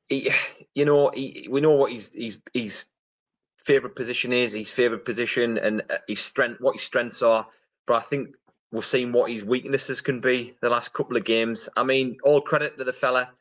he, 0.07 0.31
you 0.73 0.85
know, 0.85 1.11
he, 1.13 1.47
we 1.51 1.61
know 1.61 1.75
what 1.75 1.91
his 1.91 2.11
his 2.15 2.39
his 2.53 2.85
favorite 3.57 3.95
position 3.95 4.33
is, 4.33 4.53
his 4.53 4.71
favorite 4.71 5.05
position, 5.05 5.57
and 5.57 5.81
uh, 5.89 5.97
his 6.07 6.21
strength, 6.21 6.61
what 6.61 6.75
his 6.75 6.83
strengths 6.83 7.21
are. 7.21 7.45
But 7.85 7.95
I 7.95 7.99
think 7.99 8.35
we've 8.71 8.85
seen 8.85 9.11
what 9.11 9.31
his 9.31 9.43
weaknesses 9.43 10.01
can 10.01 10.21
be 10.21 10.53
the 10.61 10.69
last 10.69 10.93
couple 10.93 11.17
of 11.17 11.25
games. 11.25 11.67
I 11.75 11.83
mean, 11.83 12.17
all 12.23 12.41
credit 12.41 12.77
to 12.77 12.85
the 12.85 12.93
fella, 12.93 13.31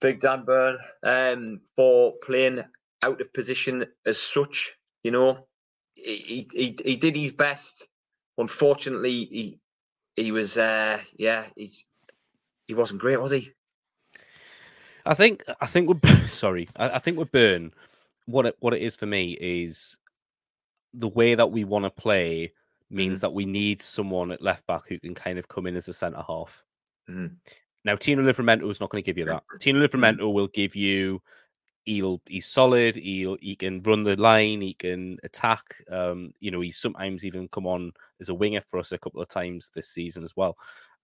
Big 0.00 0.20
Dan 0.20 0.44
Burn, 0.44 0.78
um, 1.02 1.60
for 1.76 2.12
playing 2.22 2.62
out 3.02 3.20
of 3.20 3.32
position 3.32 3.86
as 4.04 4.18
such. 4.18 4.76
You 5.02 5.12
know, 5.12 5.46
he 5.94 6.46
he, 6.52 6.76
he 6.84 6.96
did 6.96 7.16
his 7.16 7.32
best. 7.32 7.88
Unfortunately, 8.36 9.24
he 9.24 9.58
he 10.14 10.30
was 10.30 10.58
uh, 10.58 11.00
yeah 11.16 11.46
he 11.56 11.70
he 12.72 12.78
wasn't 12.78 13.00
great, 13.00 13.20
was 13.20 13.32
he? 13.32 13.50
I 15.04 15.14
think 15.14 15.44
I 15.60 15.66
think 15.66 15.88
we're 15.88 16.16
sorry. 16.26 16.68
I, 16.76 16.90
I 16.90 16.98
think 16.98 17.18
we're 17.18 17.26
Burn. 17.26 17.72
What 18.26 18.46
it 18.46 18.56
what 18.60 18.72
it 18.72 18.80
is 18.80 18.96
for 18.96 19.06
me 19.06 19.36
is 19.40 19.98
the 20.94 21.08
way 21.08 21.34
that 21.34 21.50
we 21.50 21.64
want 21.64 21.84
to 21.84 21.90
play 21.90 22.52
means 22.90 23.18
mm-hmm. 23.18 23.20
that 23.20 23.34
we 23.34 23.44
need 23.44 23.82
someone 23.82 24.30
at 24.30 24.42
left 24.42 24.66
back 24.66 24.82
who 24.88 24.98
can 24.98 25.14
kind 25.14 25.38
of 25.38 25.48
come 25.48 25.66
in 25.66 25.76
as 25.76 25.88
a 25.88 25.92
centre 25.92 26.22
half. 26.26 26.62
Mm-hmm. 27.10 27.34
Now, 27.84 27.96
Tino 27.96 28.22
Livramento 28.22 28.70
is 28.70 28.80
not 28.80 28.90
going 28.90 29.02
to 29.02 29.06
give 29.06 29.18
you 29.18 29.24
that. 29.24 29.42
Tino 29.58 29.84
Livramento 29.84 30.20
mm-hmm. 30.20 30.34
will 30.34 30.48
give 30.48 30.76
you 30.76 31.20
he'll 31.84 32.22
he's 32.26 32.46
solid. 32.46 32.96
He'll 32.96 33.36
he 33.40 33.56
can 33.56 33.82
run 33.82 34.04
the 34.04 34.16
line. 34.16 34.60
He 34.60 34.74
can 34.74 35.18
attack. 35.24 35.62
Um, 35.90 36.30
you 36.40 36.50
know, 36.50 36.60
he's 36.60 36.78
sometimes 36.78 37.24
even 37.24 37.48
come 37.48 37.66
on 37.66 37.92
as 38.20 38.28
a 38.28 38.34
winger 38.34 38.60
for 38.60 38.78
us 38.78 38.92
a 38.92 38.98
couple 38.98 39.20
of 39.20 39.28
times 39.28 39.70
this 39.74 39.88
season 39.88 40.24
as 40.24 40.36
well. 40.36 40.56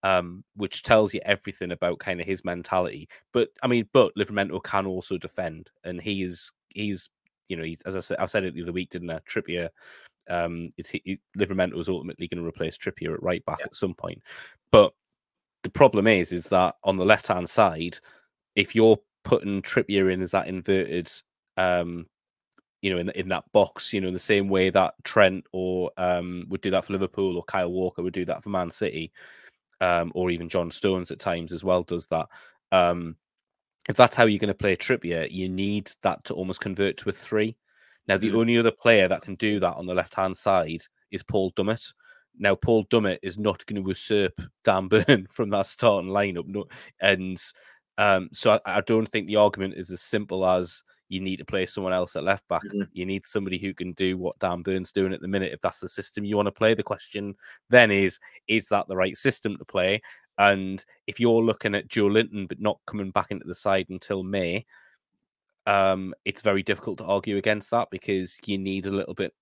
Um, 0.04 0.44
which 0.54 0.84
tells 0.84 1.12
you 1.12 1.20
everything 1.24 1.72
about 1.72 1.98
kind 1.98 2.20
of 2.20 2.26
his 2.26 2.44
mentality. 2.44 3.08
But 3.32 3.48
I 3.64 3.66
mean, 3.66 3.88
but 3.92 4.14
Livramento 4.16 4.62
can 4.62 4.86
also 4.86 5.18
defend, 5.18 5.70
and 5.82 6.00
he 6.00 6.22
is 6.22 6.52
he's 6.68 7.10
you 7.48 7.56
know 7.56 7.64
he's 7.64 7.82
as 7.82 7.96
I 7.96 8.00
said 8.00 8.18
I 8.18 8.26
said 8.26 8.44
it 8.44 8.54
the 8.54 8.62
other 8.62 8.72
week, 8.72 8.90
didn't 8.90 9.10
I? 9.10 9.18
Trippier. 9.28 9.70
Um, 10.30 10.72
it's 10.76 10.90
he, 10.90 11.18
Livramento 11.36 11.78
is 11.80 11.88
ultimately 11.88 12.28
going 12.28 12.40
to 12.40 12.48
replace 12.48 12.78
Trippier 12.78 13.14
at 13.14 13.22
right 13.22 13.44
back 13.44 13.58
yeah. 13.60 13.66
at 13.66 13.74
some 13.74 13.94
point, 13.94 14.22
but 14.70 14.92
the 15.62 15.70
problem 15.70 16.06
is 16.06 16.32
is 16.32 16.46
that 16.48 16.76
on 16.84 16.96
the 16.96 17.04
left 17.04 17.26
hand 17.26 17.48
side, 17.48 17.98
if 18.54 18.74
you're 18.74 18.98
putting 19.24 19.62
Trippier 19.62 20.12
in 20.12 20.22
as 20.22 20.30
that 20.30 20.48
inverted, 20.48 21.10
um, 21.56 22.06
you 22.82 22.90
know, 22.90 22.98
in 22.98 23.10
in 23.10 23.28
that 23.28 23.44
box, 23.52 23.92
you 23.92 24.00
know, 24.00 24.08
in 24.08 24.14
the 24.14 24.20
same 24.20 24.48
way 24.48 24.70
that 24.70 24.94
Trent 25.04 25.44
or 25.52 25.90
um, 25.96 26.46
would 26.48 26.60
do 26.60 26.70
that 26.70 26.84
for 26.84 26.92
Liverpool 26.92 27.36
or 27.36 27.44
Kyle 27.44 27.70
Walker 27.70 28.02
would 28.02 28.14
do 28.14 28.24
that 28.26 28.42
for 28.42 28.50
Man 28.50 28.70
City, 28.70 29.12
um, 29.80 30.12
or 30.14 30.30
even 30.30 30.48
John 30.48 30.70
Stones 30.70 31.10
at 31.10 31.18
times 31.18 31.52
as 31.52 31.64
well 31.64 31.82
does 31.82 32.06
that. 32.06 32.26
Um, 32.72 33.16
if 33.88 33.96
that's 33.96 34.16
how 34.16 34.24
you're 34.24 34.38
going 34.38 34.48
to 34.48 34.54
play 34.54 34.76
Trippier, 34.76 35.30
you 35.30 35.48
need 35.48 35.90
that 36.02 36.24
to 36.24 36.34
almost 36.34 36.60
convert 36.60 36.98
to 36.98 37.08
a 37.08 37.12
three. 37.12 37.56
Now, 38.06 38.16
the 38.16 38.28
mm-hmm. 38.28 38.38
only 38.38 38.58
other 38.58 38.70
player 38.70 39.08
that 39.08 39.22
can 39.22 39.34
do 39.36 39.60
that 39.60 39.76
on 39.76 39.86
the 39.86 39.94
left 39.94 40.14
hand 40.14 40.36
side 40.36 40.82
is 41.10 41.22
Paul 41.22 41.52
Dummett. 41.52 41.92
Now, 42.38 42.54
Paul 42.54 42.84
Dummett 42.86 43.18
is 43.22 43.38
not 43.38 43.64
going 43.66 43.82
to 43.82 43.88
usurp 43.88 44.32
Dan 44.64 44.88
Burn 44.88 45.26
from 45.30 45.50
that 45.50 45.66
starting 45.66 46.10
lineup. 46.10 46.46
No, 46.46 46.66
and 47.00 47.40
um, 47.96 48.28
so 48.32 48.52
I, 48.52 48.78
I, 48.78 48.80
don't 48.82 49.08
think 49.08 49.26
the 49.26 49.36
argument 49.36 49.74
is 49.76 49.90
as 49.90 50.00
simple 50.00 50.46
as 50.46 50.84
you 51.08 51.20
need 51.20 51.36
to 51.36 51.44
play 51.44 51.66
someone 51.66 51.92
else 51.92 52.16
at 52.16 52.24
left 52.24 52.46
back. 52.48 52.62
Mm-hmm. 52.64 52.82
You 52.92 53.06
need 53.06 53.26
somebody 53.26 53.58
who 53.58 53.74
can 53.74 53.92
do 53.92 54.16
what 54.16 54.38
Dan 54.38 54.62
Burn's 54.62 54.92
doing 54.92 55.12
at 55.12 55.20
the 55.20 55.28
minute. 55.28 55.52
If 55.52 55.60
that's 55.60 55.80
the 55.80 55.88
system 55.88 56.24
you 56.24 56.36
want 56.36 56.46
to 56.46 56.52
play, 56.52 56.74
the 56.74 56.82
question 56.82 57.34
then 57.70 57.90
is: 57.90 58.18
Is 58.46 58.68
that 58.68 58.88
the 58.88 58.96
right 58.96 59.16
system 59.16 59.56
to 59.56 59.64
play? 59.64 60.02
And 60.38 60.84
if 61.06 61.18
you're 61.18 61.42
looking 61.42 61.74
at 61.74 61.88
Joelinton 61.88 62.48
but 62.48 62.60
not 62.60 62.78
coming 62.86 63.10
back 63.10 63.30
into 63.30 63.46
the 63.46 63.54
side 63.54 63.86
until 63.90 64.22
May, 64.22 64.64
um, 65.66 66.14
it's 66.24 66.42
very 66.42 66.62
difficult 66.62 66.98
to 66.98 67.04
argue 67.04 67.36
against 67.36 67.70
that 67.72 67.88
because 67.90 68.38
you 68.46 68.56
need 68.56 68.86
a 68.86 68.90
little 68.90 69.14
bit 69.14 69.34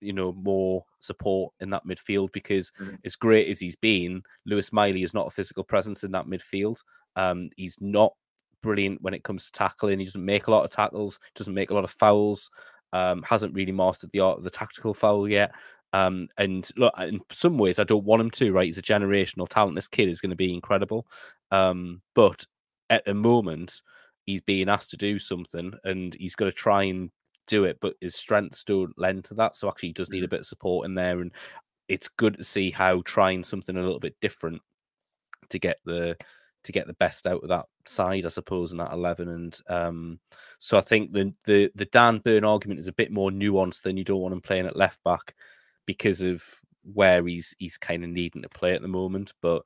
you 0.00 0.12
know 0.12 0.32
more 0.32 0.84
support 0.98 1.54
in 1.60 1.70
that 1.70 1.86
midfield 1.86 2.32
because 2.32 2.72
mm-hmm. 2.80 2.96
as 3.04 3.16
great 3.16 3.48
as 3.48 3.60
he's 3.60 3.76
been, 3.76 4.22
Lewis 4.46 4.72
Miley 4.72 5.04
is 5.04 5.14
not 5.14 5.28
a 5.28 5.30
physical 5.30 5.64
presence 5.64 6.02
in 6.04 6.10
that 6.12 6.26
midfield. 6.26 6.78
Um, 7.14 7.50
he's 7.56 7.76
not 7.80 8.12
brilliant 8.62 9.02
when 9.02 9.14
it 9.14 9.24
comes 9.24 9.46
to 9.46 9.52
tackling. 9.52 9.98
He 9.98 10.04
doesn't 10.04 10.24
make 10.24 10.46
a 10.46 10.50
lot 10.50 10.64
of 10.64 10.70
tackles, 10.70 11.18
doesn't 11.34 11.54
make 11.54 11.70
a 11.70 11.74
lot 11.74 11.84
of 11.84 11.90
fouls. 11.90 12.50
Um, 12.94 13.22
hasn't 13.22 13.54
really 13.54 13.72
mastered 13.72 14.10
the 14.12 14.20
art 14.20 14.38
of 14.38 14.44
the 14.44 14.50
tactical 14.50 14.92
foul 14.92 15.26
yet. 15.26 15.54
Um, 15.94 16.28
and 16.38 16.68
look, 16.76 16.92
in 16.98 17.20
some 17.30 17.58
ways, 17.58 17.78
I 17.78 17.84
don't 17.84 18.04
want 18.04 18.20
him 18.20 18.30
to. 18.32 18.52
Right, 18.52 18.66
he's 18.66 18.78
a 18.78 18.82
generational 18.82 19.48
talent. 19.48 19.76
This 19.76 19.88
kid 19.88 20.08
is 20.08 20.20
going 20.20 20.30
to 20.30 20.36
be 20.36 20.52
incredible. 20.52 21.06
Um, 21.50 22.02
but 22.14 22.44
at 22.90 23.04
the 23.04 23.14
moment, 23.14 23.80
he's 24.24 24.40
being 24.42 24.68
asked 24.68 24.90
to 24.90 24.96
do 24.96 25.18
something, 25.18 25.72
and 25.84 26.14
he's 26.14 26.34
got 26.34 26.46
to 26.46 26.52
try 26.52 26.84
and 26.84 27.10
do 27.46 27.64
it, 27.64 27.78
but 27.80 27.94
his 28.00 28.14
strengths 28.14 28.64
don't 28.64 28.96
lend 28.98 29.24
to 29.24 29.34
that. 29.34 29.56
So 29.56 29.68
actually, 29.68 29.90
he 29.90 29.94
does 29.94 30.10
need 30.10 30.24
a 30.24 30.26
mm. 30.26 30.30
bit 30.30 30.40
of 30.40 30.46
support 30.46 30.86
in 30.86 30.94
there, 30.94 31.20
and 31.20 31.32
it's 31.88 32.08
good 32.08 32.36
to 32.38 32.44
see 32.44 32.70
how 32.70 33.02
trying 33.02 33.44
something 33.44 33.76
a 33.76 33.82
little 33.82 34.00
bit 34.00 34.16
different 34.20 34.62
to 35.48 35.58
get 35.58 35.78
the 35.84 36.16
to 36.64 36.72
get 36.72 36.86
the 36.86 36.94
best 36.94 37.26
out 37.26 37.42
of 37.42 37.48
that 37.48 37.66
side, 37.86 38.24
I 38.26 38.28
suppose, 38.28 38.72
in 38.72 38.78
that 38.78 38.92
eleven. 38.92 39.28
And 39.28 39.58
um, 39.68 40.20
so 40.58 40.78
I 40.78 40.80
think 40.80 41.12
the 41.12 41.32
the 41.44 41.70
the 41.74 41.86
Dan 41.86 42.18
Burn 42.18 42.44
argument 42.44 42.80
is 42.80 42.88
a 42.88 42.92
bit 42.92 43.12
more 43.12 43.30
nuanced 43.30 43.82
than 43.82 43.96
you 43.96 44.04
don't 44.04 44.20
want 44.20 44.34
him 44.34 44.40
playing 44.40 44.66
at 44.66 44.76
left 44.76 45.02
back 45.04 45.34
because 45.86 46.22
of 46.22 46.44
where 46.94 47.24
he's 47.26 47.54
he's 47.58 47.78
kind 47.78 48.04
of 48.04 48.10
needing 48.10 48.42
to 48.42 48.48
play 48.48 48.74
at 48.74 48.82
the 48.82 48.88
moment. 48.88 49.32
But 49.40 49.62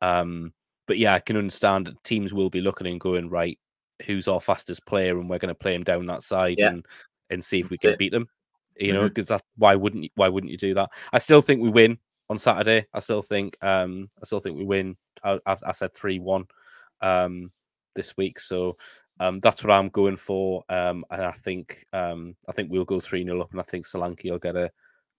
um, 0.00 0.52
but 0.86 0.98
yeah, 0.98 1.14
I 1.14 1.20
can 1.20 1.36
understand 1.36 1.86
that 1.86 2.02
teams 2.04 2.32
will 2.32 2.50
be 2.50 2.60
looking 2.60 2.86
and 2.86 3.00
going 3.00 3.28
right. 3.28 3.58
Who's 4.06 4.28
our 4.28 4.40
fastest 4.40 4.86
player, 4.86 5.18
and 5.18 5.28
we're 5.28 5.38
going 5.38 5.48
to 5.48 5.54
play 5.54 5.74
him 5.74 5.84
down 5.84 6.06
that 6.06 6.22
side, 6.22 6.56
yeah. 6.58 6.70
and 6.70 6.86
and 7.28 7.44
see 7.44 7.60
if 7.60 7.70
we 7.70 7.78
can 7.78 7.96
beat 7.98 8.12
them. 8.12 8.28
You 8.76 8.94
know, 8.94 9.08
because 9.08 9.26
mm-hmm. 9.26 9.36
why 9.58 9.74
wouldn't 9.74 10.04
you, 10.04 10.10
why 10.14 10.28
wouldn't 10.28 10.50
you 10.50 10.56
do 10.56 10.72
that? 10.74 10.90
I 11.12 11.18
still 11.18 11.42
think 11.42 11.60
we 11.60 11.68
win 11.68 11.98
on 12.30 12.38
Saturday. 12.38 12.86
I 12.94 13.00
still 13.00 13.20
think 13.20 13.62
um 13.62 14.08
I 14.22 14.24
still 14.24 14.40
think 14.40 14.56
we 14.56 14.64
win. 14.64 14.96
I, 15.24 15.38
I, 15.46 15.56
I 15.66 15.72
said 15.72 15.94
three 15.94 16.18
one 16.18 16.44
um 17.00 17.50
this 17.94 18.16
week, 18.16 18.40
so 18.40 18.76
um 19.18 19.40
that's 19.40 19.64
what 19.64 19.72
I'm 19.72 19.88
going 19.88 20.16
for. 20.16 20.64
Um 20.68 21.04
and 21.10 21.22
I 21.22 21.32
think 21.32 21.84
um 21.92 22.36
I 22.48 22.52
think 22.52 22.70
we'll 22.70 22.84
go 22.84 23.00
three 23.00 23.24
0 23.24 23.40
up, 23.40 23.50
and 23.52 23.60
I 23.60 23.64
think 23.64 23.86
Solanke 23.86 24.30
will 24.30 24.38
get 24.38 24.56
a 24.56 24.70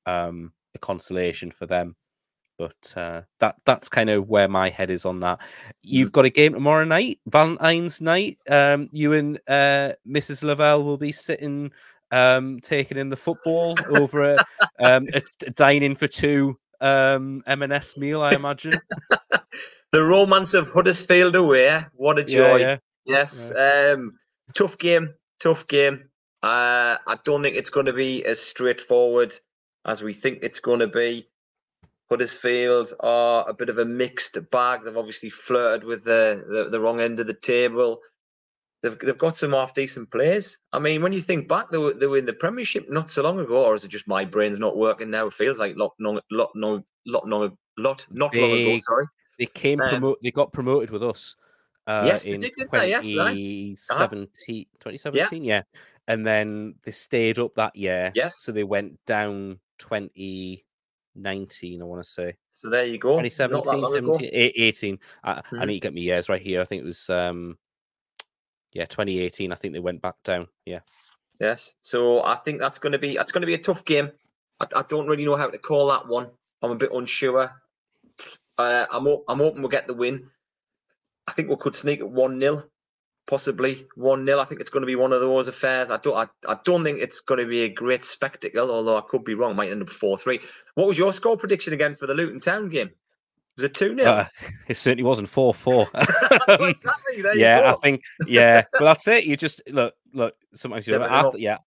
um 0.06 0.54
a 0.76 0.80
consolation 0.80 1.52
for 1.52 1.66
them. 1.66 1.95
But 2.58 2.93
uh, 2.95 3.22
that 3.39 3.56
that's 3.66 3.89
kind 3.89 4.12
of 4.12 4.30
where 4.30 4.47
my 4.47 4.70
head 4.70 4.91
is 4.91 5.04
on 5.04 5.20
that. 5.22 5.39
You've 5.82 6.12
got 6.12 6.26
a 6.26 6.30
game 6.30 6.54
tomorrow 6.54 6.84
night, 6.84 7.20
Valentine's 7.26 8.02
night. 8.02 8.38
Um, 8.47 8.88
you 8.91 9.14
and 9.14 9.39
uh, 9.47 9.93
Mrs. 10.08 10.43
Lavelle 10.43 10.84
will 10.84 10.97
be 10.97 11.12
sitting 11.12 11.72
um, 12.12 12.60
taking 12.60 12.99
in 12.99 13.10
the 13.10 13.16
football 13.16 13.78
over 13.89 14.36
a, 14.36 14.45
um, 14.80 15.08
a, 15.14 15.22
a 15.47 15.49
dining 15.52 15.95
for 15.95 16.08
two 16.08 16.56
um, 16.82 17.41
M&S 17.47 17.97
meal, 17.97 18.22
I 18.22 18.36
imagine. 18.36 18.74
the 19.92 20.04
romance 20.04 20.54
of 20.54 20.70
Huddersfield 20.70 21.36
away. 21.36 21.86
What 21.94 22.20
a 22.20 22.24
joy! 22.24 22.58
Yeah, 22.58 22.58
yeah. 22.58 22.78
Yes, 23.06 23.52
yeah. 23.56 23.94
Um, 23.94 24.14
tough 24.54 24.78
game, 24.78 25.14
tough 25.39 25.68
game. 25.68 26.10
Uh, 26.44 26.98
I 27.08 27.18
don't 27.24 27.44
think 27.44 27.56
it's 27.56 27.70
going 27.70 27.86
to 27.86 27.94
be 27.94 28.26
as 28.26 28.39
straightforward 28.39 29.34
as 29.86 30.02
we 30.02 30.14
think 30.14 30.39
it's 30.42 30.60
going 30.60 30.80
to 30.80 30.88
be. 30.88 31.28
Huddersfield 32.10 32.92
are 33.00 33.48
a 33.48 33.54
bit 33.54 33.70
of 33.70 33.78
a 33.78 33.86
mixed 33.86 34.38
bag. 34.52 34.82
They've 34.84 34.98
obviously 34.98 35.30
flirted 35.30 35.86
with 35.86 36.04
the, 36.04 36.44
the, 36.46 36.70
the 36.70 36.80
wrong 36.80 37.00
end 37.00 37.22
of 37.22 37.28
the 37.28 37.34
table 37.34 38.02
they've 38.82 38.98
they've 39.00 39.18
got 39.18 39.36
some 39.36 39.52
half 39.52 39.74
decent 39.74 40.12
players. 40.12 40.60
I 40.74 40.80
mean, 40.80 41.02
when 41.02 41.14
you 41.14 41.22
think 41.22 41.48
back, 41.48 41.70
they 41.72 41.78
were 41.78 41.94
they 41.94 42.08
were 42.08 42.18
in 42.18 42.26
the 42.26 42.34
Premiership 42.34 42.89
not 42.89 43.10
so 43.10 43.24
long 43.24 43.39
ago, 43.39 43.66
or 43.66 43.76
is 43.76 43.84
it 43.84 43.89
just 43.92 44.08
my 44.08 44.26
brain's 44.26 44.60
not 44.60 44.78
working 44.78 45.10
now? 45.10 45.28
It 45.28 45.34
feels 45.34 45.60
like 45.60 45.76
lot 45.78 45.94
long, 46.00 46.20
lot 46.32 46.50
no, 46.56 46.84
lot 47.06 47.28
no, 47.28 47.58
lot 47.78 48.06
not 48.12 48.36
long 48.36 48.52
ago. 48.52 48.78
Sorry, 48.80 49.06
they 49.42 49.48
came 49.48 49.82
um, 49.82 49.89
promote. 49.89 50.22
They 50.22 50.30
got 50.30 50.54
promoted 50.54 50.92
with 50.92 51.02
us. 51.02 51.36
Uh, 51.88 52.04
yes, 52.06 52.28
in 52.28 52.39
did, 52.39 52.54
2017, 52.56 53.72
yes, 53.72 53.88
right? 53.89 54.68
2017, 54.80 55.44
yeah. 55.44 55.56
yeah. 55.56 55.64
And 56.08 56.26
then 56.26 56.76
they 56.84 56.92
stayed 56.92 57.39
up 57.39 57.56
that 57.56 57.76
year. 57.76 58.12
Yes. 58.14 58.44
So 58.44 58.52
they 58.52 58.64
went 58.64 59.04
down 59.08 59.60
2019, 59.80 61.82
I 61.82 61.86
want 61.86 62.04
to 62.04 62.08
say. 62.08 62.36
So 62.52 62.70
there 62.70 62.86
you 62.86 63.00
go. 63.00 63.20
2017, 63.20 63.89
17, 63.89 64.30
18. 64.32 65.00
I, 65.24 65.34
mm-hmm. 65.34 65.60
I 65.60 65.66
need 65.66 65.74
to 65.74 65.80
get 65.80 65.96
my 65.96 66.02
years 66.02 66.30
right 66.30 66.39
here. 66.39 66.62
I 66.62 66.66
think 66.66 66.84
it 66.84 66.86
was 66.86 67.10
um 67.10 67.58
yeah, 68.74 68.86
2018. 68.86 69.52
I 69.52 69.56
think 69.56 69.74
they 69.74 69.80
went 69.80 70.04
back 70.04 70.16
down. 70.24 70.48
Yeah. 70.68 70.82
Yes. 71.39 71.74
So 71.82 72.24
I 72.24 72.36
think 72.36 72.60
that's 72.60 72.78
going 72.78 72.94
to 72.94 73.00
be 73.00 73.18
that's 73.18 73.32
going 73.32 73.42
to 73.42 73.48
be 73.48 73.56
a 73.56 73.58
tough 73.58 73.86
game. 73.86 74.12
I, 74.60 74.68
I 74.76 74.84
don't 74.84 75.08
really 75.08 75.26
know 75.26 75.36
how 75.36 75.50
to 75.50 75.58
call 75.58 75.88
that 75.88 76.08
one. 76.08 76.28
I'm 76.62 76.72
a 76.72 76.76
bit 76.76 76.94
unsure. 76.94 77.60
Uh, 78.58 78.86
I'm 78.91 79.08
I'm 79.28 79.39
hoping 79.39 79.62
we'll 79.62 79.70
get 79.70 79.88
the 79.88 79.93
win. 79.93 80.30
I 81.28 81.34
think 81.34 81.49
we 81.49 81.56
could 81.56 81.76
sneak 81.76 81.99
at 81.99 82.10
one 82.10 82.39
0 82.39 82.64
possibly 83.28 83.88
one 83.95 84.26
0 84.26 84.39
I 84.39 84.45
think 84.45 84.60
it's 84.60 84.70
going 84.70 84.82
to 84.82 84.88
be 84.88 84.95
one 84.95 85.14
of 85.14 85.22
those 85.22 85.47
affairs. 85.47 85.89
I 85.89 85.97
don't 85.97 86.18
I, 86.18 86.52
I 86.52 86.58
don't 86.66 86.84
think 86.84 86.99
it's 86.99 87.22
going 87.22 87.39
to 87.39 87.45
be 87.45 87.62
a 87.62 87.70
great 87.70 88.04
spectacle. 88.04 88.70
Although 88.70 88.97
I 88.97 89.02
could 89.08 89.24
be 89.24 89.36
wrong. 89.36 89.56
Might 89.56 89.72
end 89.72 89.82
up 89.82 89.89
four 89.89 90.18
three. 90.18 90.39
What 90.76 90.88
was 90.88 90.97
your 90.97 91.14
score 91.14 91.38
prediction 91.38 91.74
again 91.74 91.95
for 91.95 92.08
the 92.08 92.14
Luton 92.14 92.39
Town 92.39 92.70
game? 92.70 92.89
Was 93.58 93.66
it 93.66 93.74
2 93.74 93.97
0? 93.97 94.10
Uh, 94.10 94.26
it 94.68 94.78
certainly 94.78 95.04
wasn't 95.04 95.28
4 95.28 95.54
4. 95.54 95.88
exactly. 96.47 97.24
yeah, 97.36 97.74
I 97.74 97.74
think, 97.82 98.02
yeah. 98.26 98.64
but 98.72 98.86
that's 98.86 99.08
it. 99.08 99.26
You 99.26 99.36
just 99.36 99.62
look, 99.68 99.93
look, 100.14 100.36
sometimes 100.54 100.88
you 100.88 100.95
I, 101.02 101.32
yeah, 101.36 101.58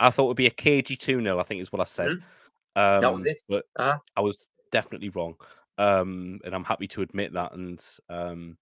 I 0.00 0.10
thought 0.10 0.24
it 0.24 0.28
would 0.28 0.36
be 0.38 0.46
a 0.46 0.50
cagey 0.50 0.96
2 0.96 1.22
0, 1.22 1.38
I 1.38 1.42
think 1.42 1.60
is 1.60 1.70
what 1.70 1.80
I 1.80 1.84
said. 1.84 2.12
Mm-hmm. 2.12 2.80
Um, 2.80 3.00
that 3.02 3.12
was 3.12 3.26
it. 3.26 3.42
But 3.48 3.64
uh-huh. 3.78 3.98
I 4.16 4.20
was 4.20 4.38
definitely 4.72 5.10
wrong. 5.10 5.36
Um, 5.78 6.40
and 6.44 6.54
I'm 6.54 6.64
happy 6.64 6.88
to 6.88 7.02
admit 7.02 7.32
that. 7.32 7.52
And 7.54 7.84
um, 8.08 8.56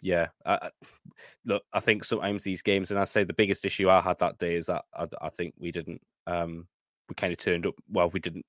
yeah, 0.00 0.28
I, 0.44 0.70
look, 1.44 1.62
I 1.72 1.80
think 1.80 2.04
sometimes 2.04 2.42
these 2.42 2.62
games, 2.62 2.90
and 2.90 3.00
I 3.00 3.04
say 3.04 3.24
the 3.24 3.32
biggest 3.32 3.64
issue 3.64 3.88
I 3.88 4.00
had 4.00 4.18
that 4.18 4.38
day 4.38 4.56
is 4.56 4.66
that 4.66 4.84
I, 4.94 5.06
I 5.20 5.28
think 5.30 5.54
we 5.58 5.70
didn't, 5.70 6.00
um, 6.26 6.66
we 7.08 7.14
kind 7.14 7.32
of 7.32 7.38
turned 7.38 7.66
up. 7.66 7.74
Well, 7.90 8.10
we 8.10 8.20
didn't 8.20 8.46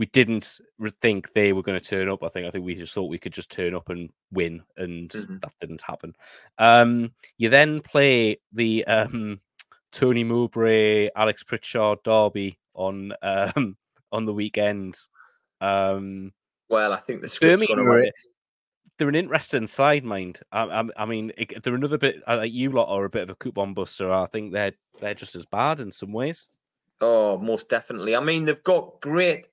we 0.00 0.06
didn't 0.06 0.58
think 1.02 1.30
they 1.34 1.52
were 1.52 1.62
going 1.62 1.78
to 1.78 1.86
turn 1.86 2.08
up. 2.08 2.22
I 2.22 2.28
think 2.28 2.46
I 2.46 2.50
think 2.50 2.64
we 2.64 2.74
just 2.74 2.94
thought 2.94 3.10
we 3.10 3.18
could 3.18 3.34
just 3.34 3.50
turn 3.50 3.74
up 3.74 3.90
and 3.90 4.08
win, 4.32 4.62
and 4.78 5.10
mm-hmm. 5.10 5.36
that 5.42 5.52
didn't 5.60 5.82
happen. 5.82 6.14
Um, 6.56 7.12
you 7.36 7.50
then 7.50 7.82
play 7.82 8.38
the 8.50 8.82
um, 8.86 9.40
Tony 9.92 10.24
Mowbray, 10.24 11.10
Alex 11.14 11.42
Pritchard 11.42 11.98
derby 12.02 12.58
on 12.72 13.12
um, 13.22 13.76
on 14.10 14.24
the 14.24 14.32
weekend. 14.32 14.96
Um, 15.60 16.32
well, 16.70 16.92
I 16.92 16.96
think 16.96 17.20
the 17.20 17.28
script's 17.28 17.66
going 17.66 17.78
to 17.78 17.84
win 17.84 18.10
They're 18.96 19.08
an 19.08 19.14
interesting 19.14 19.66
side, 19.66 20.04
mind. 20.04 20.40
I, 20.52 20.62
I, 20.62 20.84
I 20.96 21.04
mean, 21.06 21.32
it, 21.36 21.62
they're 21.62 21.74
another 21.74 21.98
bit 21.98 22.22
uh, 22.28 22.40
you 22.42 22.70
lot 22.70 22.88
are 22.88 23.04
a 23.04 23.10
bit 23.10 23.22
of 23.22 23.30
a 23.30 23.34
coupon 23.34 23.74
buster. 23.74 24.10
I 24.10 24.26
think 24.26 24.52
they're 24.52 24.72
they're 25.00 25.14
just 25.14 25.36
as 25.36 25.46
bad 25.46 25.80
in 25.80 25.92
some 25.92 26.12
ways. 26.12 26.46
Oh, 27.00 27.38
most 27.38 27.68
definitely. 27.68 28.14
I 28.14 28.20
mean, 28.20 28.44
they've 28.44 28.62
got 28.62 29.00
great 29.00 29.48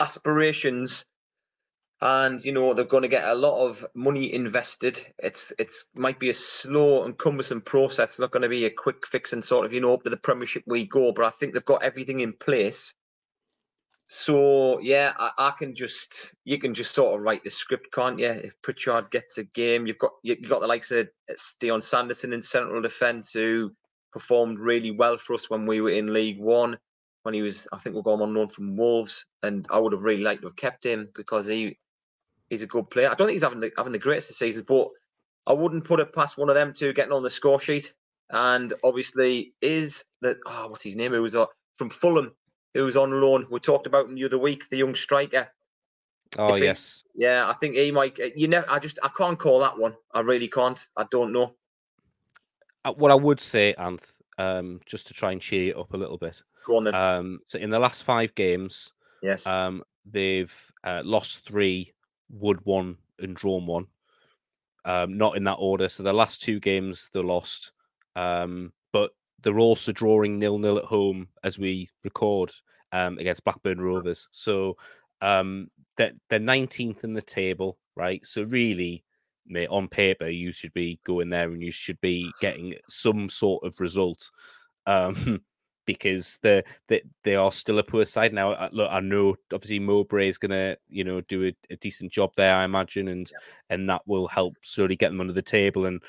aspirations 0.00 1.04
and 2.02 2.44
you 2.44 2.50
know 2.50 2.74
they're 2.74 2.84
going 2.84 3.02
to 3.02 3.08
get 3.08 3.24
a 3.24 3.34
lot 3.34 3.64
of 3.64 3.86
money 3.94 4.34
invested 4.34 5.00
it's 5.20 5.52
it's 5.58 5.86
might 5.94 6.18
be 6.18 6.28
a 6.28 6.34
slow 6.34 7.04
and 7.04 7.16
cumbersome 7.16 7.60
process 7.60 8.10
it's 8.10 8.20
not 8.20 8.32
going 8.32 8.42
to 8.42 8.48
be 8.48 8.64
a 8.64 8.70
quick 8.70 9.06
fix 9.06 9.32
and 9.32 9.44
sort 9.44 9.64
of 9.64 9.72
you 9.72 9.80
know 9.80 9.94
up 9.94 10.02
to 10.02 10.10
the 10.10 10.16
premiership 10.16 10.64
we 10.66 10.84
go 10.84 11.12
but 11.12 11.24
i 11.24 11.30
think 11.30 11.54
they've 11.54 11.64
got 11.64 11.82
everything 11.84 12.18
in 12.18 12.32
place 12.32 12.92
so 14.14 14.78
yeah 14.80 15.12
I, 15.18 15.30
I, 15.38 15.50
can 15.58 15.74
just 15.74 16.34
you 16.44 16.58
can 16.58 16.74
just 16.74 16.94
sort 16.94 17.14
of 17.14 17.24
write 17.24 17.44
the 17.44 17.50
script 17.50 17.92
can't 17.92 18.18
you 18.18 18.28
if 18.28 18.60
pritchard 18.60 19.10
gets 19.10 19.38
a 19.38 19.44
game 19.44 19.86
you've 19.86 19.98
got 19.98 20.12
you've 20.22 20.48
got 20.48 20.60
the 20.60 20.66
likes 20.66 20.90
of 20.90 21.08
Dion 21.60 21.80
sanderson 21.80 22.32
in 22.32 22.42
central 22.42 22.82
defence 22.82 23.32
who 23.32 23.72
performed 24.12 24.58
really 24.58 24.90
well 24.90 25.16
for 25.16 25.34
us 25.34 25.48
when 25.48 25.64
we 25.64 25.80
were 25.80 25.90
in 25.90 26.12
league 26.12 26.38
one 26.38 26.76
when 27.22 27.34
he 27.34 27.40
was 27.40 27.66
i 27.72 27.78
think 27.78 27.96
we're 27.96 28.02
going 28.02 28.20
on 28.20 28.34
loan 28.34 28.48
from 28.48 28.76
wolves 28.76 29.24
and 29.42 29.66
i 29.70 29.78
would 29.78 29.92
have 29.92 30.02
really 30.02 30.22
liked 30.22 30.42
to 30.42 30.46
have 30.48 30.56
kept 30.56 30.84
him 30.84 31.08
because 31.14 31.46
he 31.46 31.78
he's 32.52 32.62
a 32.62 32.66
good 32.66 32.90
player. 32.90 33.10
I 33.10 33.14
don't 33.14 33.26
think 33.26 33.36
he's 33.36 33.42
having 33.42 33.60
the 33.60 33.72
having 33.78 33.92
the 33.92 33.98
greatest 33.98 34.28
of 34.28 34.36
seasons, 34.36 34.66
but 34.68 34.88
I 35.46 35.54
wouldn't 35.54 35.86
put 35.86 36.00
it 36.00 36.12
past 36.12 36.36
one 36.36 36.50
of 36.50 36.54
them 36.54 36.74
two 36.74 36.92
getting 36.92 37.12
on 37.12 37.22
the 37.22 37.30
score 37.30 37.58
sheet. 37.58 37.94
And 38.30 38.74
obviously, 38.84 39.54
is 39.62 40.04
that 40.20 40.36
oh, 40.46 40.68
what's 40.68 40.84
his 40.84 40.94
name? 40.94 41.12
Who 41.12 41.22
was 41.22 41.34
uh, 41.34 41.46
from 41.76 41.88
Fulham, 41.88 42.32
who 42.74 42.84
was 42.84 42.96
on 42.96 43.20
loan. 43.20 43.46
We 43.50 43.60
talked 43.60 43.86
about 43.86 44.06
him 44.06 44.14
the 44.14 44.24
other 44.24 44.38
week, 44.38 44.68
the 44.68 44.78
young 44.78 44.94
striker. 44.94 45.48
Oh 46.38 46.54
yes, 46.54 47.04
yeah. 47.14 47.48
I 47.48 47.52
think 47.54 47.74
he 47.74 47.90
might. 47.92 48.18
Uh, 48.18 48.30
you 48.34 48.48
know, 48.48 48.64
I 48.68 48.78
just 48.78 48.98
I 49.02 49.08
can't 49.16 49.38
call 49.38 49.60
that 49.60 49.78
one. 49.78 49.94
I 50.12 50.20
really 50.20 50.48
can't. 50.48 50.86
I 50.96 51.04
don't 51.10 51.32
know. 51.32 51.54
Uh, 52.84 52.92
what 52.92 53.10
I 53.10 53.14
would 53.14 53.38
say, 53.38 53.74
Anth, 53.78 54.18
um, 54.38 54.80
just 54.86 55.06
to 55.08 55.14
try 55.14 55.32
and 55.32 55.40
cheer 55.40 55.62
you 55.64 55.74
up 55.74 55.92
a 55.92 55.96
little 55.96 56.16
bit. 56.16 56.42
Go 56.66 56.78
on 56.78 56.84
then. 56.84 56.94
Um, 56.94 57.40
so 57.46 57.58
in 57.58 57.70
the 57.70 57.78
last 57.78 58.04
five 58.04 58.34
games, 58.34 58.92
yes, 59.22 59.46
um, 59.46 59.82
they've 60.10 60.72
uh, 60.84 61.02
lost 61.04 61.44
three, 61.44 61.92
would 62.30 62.64
one 62.64 62.96
and 63.18 63.36
drawn 63.36 63.66
one. 63.66 63.86
Um, 64.84 65.16
not 65.16 65.36
in 65.36 65.44
that 65.44 65.58
order. 65.58 65.88
So 65.88 66.02
the 66.02 66.12
last 66.12 66.42
two 66.42 66.58
games 66.58 67.10
they 67.12 67.22
lost, 67.22 67.72
um, 68.16 68.72
they're 69.42 69.58
also 69.58 69.92
drawing 69.92 70.38
nil 70.38 70.58
nil 70.58 70.78
at 70.78 70.84
home 70.84 71.28
as 71.44 71.58
we 71.58 71.88
record 72.04 72.52
um, 72.92 73.18
against 73.18 73.44
Blackburn 73.44 73.80
Rovers. 73.80 74.28
So 74.30 74.76
um, 75.20 75.68
they're, 75.96 76.12
they're 76.28 76.40
19th 76.40 77.04
in 77.04 77.12
the 77.12 77.22
table, 77.22 77.78
right? 77.96 78.24
So 78.24 78.44
really, 78.44 79.04
mate, 79.46 79.68
on 79.70 79.88
paper, 79.88 80.28
you 80.28 80.52
should 80.52 80.72
be 80.72 81.00
going 81.04 81.30
there 81.30 81.50
and 81.50 81.62
you 81.62 81.70
should 81.70 82.00
be 82.00 82.30
getting 82.40 82.74
some 82.88 83.28
sort 83.28 83.64
of 83.64 83.80
result. 83.80 84.30
Um, 84.86 85.40
because 85.84 86.38
they 86.42 86.62
they 86.86 87.02
they 87.24 87.34
are 87.34 87.50
still 87.50 87.78
a 87.78 87.82
poor 87.82 88.04
side 88.04 88.32
now. 88.32 88.68
Look, 88.70 88.88
I 88.90 89.00
know 89.00 89.34
obviously 89.52 89.80
Mowbray 89.80 90.28
is 90.28 90.38
gonna 90.38 90.76
you 90.88 91.02
know 91.02 91.20
do 91.22 91.46
a, 91.46 91.52
a 91.70 91.76
decent 91.76 92.12
job 92.12 92.30
there, 92.36 92.54
I 92.54 92.64
imagine, 92.64 93.08
and 93.08 93.28
yeah. 93.30 93.38
and 93.74 93.88
that 93.90 94.02
will 94.06 94.28
help 94.28 94.54
slowly 94.62 94.94
get 94.94 95.08
them 95.08 95.20
under 95.20 95.32
the 95.32 95.42
table. 95.42 95.86
And 95.86 96.00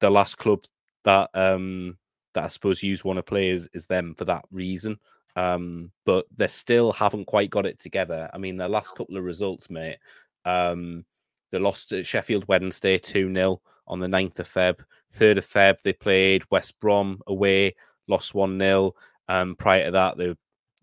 the 0.00 0.10
last 0.10 0.36
club 0.36 0.64
that 1.04 1.30
um 1.34 1.96
that 2.34 2.44
I 2.44 2.48
suppose 2.48 2.82
you 2.82 2.96
want 3.04 3.16
to 3.16 3.22
play 3.22 3.50
is 3.50 3.68
is 3.72 3.86
them 3.86 4.14
for 4.14 4.24
that 4.26 4.44
reason. 4.50 4.98
Um, 5.36 5.90
but 6.04 6.26
they 6.36 6.46
still 6.46 6.92
haven't 6.92 7.26
quite 7.26 7.50
got 7.50 7.66
it 7.66 7.80
together. 7.80 8.30
I 8.32 8.38
mean, 8.38 8.56
their 8.56 8.68
last 8.68 8.94
couple 8.94 9.16
of 9.16 9.24
results, 9.24 9.68
mate. 9.68 9.98
Um, 10.44 11.04
they 11.50 11.58
lost 11.58 11.92
at 11.92 12.06
Sheffield 12.06 12.46
Wednesday 12.48 12.98
2 12.98 13.32
0 13.32 13.60
on 13.86 14.00
the 14.00 14.06
9th 14.06 14.38
of 14.40 14.48
Feb. 14.48 14.80
3rd 15.12 15.38
of 15.38 15.46
Feb, 15.46 15.82
they 15.82 15.92
played 15.92 16.44
West 16.50 16.78
Brom 16.80 17.20
away, 17.26 17.74
lost 18.08 18.34
1 18.34 18.58
0. 18.58 18.92
Um, 19.28 19.56
prior 19.56 19.86
to 19.86 19.90
that, 19.92 20.16
they, 20.18 20.34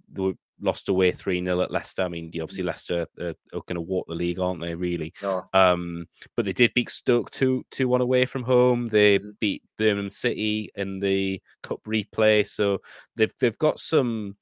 they 0.10 0.22
were 0.22 0.34
lost 0.62 0.90
away 0.90 1.12
3 1.12 1.44
0 1.44 1.62
at 1.62 1.72
Leicester. 1.72 2.04
I 2.04 2.08
mean, 2.08 2.32
obviously, 2.42 2.64
mm. 2.64 2.68
Leicester 2.68 3.08
uh, 3.20 3.34
are 3.54 3.62
going 3.68 3.76
to 3.76 3.82
walk 3.82 4.08
the 4.08 4.16
league, 4.16 4.40
aren't 4.40 4.62
they, 4.62 4.76
really? 4.76 5.14
Oh. 5.24 5.44
Um, 5.54 6.08
but 6.36 6.46
they 6.46 6.54
did 6.54 6.74
beat 6.74 6.90
Stoke 6.90 7.32
2 7.32 7.66
2 7.72 7.88
1 7.88 8.02
away 8.02 8.26
from 8.26 8.44
home. 8.44 8.88
They 8.88 9.20
mm. 9.20 9.38
beat 9.40 9.64
Birmingham 9.78 10.10
City 10.10 10.70
in 10.76 11.00
the 11.00 11.42
Cup 11.64 11.82
replay. 11.84 12.48
So 12.48 12.80
they've 13.16 13.34
they've 13.40 13.58
got 13.58 13.80
some 13.80 14.36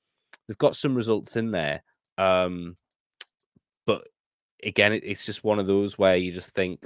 they've 0.48 0.58
got 0.58 0.76
some 0.76 0.96
results 0.96 1.36
in 1.36 1.52
there. 1.52 1.84
Um, 2.18 2.76
but 3.86 4.08
again, 4.64 4.94
it, 4.94 5.04
it's 5.06 5.26
just 5.26 5.44
one 5.44 5.60
of 5.60 5.68
those 5.68 5.98
where 5.98 6.18
you 6.18 6.32
just 6.32 6.52
think, 6.52 6.86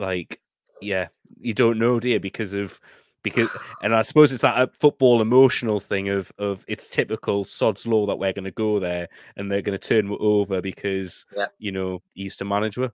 like, 0.00 0.40
yeah, 0.80 1.08
you 1.38 1.54
don't 1.54 1.78
know, 1.78 2.00
dear, 2.00 2.20
because 2.20 2.54
of 2.54 2.80
because 3.26 3.50
and 3.82 3.92
I 3.92 4.02
suppose 4.02 4.32
it's 4.32 4.42
that 4.42 4.56
uh, 4.56 4.68
football 4.78 5.20
emotional 5.20 5.80
thing 5.80 6.08
of 6.08 6.30
of 6.38 6.64
it's 6.68 6.88
typical 6.88 7.44
sod's 7.44 7.84
law 7.84 8.06
that 8.06 8.20
we're 8.20 8.32
going 8.32 8.44
to 8.44 8.52
go 8.52 8.78
there 8.78 9.08
and 9.36 9.50
they're 9.50 9.62
going 9.62 9.76
to 9.76 9.88
turn 9.88 10.16
over 10.20 10.62
because 10.62 11.26
yeah. 11.36 11.46
you 11.58 11.72
know 11.72 12.02
he 12.14 12.22
used 12.22 12.38
to 12.38 12.44
manage 12.44 12.78
with. 12.78 12.92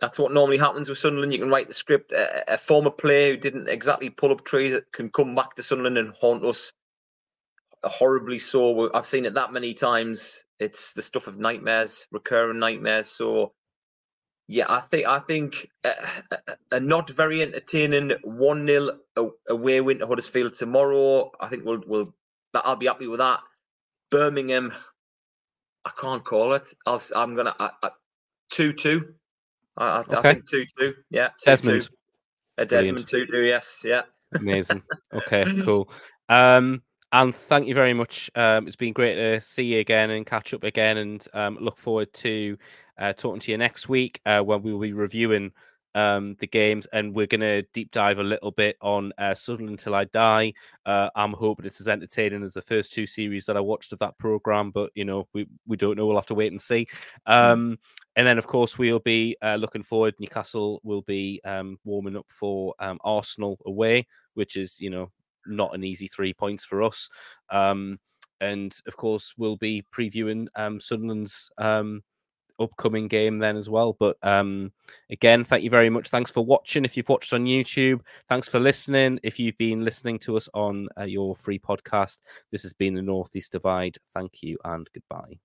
That's 0.00 0.18
what 0.18 0.32
normally 0.32 0.58
happens 0.58 0.88
with 0.88 0.98
Sunderland. 0.98 1.32
You 1.32 1.40
can 1.40 1.50
write 1.50 1.66
the 1.66 1.74
script. 1.74 2.12
A, 2.12 2.54
a 2.54 2.58
former 2.58 2.90
player 2.90 3.32
who 3.32 3.36
didn't 3.36 3.68
exactly 3.68 4.10
pull 4.10 4.30
up 4.30 4.44
trees 4.44 4.76
can 4.92 5.10
come 5.10 5.34
back 5.34 5.56
to 5.56 5.62
Sunderland 5.62 5.98
and 5.98 6.14
haunt 6.20 6.44
us 6.44 6.72
horribly 7.82 8.38
so. 8.38 8.92
I've 8.94 9.06
seen 9.06 9.24
it 9.24 9.34
that 9.34 9.52
many 9.52 9.74
times. 9.74 10.44
It's 10.60 10.92
the 10.92 11.02
stuff 11.02 11.26
of 11.26 11.38
nightmares, 11.38 12.06
recurring 12.12 12.60
nightmares. 12.60 13.08
So 13.08 13.54
yeah, 14.48 14.66
I 14.68 14.80
think 14.80 15.06
I 15.06 15.18
think 15.20 15.68
a, 15.84 15.92
a 16.72 16.80
not 16.80 17.10
very 17.10 17.42
entertaining 17.42 18.12
one 18.24 18.66
0 18.66 18.98
away 19.48 19.80
win 19.80 19.98
to 20.00 20.06
Huddersfield 20.06 20.54
tomorrow. 20.54 21.30
I 21.40 21.48
think 21.48 21.64
we'll 21.64 21.82
we'll 21.86 22.14
I'll 22.54 22.76
be 22.76 22.86
happy 22.86 23.06
with 23.06 23.20
that. 23.20 23.40
Birmingham, 24.10 24.72
I 25.84 25.90
can't 25.98 26.24
call 26.24 26.54
it. 26.54 26.72
I'll 26.86 27.00
I'm 27.14 27.34
gonna 27.36 27.54
two 28.50 28.72
two. 28.72 29.14
I, 29.76 30.00
okay. 30.00 30.16
I 30.16 30.20
think 30.20 30.48
two 30.48 30.66
two. 30.78 30.94
Yeah, 31.10 31.28
two, 31.28 31.50
Desmond. 31.50 31.82
Two. 31.82 31.88
A 32.58 32.66
Desmond 32.66 33.08
two 33.08 33.26
two. 33.26 33.42
Yes, 33.42 33.82
yeah. 33.84 34.02
Amazing. 34.34 34.82
Okay, 35.12 35.44
cool. 35.64 35.90
Um, 36.28 36.82
and 37.12 37.34
thank 37.34 37.66
you 37.66 37.74
very 37.74 37.94
much. 37.94 38.30
Um, 38.34 38.66
it's 38.66 38.76
been 38.76 38.92
great 38.92 39.14
to 39.14 39.40
see 39.40 39.64
you 39.64 39.80
again 39.80 40.10
and 40.10 40.26
catch 40.26 40.52
up 40.52 40.64
again, 40.64 40.96
and 40.96 41.26
um, 41.32 41.58
look 41.60 41.78
forward 41.78 42.12
to 42.14 42.56
uh, 42.98 43.12
talking 43.12 43.40
to 43.40 43.50
you 43.50 43.58
next 43.58 43.88
week 43.88 44.20
uh, 44.26 44.40
when 44.40 44.62
we 44.62 44.72
will 44.72 44.80
be 44.80 44.92
reviewing 44.92 45.52
um, 45.94 46.36
the 46.38 46.46
games, 46.46 46.86
and 46.92 47.14
we're 47.14 47.26
going 47.26 47.40
to 47.40 47.62
deep 47.72 47.90
dive 47.90 48.18
a 48.18 48.22
little 48.22 48.50
bit 48.50 48.76
on 48.80 49.12
uh, 49.18 49.34
Till 49.34 49.94
I 49.94 50.04
Die. 50.04 50.52
Uh, 50.86 51.10
I'm 51.14 51.32
hoping 51.32 51.66
it's 51.66 51.80
as 51.80 51.88
entertaining 51.88 52.42
as 52.42 52.54
the 52.54 52.62
first 52.62 52.92
two 52.92 53.06
series 53.06 53.46
that 53.46 53.56
I 53.56 53.60
watched 53.60 53.92
of 53.92 53.98
that 53.98 54.18
program, 54.18 54.70
but 54.70 54.90
you 54.94 55.04
know 55.04 55.28
we 55.34 55.46
we 55.66 55.76
don't 55.76 55.96
know. 55.96 56.06
We'll 56.06 56.16
have 56.16 56.26
to 56.26 56.34
wait 56.34 56.52
and 56.52 56.60
see. 56.60 56.86
Hmm. 57.26 57.32
Um, 57.32 57.78
and 58.16 58.26
then, 58.26 58.38
of 58.38 58.46
course, 58.46 58.78
we'll 58.78 59.00
be 59.00 59.36
uh, 59.42 59.56
looking 59.56 59.82
forward. 59.82 60.14
Newcastle 60.18 60.80
will 60.82 61.02
be 61.02 61.40
um, 61.44 61.78
warming 61.84 62.16
up 62.16 62.26
for 62.28 62.74
um, 62.78 62.98
Arsenal 63.04 63.58
away, 63.66 64.06
which 64.34 64.56
is 64.56 64.80
you 64.80 64.90
know 64.90 65.10
not 65.46 65.74
an 65.74 65.84
easy 65.84 66.08
three 66.08 66.32
points 66.32 66.64
for 66.64 66.82
us. 66.82 67.08
Um, 67.50 67.98
and 68.40 68.76
of 68.86 68.96
course, 68.96 69.34
we'll 69.36 69.56
be 69.56 69.84
previewing 69.94 70.46
um, 70.56 70.80
Sunderland's 70.80 71.48
um, 71.58 72.02
upcoming 72.58 73.08
game 73.08 73.38
then 73.38 73.56
as 73.56 73.68
well. 73.68 73.94
But 73.98 74.16
um, 74.22 74.72
again, 75.10 75.44
thank 75.44 75.64
you 75.64 75.70
very 75.70 75.90
much. 75.90 76.08
Thanks 76.08 76.30
for 76.30 76.44
watching. 76.44 76.84
If 76.84 76.96
you've 76.96 77.08
watched 77.08 77.32
on 77.32 77.44
YouTube, 77.44 78.00
thanks 78.28 78.48
for 78.48 78.60
listening. 78.60 79.20
If 79.22 79.38
you've 79.38 79.58
been 79.58 79.84
listening 79.84 80.18
to 80.20 80.36
us 80.36 80.48
on 80.54 80.88
uh, 80.98 81.04
your 81.04 81.36
free 81.36 81.58
podcast, 81.58 82.18
this 82.50 82.62
has 82.62 82.72
been 82.72 82.94
the 82.94 83.02
Northeast 83.02 83.52
Divide. 83.52 83.96
Thank 84.12 84.42
you 84.42 84.58
and 84.64 84.88
goodbye. 84.92 85.38